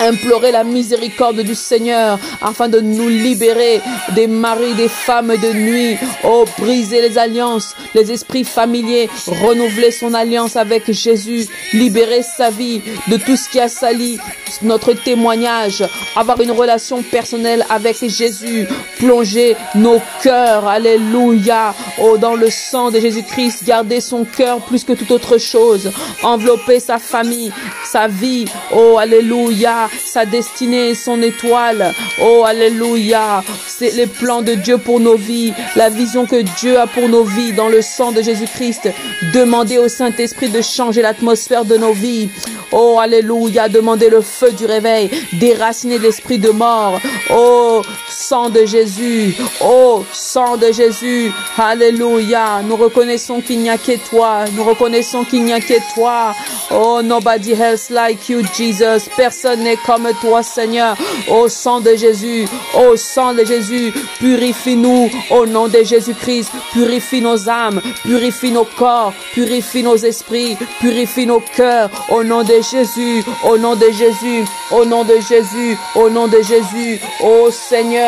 implorer 0.00 0.52
la 0.52 0.64
miséricorde 0.64 1.40
du 1.40 1.54
Seigneur 1.54 2.18
afin 2.40 2.68
de 2.68 2.80
nous 2.80 3.08
libérer 3.08 3.80
des 4.14 4.26
maris, 4.26 4.74
des 4.74 4.88
femmes 4.88 5.34
de 5.36 5.52
nuit. 5.52 5.96
Oh, 6.24 6.44
briser 6.58 7.00
les 7.00 7.18
alliances, 7.18 7.74
les 7.94 8.12
esprits 8.12 8.44
familiers, 8.44 9.08
renouveler 9.42 9.90
son 9.90 10.14
alliance 10.14 10.56
avec 10.56 10.90
Jésus, 10.90 11.46
libérer 11.72 12.22
sa 12.22 12.50
vie 12.50 12.80
de 13.08 13.16
tout 13.16 13.36
ce 13.36 13.48
qui 13.48 13.60
a 13.60 13.68
sali 13.68 14.18
notre 14.62 14.92
témoignage, 14.92 15.84
avoir 16.14 16.40
une 16.40 16.50
relation 16.50 17.02
personnelle 17.02 17.64
avec 17.68 17.96
Jésus, 18.08 18.66
plonger 18.98 19.56
nos 19.74 20.00
cœurs, 20.22 20.66
alléluia, 20.66 21.74
oh, 22.00 22.16
dans 22.16 22.34
le 22.34 22.50
sang 22.50 22.90
de 22.90 23.00
Jésus-Christ, 23.00 23.64
garder 23.64 24.00
son 24.00 24.24
cœur 24.24 24.60
plus 24.60 24.84
que 24.84 24.92
toute 24.92 25.10
autre 25.10 25.38
chose, 25.38 25.90
envelopper 26.22 26.80
sa 26.80 26.98
famille, 26.98 27.52
sa 27.84 28.08
vie, 28.08 28.46
oh, 28.74 28.98
alléluia, 28.98 29.85
sa 30.04 30.26
destinée, 30.26 30.94
son 30.94 31.22
étoile. 31.22 31.94
Oh, 32.22 32.44
alléluia. 32.46 33.42
C'est 33.66 33.90
les 33.90 34.06
plans 34.06 34.42
de 34.42 34.54
Dieu 34.54 34.78
pour 34.78 35.00
nos 35.00 35.16
vies, 35.16 35.52
la 35.74 35.90
vision 35.90 36.26
que 36.26 36.42
Dieu 36.58 36.78
a 36.78 36.86
pour 36.86 37.08
nos 37.08 37.24
vies 37.24 37.52
dans 37.52 37.68
le 37.68 37.82
sang 37.82 38.12
de 38.12 38.22
Jésus-Christ. 38.22 38.88
Demandez 39.34 39.78
au 39.78 39.88
Saint-Esprit 39.88 40.48
de 40.48 40.62
changer 40.62 41.02
l'atmosphère 41.02 41.64
de 41.64 41.76
nos 41.76 41.92
vies. 41.92 42.30
Oh, 42.72 42.98
alléluia. 43.00 43.68
Demandez 43.68 44.08
le 44.08 44.20
feu 44.20 44.52
du 44.52 44.66
réveil, 44.66 45.10
déraciner 45.34 45.98
l'esprit 45.98 46.38
de 46.38 46.50
mort. 46.50 47.00
Oh, 47.30 47.82
sang 48.16 48.48
de 48.48 48.64
Jésus. 48.64 49.36
Oh, 49.60 50.04
sang 50.12 50.56
de 50.56 50.72
Jésus. 50.72 51.32
Alléluia. 51.58 52.62
Nous 52.66 52.76
reconnaissons 52.76 53.40
qu'il 53.40 53.60
n'y 53.60 53.70
a 53.70 53.76
que 53.76 53.96
toi. 54.08 54.44
Nous 54.54 54.64
reconnaissons 54.64 55.24
qu'il 55.24 55.44
n'y 55.44 55.52
a 55.52 55.60
que 55.60 55.74
toi. 55.94 56.34
Oh, 56.70 57.02
nobody 57.02 57.52
else 57.52 57.90
like 57.90 58.28
you, 58.28 58.42
Jesus. 58.56 59.08
Personne 59.16 59.60
n'est 59.60 59.76
comme 59.76 60.08
toi, 60.20 60.42
Seigneur. 60.42 60.96
Au 61.28 61.48
sang 61.48 61.80
de 61.80 61.94
Jésus, 61.94 62.46
au 62.74 62.96
sang 62.96 63.34
de 63.34 63.44
Jésus, 63.44 63.92
purifie-nous 64.18 65.10
au 65.30 65.46
nom 65.46 65.68
de 65.68 65.82
Jésus-Christ. 65.82 66.50
Purifie 66.72 67.20
nos 67.20 67.48
âmes, 67.48 67.80
purifie 68.02 68.50
nos 68.50 68.64
corps, 68.64 69.12
purifie 69.34 69.82
nos 69.82 69.96
esprits, 69.96 70.56
purifie 70.80 71.26
nos 71.26 71.40
cœurs 71.40 71.90
au 72.08 72.24
nom 72.24 72.42
de 72.42 72.54
Jésus, 72.70 73.24
au 73.44 73.58
nom 73.58 73.74
de 73.74 73.86
Jésus, 73.90 74.44
au 74.70 74.84
nom 74.84 75.04
de 75.04 75.16
Jésus, 75.28 75.76
au 75.94 76.08
nom 76.08 76.28
de 76.28 76.38
Jésus. 76.42 77.00
Oh 77.22 77.50
Seigneur, 77.50 78.05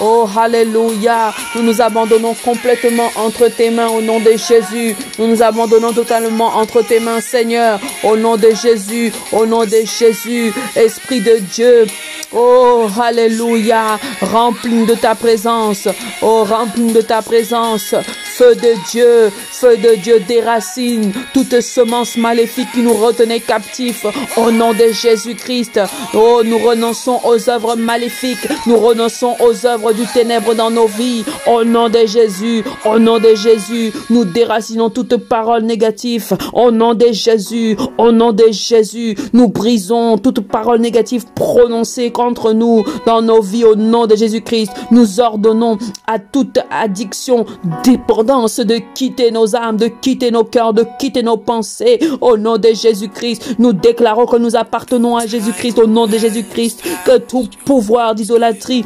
oh 0.00 0.28
Alléluia. 0.36 1.32
Nous 1.54 1.62
nous 1.62 1.80
abandonnons 1.80 2.34
complètement 2.34 3.10
entre 3.16 3.48
tes 3.48 3.70
mains 3.70 3.88
au 3.88 4.00
nom 4.00 4.20
de 4.20 4.32
Jésus. 4.32 4.96
Nous 5.18 5.26
nous 5.26 5.42
abandonnons 5.42 5.92
totalement 5.92 6.56
entre 6.56 6.82
tes 6.82 7.00
mains, 7.00 7.20
Seigneur, 7.20 7.80
au 8.04 8.16
nom 8.16 8.36
de 8.36 8.50
Jésus, 8.50 9.12
au 9.32 9.46
nom 9.46 9.64
de 9.64 9.82
Jésus. 9.98 10.52
Esprit 10.76 11.20
de 11.20 11.38
Dieu. 11.38 11.86
Oh, 12.32 12.86
Alléluia. 13.02 13.98
Remplis 14.20 14.84
de 14.84 14.94
ta 14.94 15.14
présence. 15.14 15.88
Oh, 16.22 16.44
remplis 16.44 16.92
de 16.92 17.00
ta 17.00 17.22
présence. 17.22 17.94
Feu 18.38 18.54
de 18.54 18.74
Dieu, 18.90 19.32
feu 19.50 19.76
de 19.78 19.96
Dieu 19.96 20.20
déracine 20.20 21.12
toute 21.34 21.60
semence 21.60 22.16
maléfique 22.16 22.68
qui 22.72 22.82
nous 22.82 22.94
retenait 22.94 23.40
captifs. 23.40 24.06
Au 24.36 24.50
nom 24.50 24.74
de 24.74 24.92
Jésus-Christ. 24.92 25.80
Oh, 26.14 26.42
nous 26.44 26.58
renonçons 26.58 27.20
aux 27.24 27.50
œuvres 27.50 27.74
maléfiques. 27.74 28.46
Nous 28.66 28.78
renonçons 28.78 29.36
aux 29.40 29.66
œuvres 29.66 29.92
du 29.92 30.06
ténèbre 30.06 30.54
dans 30.54 30.70
nos 30.70 30.86
vies. 30.86 31.24
Au 31.46 31.64
nom 31.64 31.88
de 31.88 32.06
Jésus, 32.06 32.64
au 32.84 32.98
nom 32.98 33.18
de 33.18 33.34
Jésus, 33.34 33.92
nous 34.10 34.24
déracinons 34.24 34.90
toute 34.90 35.16
parole 35.16 35.62
négative. 35.62 36.36
Au 36.52 36.70
nom 36.70 36.94
de 36.94 37.06
Jésus, 37.12 37.76
au 37.98 38.12
nom 38.12 38.32
de 38.32 38.44
Jésus, 38.50 39.16
nous 39.32 39.48
brisons 39.48 40.18
toute 40.18 40.40
parole 40.40 40.80
négative 40.80 41.26
prononcée 41.34 42.10
contre 42.10 42.52
nous 42.52 42.84
dans 43.06 43.22
nos 43.22 43.42
vies. 43.42 43.64
Au 43.64 43.74
nom 43.74 44.06
de 44.06 44.16
Jésus-Christ, 44.16 44.72
nous 44.90 45.20
ordonnons 45.20 45.78
à 46.06 46.18
toute 46.18 46.58
addiction, 46.70 47.46
dépendance 47.84 48.60
de 48.60 48.78
quitter 48.94 49.30
nos 49.30 49.54
âmes, 49.54 49.76
de 49.76 49.88
quitter 49.88 50.30
nos 50.30 50.44
cœurs, 50.44 50.72
de 50.72 50.84
quitter 50.98 51.22
nos 51.22 51.36
pensées. 51.36 51.98
Au 52.20 52.36
nom 52.36 52.58
de 52.58 52.68
Jésus-Christ, 52.68 53.56
nous 53.58 53.72
déclarons 53.72 54.26
que 54.26 54.36
nous 54.36 54.56
appartenons 54.56 55.16
à 55.16 55.26
Jésus-Christ. 55.26 55.78
Au 55.78 55.86
nom 55.86 56.06
de 56.06 56.18
Jésus-Christ, 56.18 56.82
que 57.04 57.18
tout 57.18 57.48
pouvoir 57.64 58.14
d'idolâtrie 58.14 58.84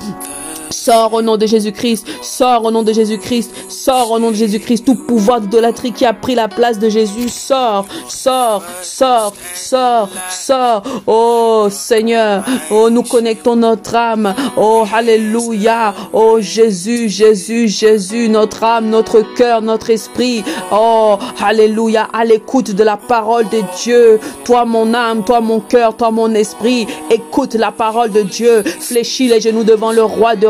Sors 0.73 1.13
au 1.13 1.23
nom 1.23 1.37
de 1.37 1.47
Jésus-Christ, 1.47 2.07
sors 2.23 2.65
au 2.65 2.71
nom 2.71 2.83
de 2.83 2.93
Jésus-Christ, 2.93 3.53
sors 3.69 4.11
au 4.11 4.19
nom 4.19 4.31
de 4.31 4.37
Jésus-Christ, 4.37 4.85
tout 4.85 4.95
pouvoir 4.95 5.41
d'idolâtrie 5.41 5.93
qui 5.93 6.07
a 6.07 6.15
pris 6.15 6.35
la 6.35 6.49
place 6.49 6.79
de 6.79 6.89
Jésus, 6.89 7.29
sors, 7.29 7.85
sors, 8.09 8.63
sors, 8.83 9.35
sors, 9.55 10.09
sors. 10.31 10.83
Oh 11.07 11.69
Seigneur, 11.71 12.45
oh 12.71 12.89
nous 12.91 13.03
connectons 13.03 13.57
notre 13.57 13.95
âme, 13.95 14.35
oh 14.57 14.85
Alléluia, 14.93 15.95
oh 16.13 16.39
Jésus, 16.41 17.09
Jésus, 17.09 17.69
Jésus, 17.69 18.29
notre 18.29 18.65
âme, 18.65 18.89
notre 18.89 19.21
cœur, 19.35 19.63
notre 19.63 19.91
esprit, 19.91 20.43
oh 20.73 21.19
Alléluia, 21.43 22.09
à 22.13 22.25
l'écoute 22.25 22.73
de 22.73 22.83
la 22.83 22.97
parole 22.97 23.49
de 23.51 23.63
Dieu. 23.83 24.21
Toi 24.45 24.65
mon 24.65 24.95
âme, 24.95 25.23
toi 25.25 25.41
mon 25.41 25.61
cœur, 25.61 25.97
toi 25.97 26.11
mon 26.11 26.33
esprit, 26.35 26.87
écoute 27.11 27.55
la 27.55 27.73
parole 27.73 28.11
de 28.11 28.23
Dieu, 28.23 28.63
fléchis 28.63 29.29
les 29.29 29.41
genoux 29.41 29.65
devant 29.65 29.93
le 29.93 30.03
roi 30.03 30.37
de 30.37 30.47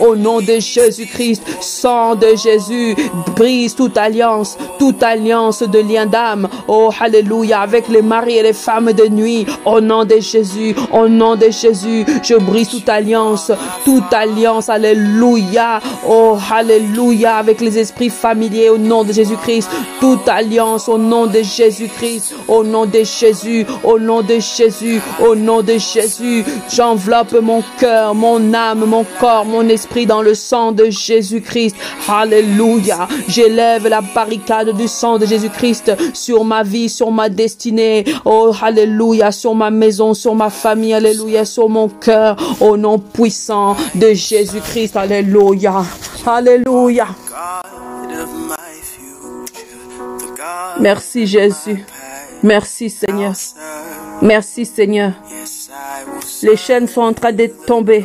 Au 0.00 0.14
nom 0.16 0.40
de 0.40 0.58
Jésus-Christ, 0.58 1.42
sang 1.60 2.14
de 2.14 2.36
Jésus, 2.36 2.94
brise 3.34 3.74
toute 3.74 3.96
alliance, 3.96 4.58
toute 4.78 5.02
alliance 5.02 5.62
de 5.62 5.78
lien 5.78 6.06
d'âme. 6.06 6.48
Oh, 6.66 6.90
alléluia, 7.00 7.60
avec 7.60 7.88
les 7.88 8.02
maris 8.02 8.38
et 8.38 8.42
les 8.42 8.52
femmes 8.52 8.92
de 8.92 9.08
nuit. 9.08 9.46
Au 9.64 9.80
nom 9.80 10.04
de 10.04 10.18
Jésus, 10.20 10.74
au 10.92 11.08
nom 11.08 11.36
de 11.36 11.50
Jésus, 11.50 12.04
je 12.22 12.34
brise 12.34 12.68
toute 12.68 12.88
alliance, 12.88 13.50
toute 13.84 14.12
alliance, 14.12 14.68
alléluia. 14.68 15.80
Oh, 16.06 16.36
alléluia, 16.52 17.36
avec 17.36 17.60
les 17.60 17.78
esprits 17.78 18.10
familiers 18.10 18.70
au 18.70 18.78
nom 18.78 19.04
de 19.04 19.12
Jésus-Christ. 19.12 19.70
Toute 20.00 20.28
alliance 20.28 20.88
au 20.88 20.98
nom 20.98 21.26
de 21.26 21.42
Jésus-Christ, 21.42 22.34
au 22.48 22.64
nom 22.64 22.86
de 22.86 23.02
Jésus, 23.04 23.66
au 23.82 23.98
nom 23.98 24.22
de 24.22 24.38
Jésus, 24.38 25.00
au 25.24 25.34
nom 25.34 25.62
de 25.62 25.78
Jésus. 25.78 26.44
J'enveloppe 26.74 27.32
mon 27.40 27.62
cœur, 27.78 28.14
mon 28.14 28.52
âme, 28.54 28.84
mon 28.86 29.04
corps, 29.20 29.37
mon 29.44 29.68
esprit 29.68 30.06
dans 30.06 30.22
le 30.22 30.34
sang 30.34 30.72
de 30.72 30.90
Jésus-Christ. 30.90 31.76
Alléluia. 32.08 33.08
J'élève 33.28 33.86
la 33.88 34.00
barricade 34.00 34.76
du 34.76 34.88
sang 34.88 35.18
de 35.18 35.26
Jésus-Christ 35.26 35.92
sur 36.14 36.44
ma 36.44 36.62
vie, 36.62 36.88
sur 36.88 37.10
ma 37.10 37.28
destinée. 37.28 38.04
Oh, 38.24 38.52
alléluia, 38.60 39.32
sur 39.32 39.54
ma 39.54 39.70
maison, 39.70 40.14
sur 40.14 40.34
ma 40.34 40.50
famille. 40.50 40.94
Alléluia, 40.94 41.44
sur 41.44 41.68
mon 41.68 41.88
cœur. 41.88 42.36
Au 42.60 42.76
nom 42.76 42.98
puissant 42.98 43.76
de 43.94 44.12
Jésus-Christ. 44.12 44.96
Alléluia. 44.96 45.84
Alléluia. 46.26 47.06
Merci 50.80 51.26
Jésus. 51.26 51.84
Merci 52.42 52.88
Seigneur. 52.90 53.32
Merci 54.22 54.64
Seigneur. 54.64 55.12
Les 56.42 56.56
chaînes 56.56 56.86
sont 56.86 57.02
en 57.02 57.12
train 57.12 57.32
de 57.32 57.46
tomber. 57.66 58.04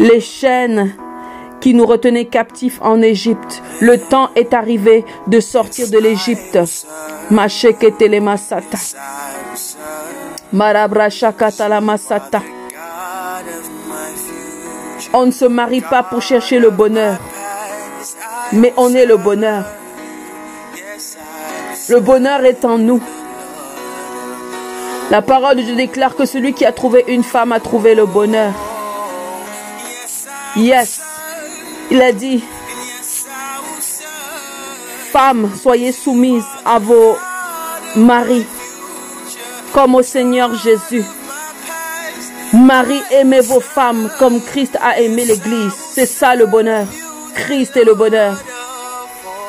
Les 0.00 0.20
chaînes 0.20 0.94
qui 1.60 1.74
nous 1.74 1.84
retenaient 1.84 2.24
captifs 2.24 2.80
en 2.80 3.02
Égypte. 3.02 3.62
Le 3.80 3.98
temps 3.98 4.30
est 4.34 4.54
arrivé 4.54 5.04
de 5.26 5.40
sortir 5.40 5.90
de 5.90 5.98
l'Égypte. 5.98 6.58
On 15.12 15.26
ne 15.26 15.30
se 15.30 15.44
marie 15.44 15.82
pas 15.82 16.02
pour 16.02 16.22
chercher 16.22 16.58
le 16.58 16.70
bonheur, 16.70 17.18
mais 18.54 18.72
on 18.78 18.94
est 18.94 19.04
le 19.04 19.18
bonheur. 19.18 19.66
Le 21.90 22.00
bonheur 22.00 22.42
est 22.46 22.64
en 22.64 22.78
nous. 22.78 23.02
La 25.10 25.20
parole 25.20 25.56
de 25.56 25.62
Dieu 25.62 25.76
déclare 25.76 26.16
que 26.16 26.24
celui 26.24 26.54
qui 26.54 26.64
a 26.64 26.72
trouvé 26.72 27.04
une 27.08 27.22
femme 27.22 27.52
a 27.52 27.60
trouvé 27.60 27.94
le 27.94 28.06
bonheur. 28.06 28.69
Yes. 30.56 31.00
Il 31.90 32.00
a 32.00 32.12
dit, 32.12 32.42
femmes, 35.12 35.50
soyez 35.60 35.92
soumises 35.92 36.46
à 36.64 36.78
vos 36.78 37.16
maris, 37.96 38.46
comme 39.72 39.96
au 39.96 40.02
Seigneur 40.02 40.54
Jésus. 40.54 41.04
Marie, 42.52 43.02
aimez 43.10 43.40
vos 43.40 43.60
femmes 43.60 44.10
comme 44.18 44.40
Christ 44.40 44.76
a 44.80 45.00
aimé 45.00 45.24
l'Église. 45.24 45.72
C'est 45.72 46.06
ça 46.06 46.34
le 46.34 46.46
bonheur. 46.46 46.86
Christ 47.34 47.76
est 47.76 47.84
le 47.84 47.94
bonheur. 47.94 48.36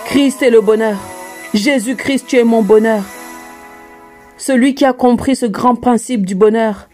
Christ 0.06 0.41
est 0.43 0.49
le 0.49 0.62
bonheur. 0.62 0.97
Jésus-Christ, 1.54 2.26
tu 2.28 2.38
es 2.38 2.43
mon 2.43 2.62
bonheur. 2.62 3.04
Celui 4.38 4.76
qui 4.76 4.86
a 4.86 4.93
compris 4.93 5.36
ce 5.36 5.45
grand 5.45 5.76
principe 5.76 6.26
du 6.26 6.36
bonheur 6.36 6.88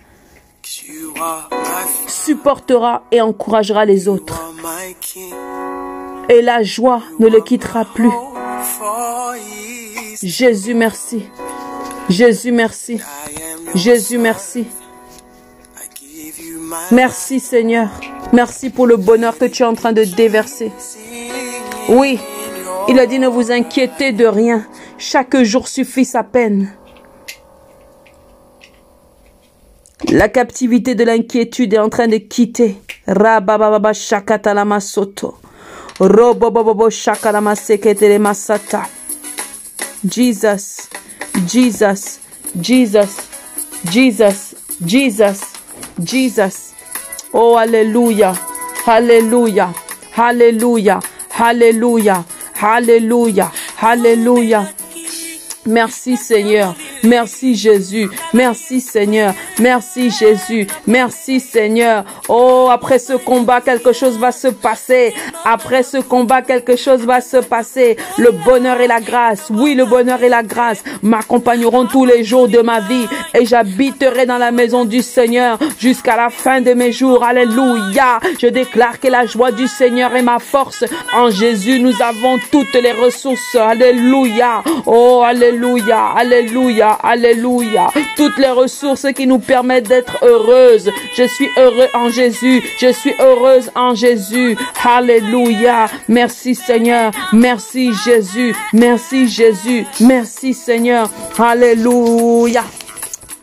supportera 2.28 3.04
et 3.10 3.22
encouragera 3.22 3.86
les 3.86 4.10
autres. 4.10 4.54
Et 6.28 6.42
la 6.42 6.62
joie 6.62 7.02
ne 7.20 7.28
le 7.28 7.40
quittera 7.40 7.86
plus. 7.86 8.12
Jésus, 10.22 10.74
merci. 10.74 11.24
Jésus, 12.10 12.52
merci. 12.52 13.00
Jésus, 13.76 14.18
merci. 14.18 14.66
Merci 16.92 17.40
Seigneur. 17.40 17.90
Merci 18.34 18.70
pour 18.72 18.88
le 18.88 18.98
bonheur 18.98 19.38
que 19.38 19.46
tu 19.46 19.64
es 19.64 19.66
en 19.66 19.74
train 19.74 19.94
de 19.94 20.04
déverser. 20.04 20.74
Oui, 21.88 22.20
il 22.90 23.00
a 23.00 23.06
dit 23.06 23.20
ne 23.20 23.30
vous 23.30 23.52
inquiétez 23.52 24.12
de 24.12 24.26
rien. 24.26 24.66
Chaque 24.98 25.42
jour 25.44 25.70
suffit 25.70 26.04
sa 26.04 26.24
peine. 26.24 26.74
La 30.06 30.30
captivité 30.30 30.94
de 30.94 31.04
l'inquiétude 31.04 31.74
est 31.74 31.80
en 31.80 31.90
train 31.90 32.08
de 32.08 32.18
quitter. 32.18 32.78
Rabababa 33.08 33.94
shakatalama 33.94 34.80
soto. 34.80 35.38
Robobobobo 36.00 36.90
shakalama 36.90 37.56
seketele 37.56 38.20
masata. 38.20 38.84
Jesus, 40.08 40.88
Jesus, 41.48 42.20
Jesus, 42.62 43.18
Jesus, 43.92 44.56
Jesus, 44.86 45.42
Jesus. 46.04 46.74
Oh, 47.34 47.58
Alléluia, 47.58 48.34
Alléluia, 48.86 49.74
Alléluia, 50.16 51.00
Alléluia, 51.40 52.24
Alléluia, 52.62 53.52
Alléluia. 53.82 54.72
Merci 55.66 56.16
Seigneur. 56.18 56.76
Merci 57.04 57.56
Jésus. 57.56 58.10
Merci 58.34 58.82
Seigneur. 58.82 59.34
Merci 59.60 60.10
Jésus. 60.10 60.68
Merci 60.86 61.40
Seigneur. 61.40 62.04
Oh, 62.28 62.70
après 62.72 63.00
ce 63.00 63.14
combat, 63.14 63.62
quelque 63.62 63.94
chose 63.94 64.18
va 64.18 64.32
se 64.32 64.48
passer. 64.48 65.14
Après 65.46 65.84
ce 65.84 65.98
combat, 65.98 66.42
quelque 66.42 66.76
chose 66.76 67.02
va 67.02 67.22
se 67.22 67.38
passer. 67.38 67.98
Le 68.18 68.32
bonheur 68.32 68.80
et 68.82 68.88
la 68.88 69.02
grâce. 69.02 69.50
Oui, 69.50 69.76
le 69.76 69.86
bonheur 69.86 70.22
et 70.24 70.30
la 70.30 70.44
grâce 70.44 70.84
m'accompagneront 71.02 71.86
tous 71.86 72.06
les 72.06 72.24
jours 72.24 72.48
de 72.48 72.60
ma 72.60 72.80
vie 72.80 73.06
et 73.34 73.46
j'habiterai 73.46 74.26
dans 74.26 74.38
la 74.38 74.52
maison 74.52 74.86
du 74.86 75.02
Seigneur 75.02 75.60
jusqu'à 75.80 76.16
la 76.16 76.30
fin 76.30 76.62
de 76.62 76.74
mes 76.74 76.92
jours. 76.92 77.24
Alléluia. 77.24 78.20
Je 78.42 78.48
déclare 78.48 79.00
que 79.00 79.08
la 79.08 79.26
joie 79.26 79.52
du 79.52 79.68
Seigneur 79.68 80.16
est 80.16 80.22
ma 80.22 80.40
force. 80.40 80.84
En 81.14 81.30
Jésus, 81.30 81.80
nous 81.80 82.02
avons 82.02 82.38
toutes 82.52 82.74
les 82.74 82.92
ressources. 82.92 83.56
Alléluia. 83.56 84.64
Oh, 84.86 85.24
alléluia. 85.26 86.14
Alléluia. 86.16 86.87
Alléluia. 87.04 87.90
Toutes 88.16 88.38
les 88.38 88.50
ressources 88.50 89.06
qui 89.16 89.28
nous 89.28 89.40
permettent 89.40 89.88
d'être 89.88 90.18
heureuses. 90.24 90.92
Je 91.16 91.24
suis 91.24 91.50
heureux 91.58 91.88
en 91.94 92.10
Jésus. 92.10 92.62
Je 92.80 92.92
suis 92.92 93.14
heureuse 93.20 93.72
en 93.76 93.96
Jésus. 93.96 94.58
Alléluia. 94.84 95.88
Merci 96.08 96.56
Seigneur. 96.56 97.12
Merci 97.34 97.94
Jésus. 97.94 98.56
Merci 98.74 99.28
Jésus. 99.28 99.86
Merci 100.00 100.54
Seigneur. 100.54 101.10
Alléluia. 101.38 102.64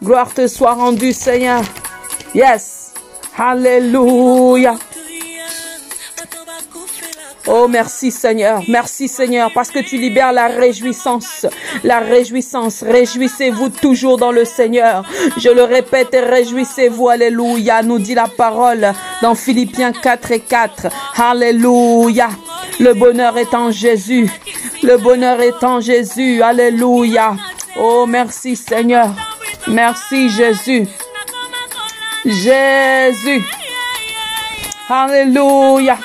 Gloire 0.03 0.33
te 0.33 0.47
soit 0.47 0.75
rendue 0.75 1.13
Seigneur. 1.13 1.63
Yes. 2.35 2.93
Alléluia. 3.37 4.77
Oh, 7.47 7.69
merci 7.69 8.11
Seigneur, 8.11 8.63
merci 8.69 9.07
Seigneur, 9.07 9.51
parce 9.53 9.71
que 9.71 9.81
tu 9.81 9.99
libères 9.99 10.33
la 10.33 10.47
réjouissance, 10.47 11.47
la 11.83 11.99
réjouissance. 11.99 12.83
Réjouissez-vous 12.83 13.69
toujours 13.69 14.17
dans 14.17 14.33
le 14.33 14.47
Seigneur. 14.47 15.05
Je 15.37 15.51
le 15.51 15.63
répète, 15.63 16.17
réjouissez-vous, 16.19 17.11
alléluia, 17.11 17.83
nous 17.83 17.99
dit 17.99 18.15
la 18.15 18.29
parole 18.29 18.93
dans 19.21 19.35
Philippiens 19.35 19.93
4 19.93 20.33
et 20.33 20.41
4. 20.41 20.87
Alléluia. 21.17 22.31
Le 22.81 22.95
bonheur 22.95 23.37
est 23.37 23.53
en 23.53 23.71
Jésus. 23.71 24.31
Le 24.83 24.97
bonheur 24.97 25.41
est 25.43 25.63
en 25.63 25.81
Jésus. 25.81 26.43
Alléluia. 26.43 27.37
Oh, 27.77 28.07
merci 28.09 28.57
Seigneur. 28.57 29.11
Merci 29.67 30.31
Jésus. 30.31 30.87
Jésus. 32.25 33.45
Alléluia. 34.89 35.99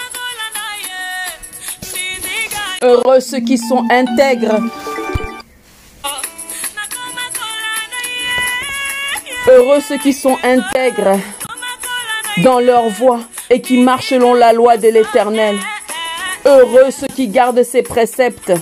Heureux 2.81 3.19
ceux 3.19 3.41
qui 3.41 3.57
sont 3.57 3.85
intègres. 3.91 4.61
Heureux 9.49 9.81
ceux 9.81 9.97
qui 9.97 10.13
sont 10.13 10.37
intègres 10.43 11.19
dans 12.37 12.61
leur 12.61 12.87
voie 12.87 13.19
et 13.49 13.61
qui 13.61 13.77
marchent 13.77 14.09
selon 14.09 14.33
la 14.33 14.53
loi 14.53 14.77
de 14.77 14.87
l'Éternel. 14.87 15.57
Heureux 16.45 16.89
ceux 16.91 17.07
qui 17.07 17.27
gardent 17.27 17.63
ses 17.63 17.83
préceptes 17.83 18.53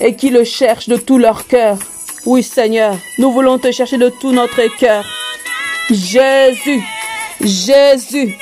et 0.00 0.16
qui 0.16 0.30
le 0.30 0.42
cherchent 0.42 0.88
de 0.88 0.96
tout 0.96 1.18
leur 1.18 1.46
cœur. 1.46 1.78
Oui 2.26 2.42
Seigneur, 2.42 2.96
nous 3.18 3.30
voulons 3.30 3.58
te 3.58 3.70
chercher 3.70 3.98
de 3.98 4.08
tout 4.20 4.32
notre 4.32 4.66
cœur. 4.78 5.04
Jésus, 5.90 6.82
Jésus, 7.40 8.36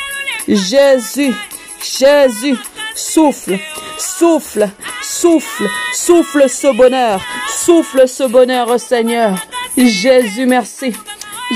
Jésus, 0.48 1.34
Jésus, 1.82 2.56
souffle, 2.96 3.58
souffle, 3.98 4.68
souffle, 5.02 5.68
souffle 5.94 6.48
ce 6.48 6.76
bonheur, 6.76 7.20
souffle 7.48 8.08
ce 8.08 8.24
bonheur, 8.24 8.66
oh 8.70 8.78
Seigneur. 8.78 9.38
Jésus, 9.76 10.46
merci. 10.46 10.92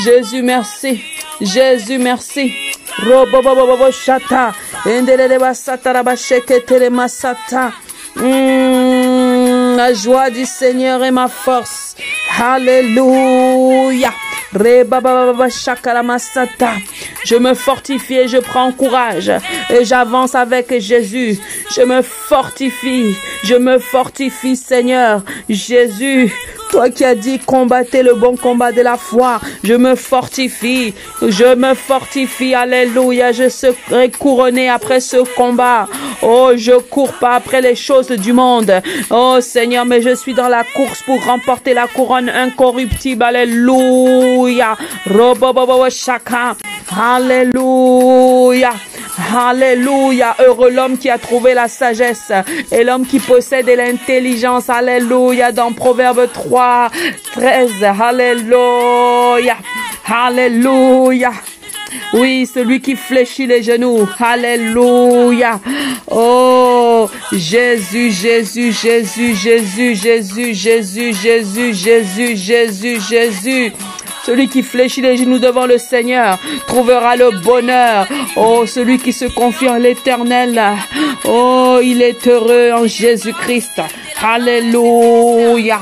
Jésus, 0.05 0.43
merci. 0.43 1.03
Jésus, 1.41 1.99
merci. 1.99 2.53
Robobobobo 2.99 3.91
shata. 3.91 4.53
Endelele 4.84 5.38
basata 5.38 5.93
rabasheke 5.93 6.64
tere 6.66 6.91
masata. 6.91 7.72
Mm, 8.16 9.76
la 9.76 9.95
joie 9.95 10.30
du 10.30 10.45
Seigneur 10.45 11.03
est 11.03 11.11
ma 11.11 11.28
force. 11.28 11.97
Alléluia. 12.38 14.12
Je 17.24 17.36
me 17.36 17.55
fortifie 17.55 18.14
et 18.14 18.28
je 18.28 18.38
prends 18.38 18.72
courage 18.72 19.30
et 19.70 19.84
j'avance 19.84 20.34
avec 20.34 20.78
Jésus. 20.80 21.38
Je 21.74 21.82
me 21.82 22.03
fortifie, 22.31 23.16
je 23.43 23.57
me 23.57 23.81
fortifie 23.81 24.55
Seigneur. 24.55 25.22
Jésus, 25.49 26.33
toi 26.70 26.89
qui 26.89 27.05
as 27.05 27.16
dit 27.16 27.41
combattez 27.41 28.05
le 28.05 28.14
bon 28.14 28.37
combat 28.37 28.70
de 28.70 28.83
la 28.83 28.97
foi, 28.97 29.41
je 29.64 29.74
me 29.74 29.97
fortifie, 29.97 30.95
je 31.26 31.57
me 31.57 31.74
fortifie, 31.74 32.55
alléluia, 32.55 33.33
je 33.33 33.49
serai 33.49 34.12
couronné 34.12 34.68
après 34.68 35.01
ce 35.01 35.16
combat. 35.35 35.89
Oh, 36.22 36.53
je 36.55 36.78
cours 36.78 37.14
pas 37.14 37.35
après 37.35 37.62
les 37.62 37.74
choses 37.74 38.11
du 38.11 38.33
monde. 38.33 38.72
Oh 39.11 39.39
Seigneur, 39.41 39.85
mais 39.85 40.01
je 40.01 40.14
suis 40.14 40.35
dans 40.35 40.49
la 40.49 40.62
course 40.62 41.03
pour 41.03 41.24
remporter 41.24 41.74
la 41.74 41.89
couronne 41.89 42.28
incorruptible, 42.28 43.24
alléluia. 43.24 44.76
Shaka. 45.91 46.55
Alléluia. 46.97 48.72
Alléluia. 49.37 50.35
Heureux 50.41 50.70
l'homme 50.70 50.99
qui 50.99 51.11
a 51.11 51.18
trouvé 51.18 51.55
la 51.55 51.68
sagesse 51.68 52.20
et 52.71 52.85
l'homme 52.85 53.07
qui 53.07 53.18
possède 53.18 53.66
l'intelligence. 53.66 54.68
Alléluia. 54.68 55.53
Dans 55.53 55.73
Proverbe 55.73 56.29
3, 56.33 56.91
13. 57.35 57.71
Alléluia. 58.01 59.57
Alléluia. 60.07 61.33
Oui, 62.12 62.47
celui 62.53 62.81
qui 62.81 62.97
fléchit 62.97 63.47
les 63.47 63.62
genoux. 63.62 64.09
Alléluia. 64.18 65.61
Oh, 66.11 67.09
Jésus, 67.33 68.11
Jésus, 68.11 68.73
Jésus, 68.73 69.35
Jésus, 69.35 69.95
Jésus, 69.95 70.55
Jésus, 70.55 71.12
Jésus, 71.14 71.75
Jésus, 71.75 72.37
Jésus, 72.37 73.01
Jésus. 73.01 73.73
Celui 74.25 74.49
qui 74.49 74.62
fléchit 74.62 75.01
les 75.01 75.16
genoux 75.16 75.39
devant 75.39 75.66
le 75.66 75.79
Seigneur 75.79 76.39
trouvera 76.66 77.16
le 77.16 77.31
bonheur. 77.43 78.07
Oh, 78.37 78.64
celui 78.66 78.99
qui 78.99 79.12
se 79.12 79.25
confie 79.25 79.68
en 79.68 79.77
l'éternel. 79.77 80.61
Oh, 81.25 81.79
il 81.83 82.03
est 82.03 82.27
heureux 82.27 82.71
en 82.73 82.87
Jésus-Christ. 82.87 83.81
Alléluia. 84.23 85.81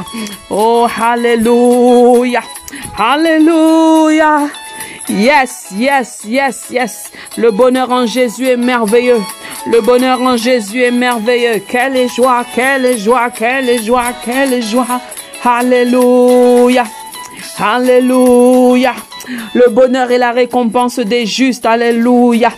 Oh, 0.50 0.86
Alléluia. 1.00 2.40
Alléluia. 2.96 4.48
Yes, 5.08 5.68
yes, 5.74 6.20
yes, 6.26 6.66
yes. 6.70 7.10
Le 7.38 7.50
bonheur 7.50 7.90
en 7.90 8.06
Jésus 8.06 8.46
est 8.46 8.56
merveilleux. 8.58 9.22
Le 9.66 9.80
bonheur 9.80 10.20
en 10.20 10.36
Jésus 10.36 10.82
est 10.82 10.90
merveilleux. 10.90 11.62
Quelle 11.66 12.08
joie, 12.10 12.44
quelle 12.54 12.98
joie, 12.98 13.30
quelle 13.30 13.82
joie, 13.82 14.12
quelle 14.24 14.62
joie. 14.62 15.00
Alléluia. 15.44 16.84
Alléluia. 17.60 18.94
Le 19.54 19.70
bonheur 19.70 20.10
est 20.10 20.18
la 20.18 20.32
récompense 20.32 20.98
des 20.98 21.26
justes. 21.26 21.66
Alléluia. 21.66 22.52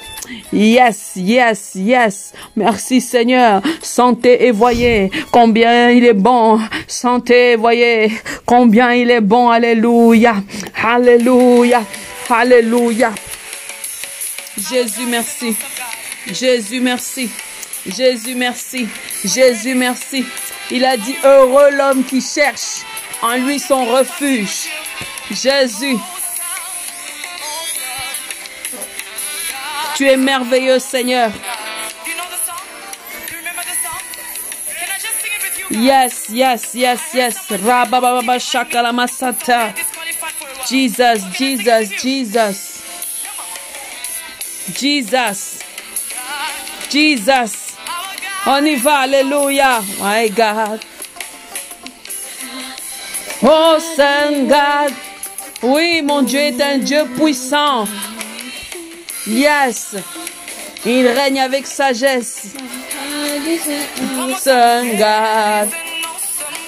Yes, 0.52 1.12
yes, 1.16 1.72
yes. 1.74 2.32
Merci 2.54 3.00
Seigneur. 3.00 3.62
Sentez 3.82 4.46
et 4.46 4.50
voyez 4.50 5.10
combien 5.32 5.90
il 5.90 6.04
est 6.04 6.12
bon. 6.12 6.60
Sentez 6.86 7.52
et 7.52 7.56
voyez 7.56 8.12
combien 8.44 8.92
il 8.92 9.10
est 9.10 9.20
bon. 9.20 9.48
Alléluia. 9.48 10.36
Alléluia. 10.84 11.82
Alléluia. 12.28 13.12
Jésus, 14.56 15.06
merci. 15.08 15.56
Jésus, 16.26 16.80
merci. 16.80 17.30
Jésus, 17.86 18.34
merci. 18.34 18.86
Jésus, 19.24 19.74
merci. 19.74 20.24
Il 20.70 20.84
a 20.84 20.96
dit, 20.96 21.16
heureux 21.24 21.70
l'homme 21.76 22.04
qui 22.04 22.20
cherche 22.20 22.84
en 23.22 23.36
lui 23.36 23.58
son 23.58 23.84
refuge. 23.86 24.68
Jésus, 25.30 25.96
tu 29.96 30.08
es 30.08 30.16
merveilleux 30.16 30.78
Seigneur. 30.78 31.30
Yes, 35.70 36.28
yes, 36.30 36.74
yes, 36.74 37.00
yes. 37.14 37.36
Rabababa 37.48 38.38
shakalamasata. 38.38 39.72
Jesus, 40.68 41.22
Jesus, 41.38 41.90
Jesus. 42.02 42.82
Jesus. 44.74 45.58
Jesus. 46.90 47.76
On 48.46 48.66
y 48.66 48.74
va, 48.74 49.00
alléluia. 49.00 49.80
My 50.00 50.28
God. 50.30 50.80
Oh 53.42 53.76
Saint 53.96 54.46
God. 54.46 54.92
Oui, 55.62 56.02
mon 56.02 56.22
Dieu 56.22 56.40
est 56.40 56.60
un 56.60 56.78
Dieu 56.78 57.04
puissant. 57.16 57.86
Yes. 59.26 59.96
Il 60.84 61.06
règne 61.06 61.40
avec 61.40 61.66
sagesse. 61.66 62.48
Saint 64.38 64.84
God. 64.84 65.70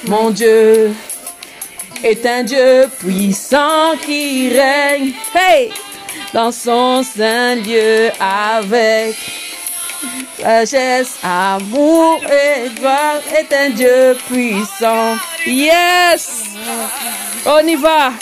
Mon 0.08 0.30
Dieu 0.30 0.94
est 2.02 2.26
un 2.26 2.42
Dieu 2.42 2.88
puissant 2.98 3.96
qui 4.04 4.50
règne. 4.50 5.12
Hey! 5.34 5.70
Dans 6.32 6.50
son 6.50 7.02
saint 7.02 7.56
lieu 7.56 8.10
avec 8.18 9.16
sagesse, 10.38 11.18
amour 11.22 12.20
et 12.24 12.70
est 13.38 13.52
un 13.52 13.70
Dieu 13.70 14.16
puissant. 14.28 15.16
Yes! 15.46 16.44
On 17.46 17.66
y 17.66 17.76
va. 17.76 18.12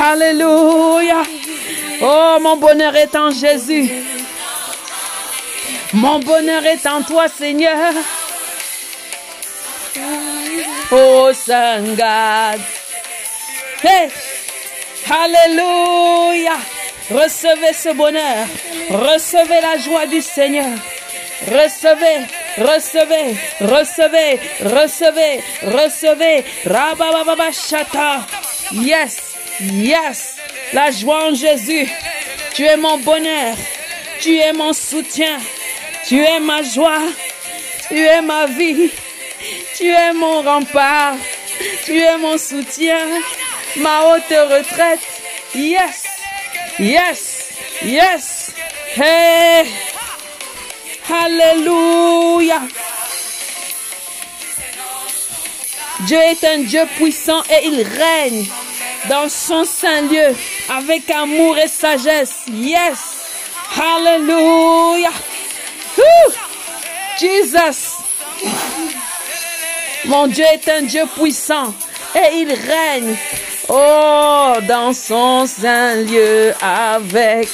Alléluia. 0.00 1.22
Oh, 2.02 2.38
mon 2.40 2.56
bonheur 2.56 2.94
est 2.96 3.14
en 3.16 3.30
Jésus. 3.30 3.90
Mon 5.92 6.18
bonheur 6.20 6.64
est 6.66 6.86
en 6.86 7.02
toi, 7.02 7.26
Seigneur. 7.28 7.92
Oh, 10.92 11.30
Saint 11.32 11.82
God. 11.82 12.60
Hey! 13.82 14.10
Alléluia. 15.08 16.56
Recevez 17.10 17.72
ce 17.72 17.94
bonheur. 17.94 18.46
Recevez 18.90 19.60
la 19.60 19.78
joie 19.78 20.06
du 20.06 20.20
Seigneur. 20.20 20.76
Recevez, 21.46 22.26
recevez, 22.58 23.36
recevez, 23.60 24.40
recevez, 24.62 25.40
recevez. 25.62 26.44
Rabababa 26.64 27.50
shata. 27.52 28.26
Yes, 28.72 29.36
yes. 29.60 30.36
La 30.72 30.90
joie 30.90 31.28
en 31.30 31.34
Jésus. 31.34 31.88
Tu 32.54 32.64
es 32.64 32.76
mon 32.76 32.98
bonheur. 32.98 33.54
Tu 34.20 34.38
es 34.38 34.52
mon 34.52 34.72
soutien. 34.72 35.38
Tu 36.08 36.20
es 36.24 36.40
ma 36.40 36.62
joie. 36.62 37.12
Tu 37.88 37.98
es 37.98 38.22
ma 38.22 38.46
vie. 38.46 38.90
Tu 39.76 39.88
es 39.88 40.12
mon 40.12 40.42
rempart. 40.42 41.16
Tu 41.84 41.98
es 41.98 42.16
mon 42.18 42.38
soutien. 42.38 42.98
Ma 43.76 44.06
haute 44.06 44.36
retraite. 44.48 45.06
Yes. 45.54 46.05
Yes. 46.78 47.52
Yes. 47.82 48.52
Hey. 48.94 49.66
Alléluia. 51.08 52.60
Dieu 56.00 56.18
est 56.18 56.44
un 56.44 56.58
Dieu 56.58 56.82
puissant 56.96 57.42
et 57.44 57.66
il 57.66 57.82
règne 57.82 58.46
dans 59.08 59.28
son 59.30 59.64
saint 59.64 60.02
lieu 60.02 60.34
avec 60.68 61.08
amour 61.10 61.56
et 61.56 61.68
sagesse. 61.68 62.44
Yes. 62.52 62.98
Alléluia. 63.80 65.10
Jesus. 67.18 67.96
Mon 70.04 70.26
Dieu 70.26 70.44
est 70.44 70.68
un 70.68 70.82
Dieu 70.82 71.04
puissant 71.18 71.72
et 72.14 72.36
il 72.36 72.52
règne. 72.52 73.16
Oh, 73.68 74.54
dans 74.68 74.92
son 74.92 75.46
saint 75.46 75.96
lieu 75.96 76.54
avec 76.62 77.48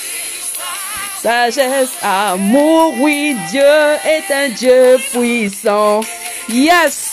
sagesse, 1.23 1.93
amour. 2.03 2.95
Oui, 2.99 3.37
Dieu 3.51 3.63
est 3.63 4.31
un 4.31 4.49
Dieu 4.49 4.99
puissant. 5.11 6.01
Yes. 6.49 7.13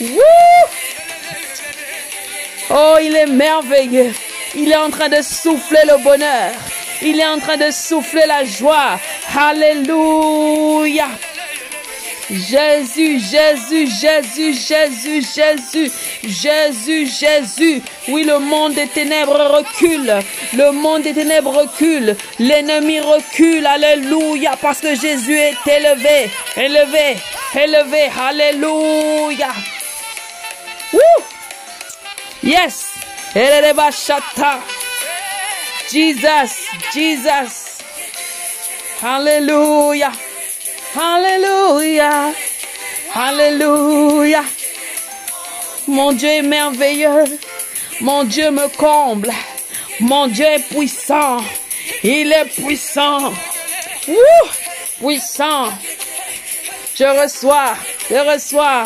Woo. 0.00 0.20
Oh, 2.70 2.96
il 3.02 3.16
est 3.16 3.26
merveilleux. 3.26 4.12
Il 4.54 4.72
est 4.72 4.76
en 4.76 4.90
train 4.90 5.08
de 5.08 5.20
souffler 5.20 5.82
le 5.86 6.02
bonheur. 6.02 6.52
Il 7.02 7.20
est 7.20 7.26
en 7.26 7.38
train 7.38 7.56
de 7.56 7.70
souffler 7.70 8.24
la 8.26 8.44
joie. 8.44 8.98
Alléluia. 9.36 11.08
Jésus, 12.30 13.20
Jésus, 13.20 13.88
Jésus, 14.00 14.54
Jésus, 14.54 15.22
Jésus, 15.34 15.92
Jésus, 16.22 17.06
Jésus. 17.06 17.82
Oui, 18.08 18.24
le 18.24 18.38
monde 18.38 18.74
des 18.74 18.86
ténèbres 18.86 19.56
recule. 19.56 20.12
Le 20.54 20.70
monde 20.72 21.02
des 21.02 21.14
ténèbres 21.14 21.56
recule. 21.62 22.16
L'ennemi 22.38 23.00
recule. 23.00 23.66
Alléluia. 23.66 24.56
Parce 24.60 24.80
que 24.80 24.94
Jésus 24.94 25.38
est 25.38 25.66
élevé, 25.66 26.30
élevé, 26.56 27.16
élevé. 27.54 28.10
Alléluia. 28.20 29.48
Woo! 30.92 31.00
Yes. 32.42 32.88
Jesus, 35.90 36.68
Jesus. 36.92 37.80
Hallelujah. 39.00 40.12
Alléluia. 40.96 42.32
Alléluia. 43.14 44.42
Mon 45.86 46.12
Dieu 46.12 46.28
est 46.28 46.42
merveilleux. 46.42 47.24
Mon 48.00 48.24
Dieu 48.24 48.50
me 48.50 48.68
comble. 48.68 49.32
Mon 50.00 50.26
Dieu 50.28 50.46
est 50.46 50.68
puissant. 50.68 51.38
Il 52.02 52.32
est 52.32 52.46
puissant. 52.46 53.32
Puissant. 55.00 55.68
Je 56.94 57.04
reçois. 57.22 57.74
Je 58.10 58.16
reçois. 58.16 58.84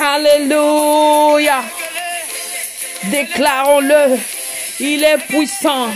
Alléluia. 0.00 1.62
Déclarons-le. 3.04 4.18
Il 4.80 5.02
est 5.02 5.18
puissant. 5.18 5.88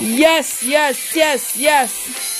Yes, 0.00 0.62
yes, 0.62 1.14
yes, 1.14 1.52
yes. 1.56 2.31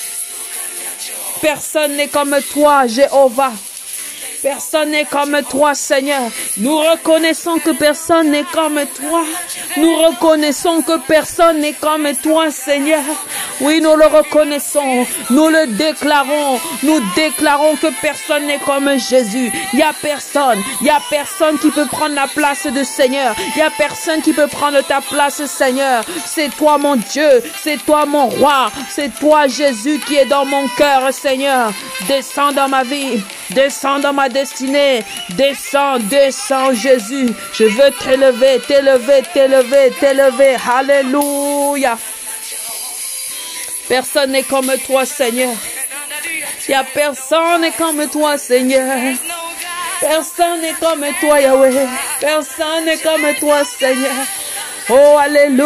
Personne 1.43 1.97
n'est 1.97 2.07
comme 2.07 2.36
toi, 2.53 2.86
Jéhovah. 2.86 3.51
Personne 4.43 4.90
n'est 4.90 5.05
comme 5.05 5.38
toi, 5.49 5.72
Seigneur. 5.72 6.22
Nous 6.57 6.76
reconnaissons 6.76 7.59
que 7.59 7.70
personne 7.70 8.32
n'est 8.32 8.43
comme 8.43 8.80
toi. 9.01 9.22
Nous 9.76 9.95
reconnaissons 9.95 10.82
que 10.82 10.99
personne 11.07 11.61
n'est 11.61 11.74
comme 11.74 12.09
toi, 12.20 12.51
Seigneur. 12.51 13.03
Oui, 13.61 13.80
nous 13.80 13.95
le 13.95 14.07
reconnaissons. 14.07 15.07
Nous 15.30 15.47
le 15.47 15.68
déclarons. 15.68 16.59
Nous 16.82 17.01
déclarons 17.14 17.76
que 17.76 17.86
personne 18.01 18.47
n'est 18.47 18.59
comme 18.59 18.90
Jésus. 18.99 19.53
Il 19.72 19.76
n'y 19.76 19.82
a 19.84 19.93
personne. 19.93 20.61
Il 20.80 20.84
n'y 20.84 20.90
a 20.90 21.01
personne 21.09 21.57
qui 21.61 21.70
peut 21.70 21.86
prendre 21.86 22.16
la 22.16 22.26
place 22.26 22.66
de 22.66 22.82
Seigneur. 22.82 23.36
Il 23.55 23.59
n'y 23.59 23.62
a 23.62 23.70
personne 23.70 24.22
qui 24.22 24.32
peut 24.32 24.49
prendre 24.49 24.80
ta 24.82 25.01
place, 25.01 25.45
Seigneur. 25.47 26.05
C'est 26.26 26.51
toi, 26.57 26.78
mon 26.78 26.97
Dieu. 26.97 27.43
C'est 27.62 27.78
toi, 27.84 28.07
mon 28.07 28.26
roi. 28.26 28.72
C'est 28.90 29.14
toi, 29.20 29.47
Jésus, 29.47 30.01
qui 30.01 30.16
est 30.16 30.26
dans 30.26 30.45
mon 30.45 30.66
cœur, 30.76 31.12
Seigneur. 31.12 31.72
Descends 32.09 32.51
dans 32.51 32.68
ma 32.68 32.82
vie. 32.82 33.22
Descends 33.51 34.01
dans 34.01 34.12
ma 34.12 34.28
destinée. 34.33 35.05
Descends, 35.30 35.99
descends, 35.99 36.72
Jésus. 36.72 37.28
Je 37.53 37.64
veux 37.64 37.91
t'élever, 38.03 38.61
t'élever, 38.66 39.22
t'élever, 39.33 39.93
t'élever. 40.01 40.57
Alléluia. 40.68 41.99
Personne 43.89 44.33
n'est 44.33 44.43
comme 44.43 44.72
toi, 44.87 45.05
Seigneur. 45.05 45.55
Il 46.68 46.74
a 46.74 46.85
personne 46.85 47.61
n'est 47.61 47.72
comme 47.72 48.09
toi, 48.09 48.39
Seigneur. 48.39 49.14
Personne 50.01 50.61
n'est 50.61 50.74
comme 50.74 51.05
toi, 51.20 51.41
Yahweh. 51.41 51.87
Personne 52.20 52.85
n'est 52.85 52.99
comme 52.99 53.35
toi, 53.39 53.64
Seigneur. 53.64 54.12
Oh, 54.89 55.18
Alléluia. 55.20 55.62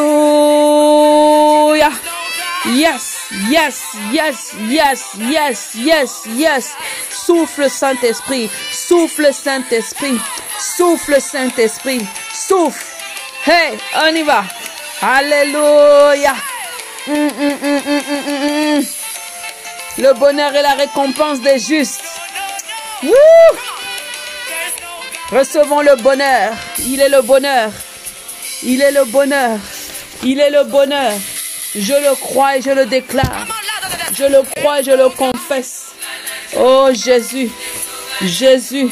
Yes, 2.74 3.15
yes, 3.50 3.96
yes, 4.12 4.54
yes, 4.68 5.16
yes, 5.18 5.74
yes, 5.74 6.26
yes. 6.36 6.74
Souffle, 7.10 7.68
Saint-Esprit. 7.68 8.50
Souffle, 8.72 9.32
Saint-Esprit. 9.32 10.20
Souffle, 10.58 11.20
Saint-Esprit. 11.20 12.06
Souffle. 12.32 12.84
Hey, 13.44 13.78
on 13.94 14.14
y 14.14 14.22
va. 14.22 14.44
Alléluia. 15.02 16.34
Mm, 17.06 17.12
mm, 17.12 18.80
mm. 18.80 18.84
Le 19.98 20.12
bonheur 20.14 20.54
est 20.54 20.62
la 20.62 20.74
récompense 20.74 21.40
des 21.40 21.58
justes. 21.58 22.02
Recevons 25.30 25.80
le 25.80 25.96
bonheur. 26.02 26.52
Il 26.78 27.00
est 27.00 27.08
le 27.08 27.22
bonheur. 27.22 27.70
Il 28.62 28.80
est 28.82 28.92
le 28.92 29.04
bonheur. 29.04 29.58
Il 30.22 30.40
est 30.40 30.50
le 30.50 30.64
bonheur. 30.64 31.12
Je 31.78 31.92
le 31.92 32.14
crois 32.14 32.56
et 32.56 32.62
je 32.62 32.70
le 32.70 32.86
déclare. 32.86 33.46
Je 34.14 34.24
le 34.24 34.42
crois 34.56 34.80
et 34.80 34.84
je 34.84 34.92
le 34.92 35.08
confesse. 35.10 35.92
Oh 36.58 36.88
Jésus. 36.92 37.50
Jésus. 38.22 38.88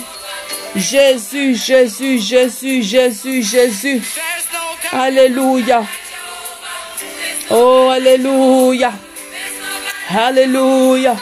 Jésus, 0.76 1.54
Jésus, 1.54 2.18
Jésus, 2.18 2.82
Jésus, 2.82 3.42
Jésus. 3.42 4.02
Alléluia. 4.92 5.84
Oh, 7.50 7.90
Alléluia. 7.90 8.92
Alléluia. 10.10 11.16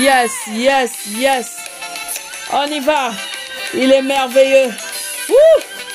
Yes, 0.00 0.32
yes, 0.52 0.90
yes. 1.16 1.56
On 2.52 2.66
y 2.66 2.80
va. 2.80 3.12
Il 3.74 3.92
est 3.92 4.02
merveilleux. 4.02 4.72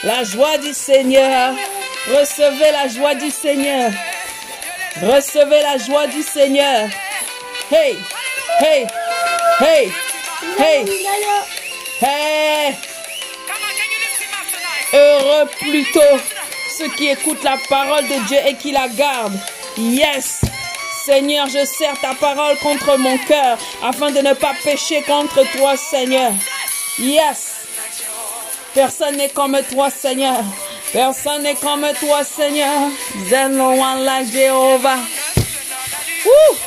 La 0.03 0.23
joie 0.23 0.57
du 0.57 0.73
Seigneur. 0.73 1.53
Recevez 2.07 2.71
la 2.71 2.87
joie 2.87 3.15
du 3.15 3.29
Seigneur. 3.29 3.91
Recevez 4.99 5.61
la 5.61 5.77
joie 5.77 6.07
du 6.07 6.21
Seigneur. 6.21 6.89
Hey, 7.71 7.95
hey, 8.59 8.87
hey, 9.59 9.91
hey, 10.59 10.85
hey. 12.01 12.75
Heureux 14.93 15.47
plutôt 15.59 16.19
ceux 16.77 16.89
qui 16.89 17.07
écoutent 17.07 17.43
la 17.43 17.57
parole 17.69 18.07
de 18.07 18.27
Dieu 18.27 18.37
et 18.45 18.55
qui 18.55 18.71
la 18.71 18.89
gardent. 18.89 19.39
Yes. 19.77 20.41
Seigneur, 21.05 21.47
je 21.47 21.65
serre 21.65 21.99
ta 21.99 22.13
parole 22.13 22.57
contre 22.57 22.97
mon 22.97 23.17
cœur 23.19 23.57
afin 23.81 24.11
de 24.11 24.19
ne 24.19 24.33
pas 24.33 24.53
pécher 24.63 25.01
contre 25.03 25.43
toi, 25.55 25.77
Seigneur. 25.77 26.33
Yes. 26.99 27.61
Personne 28.73 29.15
n'est 29.15 29.29
comme 29.29 29.57
toi, 29.71 29.89
Seigneur. 29.89 30.43
Personne 30.93 31.43
n'est 31.43 31.55
comme 31.55 31.87
toi, 31.99 32.23
Seigneur. 32.23 32.89
There's 33.29 33.49
no 33.55 33.71
one 33.71 34.03
like 34.03 34.27
Jehovah. 34.31 34.97
Woo! 36.25 36.57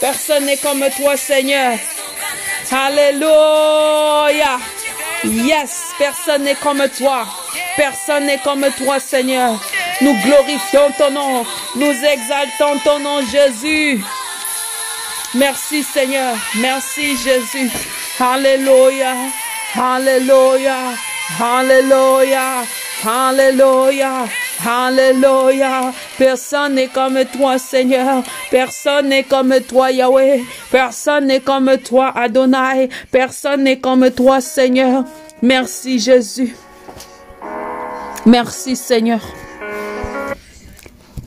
Personne 0.00 0.46
n'est 0.46 0.56
comme 0.56 0.84
toi, 0.96 1.16
Seigneur. 1.16 1.78
Alléluia. 2.72 4.58
Yes, 5.24 5.92
personne 5.98 6.44
n'est 6.44 6.54
comme 6.54 6.88
toi. 6.96 7.26
Personne 7.76 8.26
n'est 8.26 8.38
comme 8.38 8.66
toi, 8.78 8.98
Seigneur. 8.98 9.60
Nous 10.00 10.14
glorifions 10.22 10.90
ton 10.96 11.10
nom. 11.10 11.46
Nous 11.76 11.92
exaltons 11.92 12.78
ton 12.82 12.98
nom, 12.98 13.20
Jésus. 13.26 14.02
Merci, 15.34 15.82
Seigneur. 15.82 16.34
Merci, 16.56 17.16
Jésus. 17.18 17.70
Alléluia. 18.18 19.14
Alléluia. 19.74 20.94
Alléluia. 21.38 22.64
Alléluia. 23.06 24.26
Alléluia. 24.66 25.92
Personne 26.18 26.74
n'est 26.74 26.88
comme 26.88 27.24
toi, 27.26 27.58
Seigneur. 27.58 28.24
Personne 28.50 29.08
n'est 29.08 29.22
comme 29.22 29.54
toi, 29.60 29.92
Yahweh. 29.92 30.42
Personne 30.70 31.26
n'est 31.26 31.40
comme 31.40 31.76
toi, 31.78 32.12
Adonai. 32.16 32.88
Personne 33.10 33.62
n'est 33.62 33.78
comme 33.78 34.10
toi, 34.10 34.40
Seigneur. 34.40 35.04
Merci, 35.40 36.00
Jésus. 36.00 36.56
Merci, 38.24 38.74
Seigneur. 38.74 39.20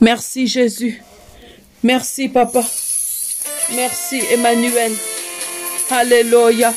Merci, 0.00 0.46
Jésus. 0.46 1.02
Merci, 1.82 2.28
Papa. 2.28 2.62
Merci, 3.74 4.20
Emmanuel. 4.32 4.92
Alléluia. 5.90 6.74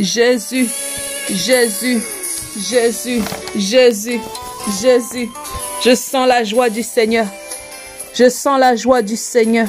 Jésus, 0.00 0.68
Jésus, 1.28 2.00
Jésus, 2.68 3.22
Jésus, 3.56 4.20
Jésus. 4.80 5.30
Je 5.82 5.94
sens 5.94 6.28
la 6.28 6.44
joie 6.44 6.68
du 6.68 6.82
Seigneur. 6.82 7.26
Je 8.12 8.28
sens 8.28 8.58
la 8.58 8.76
joie 8.76 9.02
du 9.02 9.16
Seigneur. 9.16 9.66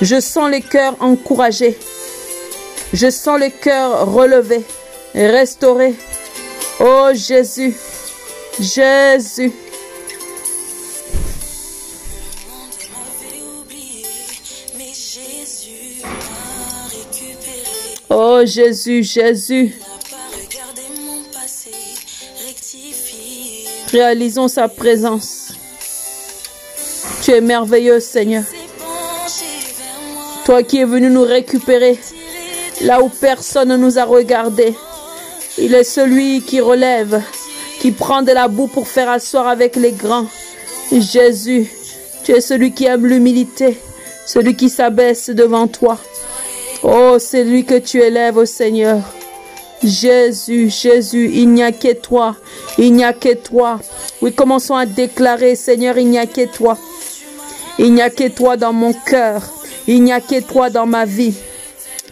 Je 0.00 0.18
sens 0.18 0.50
les 0.50 0.62
cœurs 0.62 0.96
encouragés. 1.00 1.78
Je 2.92 3.10
sens 3.10 3.38
les 3.38 3.50
cœurs 3.50 4.12
relevés, 4.12 4.64
restaurés. 5.14 5.94
Oh 6.80 7.10
Jésus, 7.14 7.76
Jésus. 8.58 9.52
Oh 18.08 18.42
Jésus, 18.44 19.04
Jésus. 19.04 19.74
Réalisons 23.92 24.46
sa 24.46 24.68
présence. 24.68 25.52
Tu 27.22 27.32
es 27.32 27.40
merveilleux, 27.40 27.98
Seigneur. 27.98 28.44
Toi 30.44 30.62
qui 30.62 30.78
es 30.78 30.84
venu 30.84 31.10
nous 31.10 31.24
récupérer 31.24 31.98
là 32.82 33.02
où 33.02 33.08
personne 33.08 33.70
ne 33.70 33.76
nous 33.76 33.98
a 33.98 34.04
regardé. 34.04 34.74
Il 35.58 35.74
est 35.74 35.84
celui 35.84 36.42
qui 36.42 36.60
relève, 36.60 37.20
qui 37.80 37.90
prend 37.90 38.22
de 38.22 38.30
la 38.30 38.46
boue 38.46 38.68
pour 38.68 38.86
faire 38.86 39.10
asseoir 39.10 39.48
avec 39.48 39.74
les 39.74 39.92
grands. 39.92 40.26
Jésus, 40.92 41.68
tu 42.22 42.32
es 42.32 42.40
celui 42.40 42.72
qui 42.72 42.86
aime 42.86 43.06
l'humilité, 43.06 43.76
celui 44.24 44.54
qui 44.54 44.68
s'abaisse 44.68 45.30
devant 45.30 45.66
toi. 45.66 45.98
Oh, 46.84 47.16
c'est 47.18 47.42
lui 47.42 47.64
que 47.64 47.78
tu 47.78 48.00
élèves, 48.00 48.36
au 48.36 48.46
Seigneur. 48.46 49.02
Jésus, 49.82 50.68
Jésus, 50.68 51.30
il 51.32 51.48
n'y 51.50 51.62
a 51.62 51.72
que 51.72 51.92
toi, 51.94 52.36
il 52.76 52.92
n'y 52.92 53.04
a 53.04 53.12
que 53.12 53.34
toi. 53.34 53.80
Oui, 54.20 54.32
commençons 54.34 54.74
à 54.74 54.84
déclarer, 54.84 55.54
Seigneur, 55.54 55.96
il 55.96 56.08
n'y 56.08 56.18
a 56.18 56.26
que 56.26 56.46
toi. 56.46 56.76
Il 57.78 57.94
n'y 57.94 58.02
a 58.02 58.10
que 58.10 58.28
toi 58.28 58.56
dans 58.56 58.74
mon 58.74 58.92
cœur, 58.92 59.42
il 59.86 60.02
n'y 60.02 60.12
a 60.12 60.20
que 60.20 60.40
toi 60.42 60.68
dans 60.68 60.86
ma 60.86 61.06
vie. 61.06 61.34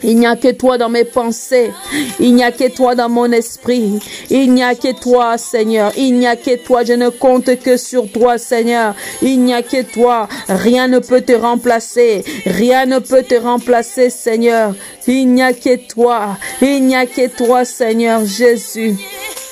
Il 0.03 0.18
n'y 0.18 0.26
a 0.26 0.36
que 0.36 0.53
toi 0.53 0.78
dans 0.78 0.88
mes 0.88 1.05
pensées. 1.05 1.72
Il 2.20 2.34
n'y 2.34 2.44
a 2.44 2.53
que 2.53 2.68
toi 2.68 2.94
dans 2.94 3.09
mon 3.09 3.30
esprit. 3.32 3.99
Il 4.30 4.53
n'y 4.53 4.62
a 4.62 4.74
que 4.74 4.92
toi, 4.92 5.38
Seigneur. 5.38 5.92
Il 5.96 6.18
n'y 6.18 6.26
a 6.26 6.36
que 6.36 6.57
toi. 6.57 6.84
Je 6.84 6.92
ne 6.92 7.09
compte 7.09 7.59
que 7.61 7.76
sur 7.76 8.11
toi, 8.11 8.38
Seigneur. 8.38 8.94
Il 9.22 9.42
n'y 9.42 9.55
a 9.55 9.62
que 9.62 9.82
toi. 9.82 10.28
Rien 10.49 10.88
ne 10.88 10.99
peut 10.99 11.22
te 11.22 11.32
remplacer. 11.32 12.24
Rien 12.46 12.86
ne 12.86 12.99
peut 12.99 13.22
te 13.22 13.34
remplacer, 13.34 14.11
Seigneur. 14.11 14.74
Il 15.07 15.32
n'y 15.32 15.42
a 15.42 15.53
que 15.53 15.76
toi. 15.76 16.36
Il 16.62 16.86
n'y 16.86 16.96
a 16.96 17.07
que 17.07 17.28
toi, 17.28 17.64
Seigneur 17.64 18.24
Jésus. 18.24 18.96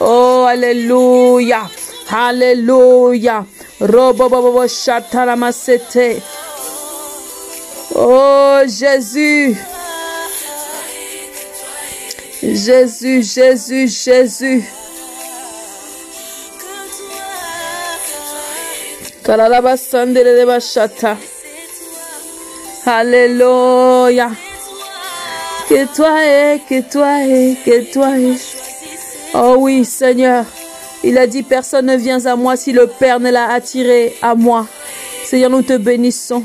Oh, 0.01 0.45
Alléluia. 0.49 1.63
Alléluia. 2.11 3.45
Oh, 7.95 8.61
Jésus. 8.67 9.57
Jésus, 12.43 13.23
Jésus, 13.23 13.89
Jésus. 13.89 14.65
Alléluia. 22.87 24.31
Que 25.69 25.97
toi 25.97 26.25
est, 26.25 26.61
que 26.69 26.81
toi 26.83 27.19
que 27.65 27.93
toi. 27.93 28.13
Oh 29.35 29.57
oui, 29.59 29.85
Seigneur. 29.85 30.45
Il 31.03 31.19
a 31.19 31.27
dit, 31.27 31.43
personne 31.43 31.87
ne 31.87 31.97
vient 31.97 32.25
à 32.27 32.37
moi 32.37 32.57
si 32.57 32.73
le 32.73 32.87
Père 32.87 33.19
ne 33.19 33.31
l'a 33.31 33.51
attiré 33.51 34.15
à 34.23 34.35
moi. 34.35 34.67
Seigneur, 35.25 35.51
nous 35.51 35.63
te 35.63 35.77
bénissons. 35.77 36.45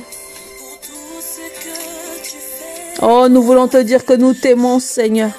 Oh, 3.01 3.27
nous 3.29 3.43
voulons 3.43 3.67
te 3.67 3.77
dire 3.77 4.05
que 4.05 4.13
nous 4.13 4.33
t'aimons, 4.33 4.79
Seigneur. 4.79 5.31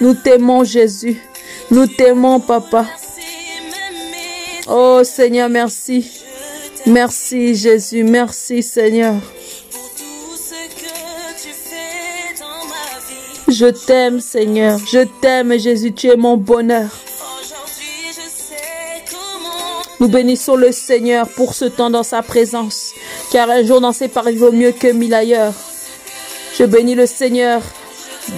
Nous 0.00 0.14
t'aimons, 0.14 0.64
Jésus. 0.64 1.20
Nous 1.70 1.86
t'aimons, 1.86 2.40
Papa. 2.40 2.86
Oh, 4.66 5.02
Seigneur, 5.04 5.48
merci. 5.48 6.10
Merci, 6.86 7.54
Jésus. 7.54 8.02
Merci, 8.04 8.62
Seigneur. 8.62 9.16
Je 13.48 13.66
t'aime, 13.66 14.20
Seigneur. 14.20 14.78
Je 14.90 15.04
t'aime, 15.20 15.58
Jésus. 15.58 15.92
Tu 15.92 16.06
es 16.06 16.16
mon 16.16 16.36
bonheur. 16.36 16.88
Nous 20.00 20.08
bénissons 20.08 20.56
le 20.56 20.72
Seigneur 20.72 21.28
pour 21.28 21.54
ce 21.54 21.66
temps 21.66 21.90
dans 21.90 22.02
sa 22.02 22.22
présence, 22.22 22.94
car 23.30 23.50
un 23.50 23.62
jour 23.62 23.82
dans 23.82 23.92
ses 23.92 24.08
paris 24.08 24.34
vaut 24.34 24.50
mieux 24.50 24.72
que 24.72 24.88
mille 24.88 25.12
ailleurs. 25.12 25.52
Je 26.58 26.64
bénis 26.64 26.94
le 26.94 27.04
Seigneur 27.04 27.60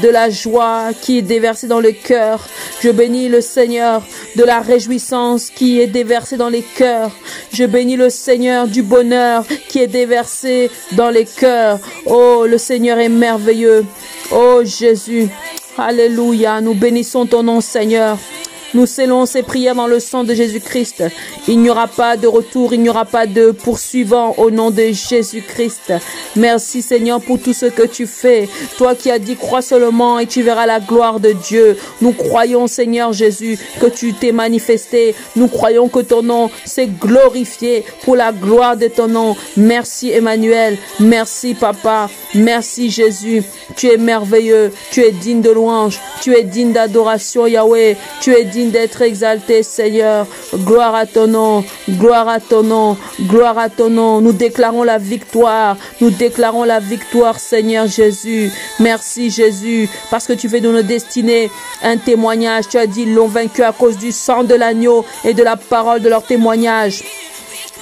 de 0.03 0.09
la 0.09 0.30
joie 0.30 0.91
qui 1.01 1.18
est 1.18 1.22
déversée 1.22 1.66
dans 1.66 1.80
le 1.80 1.93
cœur. 1.93 2.47
Je 2.80 2.91
bénis 2.91 3.28
le 3.28 3.41
Seigneur 3.41 4.03
de 4.37 4.45
la 4.45 4.61
réjouissance 4.61 5.51
qui 5.51 5.80
est 5.80 5.87
déversée 5.87 6.37
dans 6.37 6.49
les 6.49 6.62
cœurs. 6.62 7.11
Je 7.53 7.64
bénis 7.64 7.97
le 7.97 8.11
Seigneur 8.11 8.66
du 8.66 8.83
bonheur 8.83 9.45
qui 9.68 9.80
est 9.80 9.87
déversé 9.87 10.70
dans 10.93 11.11
les 11.11 11.24
cœurs. 11.24 11.78
Oh, 12.07 12.47
le 12.49 12.59
Seigneur 12.59 12.99
est 12.99 13.09
merveilleux. 13.09 13.85
Oh 14.30 14.62
Jésus. 14.64 15.28
Alléluia. 15.78 16.61
Nous 16.61 16.74
bénissons 16.74 17.26
ton 17.26 17.43
nom, 17.43 17.61
Seigneur. 17.61 18.18
Nous 18.75 18.87
scellons 18.87 19.27
ces 19.27 19.43
prières 19.43 19.75
dans 19.75 19.87
le 19.87 20.01
sang 20.01 20.25
de 20.25 20.35
Jésus-Christ. 20.35 21.05
Il 21.47 21.61
n'y 21.61 21.68
aura 21.68 21.89
pas 21.89 22.16
de 22.16 22.27
retour, 22.27 22.73
il 22.73 22.81
n'y 22.81 22.89
aura 22.89 23.05
pas 23.05 23.27
de 23.27 23.51
poursuivant 23.51 24.35
au 24.39 24.51
nom 24.51 24.70
de 24.70 24.93
Jésus-Christ. 24.93 25.93
Merci 26.37 26.81
Seigneur 26.81 27.20
pour 27.20 27.39
tout 27.39 27.53
ce 27.53 27.66
que 27.66 27.83
tu 27.83 28.07
fais. 28.07 28.49
Toi 28.79 28.95
qui 28.95 29.11
as 29.11 29.18
dit 29.18 29.37
crois 29.37 29.61
seulement 29.61 30.18
et 30.18 30.27
tu 30.27 30.43
verras 30.43 30.64
la 30.64 30.81
gloire 30.81 31.20
de 31.20 31.33
Dieu. 31.33 31.77
Nous 32.01 32.12
croyons 32.12 32.66
Seigneur 32.66 33.12
Jésus 33.12 33.59
que 33.81 33.87
tu 33.87 34.14
t'es 34.14 34.33
manifesté. 34.33 35.14
Nous 35.37 35.49
croyons 35.49 35.89
que 35.89 36.01
ton 36.01 36.23
nom 36.23 36.51
s'est 36.64 36.87
glorifié 36.87 37.85
pour 38.05 38.16
la 38.16 38.33
gloire 38.33 38.79
de 38.79 38.89
ton 38.89 39.09
nom. 39.09 39.37
Merci 39.57 40.11
Emmanuel. 40.11 40.79
Merci 40.99 41.55
Papa. 41.55 42.09
Merci 42.35 42.91
Jésus. 42.91 43.43
Tu 43.77 43.89
es 43.89 43.99
merveilleux. 43.99 44.73
Tu 44.91 45.03
es 45.03 45.12
digne 45.12 45.43
de 45.43 45.51
louange. 45.51 46.01
Tu 46.23 46.35
es 46.35 46.43
digne 46.43 46.73
d'adoration 46.73 47.47
Yahweh. 47.47 47.97
Tu 48.20 48.33
es 48.33 48.45
digne 48.45 48.62
d'être 48.71 49.03
exalté, 49.03 49.63
Seigneur. 49.63 50.27
Gloire 50.55 50.95
à 50.95 51.07
ton 51.07 51.27
nom, 51.27 51.65
gloire 51.89 52.29
à 52.29 52.41
ton 52.41 52.63
nom, 52.63 52.97
gloire 53.23 53.59
à 53.59 53.69
ton 53.69 53.91
nom. 53.91 54.21
Nous 54.21 54.33
déclarons 54.33 54.83
la 54.83 54.99
victoire, 54.99 55.77
nous 56.01 56.11
déclarons 56.11 56.65
la 56.65 56.81
victoire, 56.81 57.39
Seigneur 57.39 57.87
Jésus. 57.87 58.53
Merci 58.79 59.31
Jésus, 59.31 59.89
parce 60.11 60.27
que 60.27 60.33
tu 60.33 60.49
fais 60.49 60.61
de 60.61 60.71
nos 60.71 60.83
destinées 60.83 61.51
un 61.83 61.97
témoignage. 61.97 62.69
Tu 62.69 62.79
as 62.79 62.87
dit, 62.87 63.07
l'ont 63.07 63.29
vaincu 63.29 63.63
à 63.63 63.73
cause 63.73 63.97
du 63.99 64.13
sang 64.13 64.45
de 64.45 64.55
l'agneau 64.55 65.05
et 65.25 65.35
de 65.35 65.43
la 65.43 65.57
parole 65.57 66.01
de 66.01 66.09
leur 66.09 66.23
témoignage. 66.23 67.03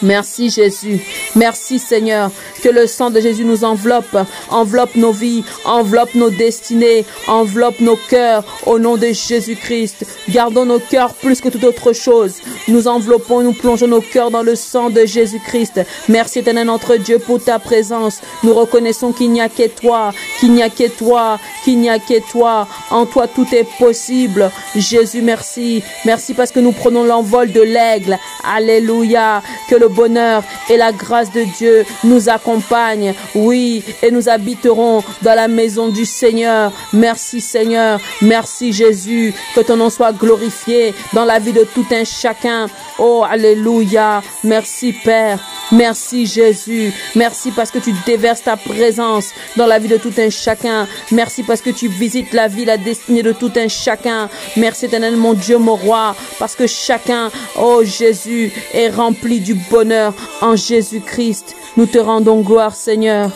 Merci 0.02 0.50
Jésus. 0.50 1.00
Merci 1.36 1.78
Seigneur. 1.78 2.30
Que 2.62 2.68
le 2.68 2.86
sang 2.86 3.10
de 3.10 3.20
Jésus 3.20 3.44
nous 3.44 3.64
enveloppe, 3.64 4.16
enveloppe 4.50 4.94
nos 4.96 5.12
vies, 5.12 5.44
enveloppe 5.64 6.14
nos 6.14 6.30
destinées, 6.30 7.04
enveloppe 7.26 7.80
nos 7.80 7.96
cœurs 7.96 8.44
au 8.66 8.78
nom 8.78 8.96
de 8.96 9.08
Jésus-Christ. 9.08 10.06
Gardons 10.28 10.66
nos 10.66 10.78
cœurs 10.78 11.14
plus 11.14 11.40
que 11.40 11.48
toute 11.48 11.64
autre 11.64 11.92
chose. 11.92 12.34
Nous 12.68 12.86
enveloppons, 12.88 13.42
nous 13.42 13.52
plongeons 13.52 13.88
nos 13.88 14.00
cœurs 14.00 14.30
dans 14.30 14.42
le 14.42 14.54
sang 14.54 14.90
de 14.90 15.04
Jésus-Christ. 15.06 15.80
Merci 16.08 16.40
éternel 16.40 16.66
notre 16.66 16.96
Dieu 16.96 17.18
pour 17.18 17.42
ta 17.42 17.58
présence. 17.58 18.20
Nous 18.42 18.54
reconnaissons 18.54 19.12
qu'il 19.12 19.30
n'y 19.32 19.40
a 19.40 19.48
que 19.48 19.66
toi, 19.68 20.12
qu'il 20.38 20.52
n'y 20.52 20.62
a 20.62 20.68
que 20.68 20.88
toi, 20.88 21.38
qu'il 21.64 21.78
n'y 21.78 21.88
a 21.88 21.98
que 21.98 22.20
toi. 22.30 22.68
En 22.90 23.06
toi 23.06 23.26
tout 23.26 23.46
est 23.52 23.66
possible. 23.78 24.50
Jésus, 24.76 25.22
merci. 25.22 25.82
Merci 26.04 26.34
parce 26.34 26.50
que 26.52 26.60
nous 26.60 26.72
prenons 26.72 27.04
l'envol 27.04 27.52
de 27.52 27.62
l'aigle. 27.62 28.18
Alléluia. 28.44 29.42
Bonheur 29.90 30.42
et 30.68 30.76
la 30.76 30.92
grâce 30.92 31.30
de 31.32 31.42
Dieu 31.42 31.84
nous 32.04 32.28
accompagnent. 32.28 33.14
Oui, 33.34 33.84
et 34.02 34.10
nous 34.10 34.28
habiterons 34.28 35.02
dans 35.22 35.34
la 35.34 35.48
maison 35.48 35.88
du 35.88 36.04
Seigneur. 36.04 36.72
Merci 36.92 37.40
Seigneur. 37.40 38.00
Merci 38.22 38.72
Jésus. 38.72 39.34
Que 39.54 39.60
ton 39.60 39.76
nom 39.76 39.90
soit 39.90 40.12
glorifié 40.12 40.94
dans 41.12 41.24
la 41.24 41.38
vie 41.38 41.52
de 41.52 41.64
tout 41.64 41.86
un 41.92 42.04
chacun. 42.04 42.66
Oh, 42.98 43.24
alléluia. 43.28 44.22
Merci 44.44 44.92
Père. 44.92 45.40
Merci 45.72 46.26
Jésus. 46.26 46.92
Merci 47.14 47.52
parce 47.52 47.70
que 47.70 47.78
tu 47.78 47.94
déverses 48.04 48.42
ta 48.42 48.56
présence 48.56 49.30
dans 49.56 49.66
la 49.66 49.78
vie 49.78 49.88
de 49.88 49.96
tout 49.96 50.12
un 50.18 50.30
chacun. 50.30 50.88
Merci 51.12 51.42
parce 51.42 51.60
que 51.60 51.70
tu 51.70 51.88
visites 51.88 52.32
la 52.32 52.48
vie, 52.48 52.64
la 52.64 52.76
destinée 52.76 53.22
de 53.22 53.32
tout 53.32 53.52
un 53.56 53.68
chacun. 53.68 54.28
Merci 54.56 54.86
éternel 54.86 55.16
mon 55.16 55.34
Dieu, 55.34 55.58
mon 55.58 55.76
roi, 55.76 56.16
parce 56.38 56.56
que 56.56 56.66
chacun, 56.66 57.30
oh 57.56 57.82
Jésus, 57.84 58.52
est 58.72 58.88
rempli 58.88 59.40
du 59.40 59.54
bonheur 59.54 60.14
en 60.40 60.56
Jésus-Christ. 60.56 61.54
Nous 61.76 61.86
te 61.86 61.98
rendons 61.98 62.40
gloire 62.40 62.74
Seigneur. 62.74 63.30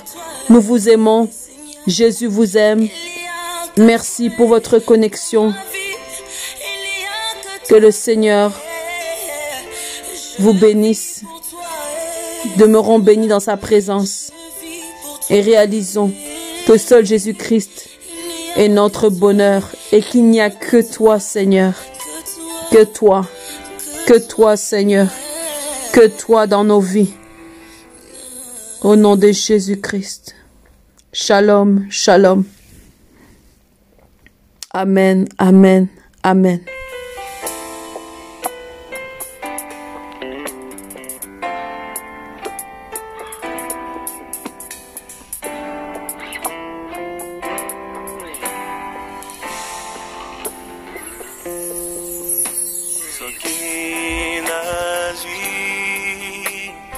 Nous 0.49 0.61
vous 0.61 0.89
aimons. 0.89 1.29
Jésus 1.87 2.27
vous 2.27 2.57
aime. 2.57 2.89
Merci 3.77 4.31
pour 4.31 4.49
votre 4.49 4.79
connexion. 4.79 5.55
Que 7.69 7.75
le 7.77 7.91
Seigneur 7.91 8.53
vous 10.39 10.53
bénisse. 10.53 11.23
Demeurons 12.57 12.99
bénis 12.99 13.29
dans 13.29 13.41
sa 13.41 13.57
présence 13.57 14.33
et 15.31 15.41
réalisons 15.41 16.13
que 16.67 16.79
seul 16.79 17.05
Jésus-Christ 17.05 17.89
est 18.57 18.69
notre 18.69 19.11
bonheur 19.11 19.71
et 19.93 20.01
qu'il 20.01 20.27
n'y 20.27 20.41
a 20.41 20.51
que 20.51 20.81
toi, 20.81 21.19
Seigneur. 21.19 21.75
Que 22.71 22.85
toi, 22.85 23.27
que 24.07 24.19
toi, 24.19 24.57
Seigneur, 24.57 25.09
que 25.93 26.07
toi 26.07 26.47
dans 26.47 26.65
nos 26.65 26.81
vies. 26.81 27.13
Au 28.83 28.97
nom 28.97 29.17
de 29.17 29.33
Jésus-Christ. 29.33 30.35
Shalom, 31.13 31.87
shalom. 31.91 32.45
Amen, 34.73 35.27
amen, 35.39 35.89
amen. 36.23 36.61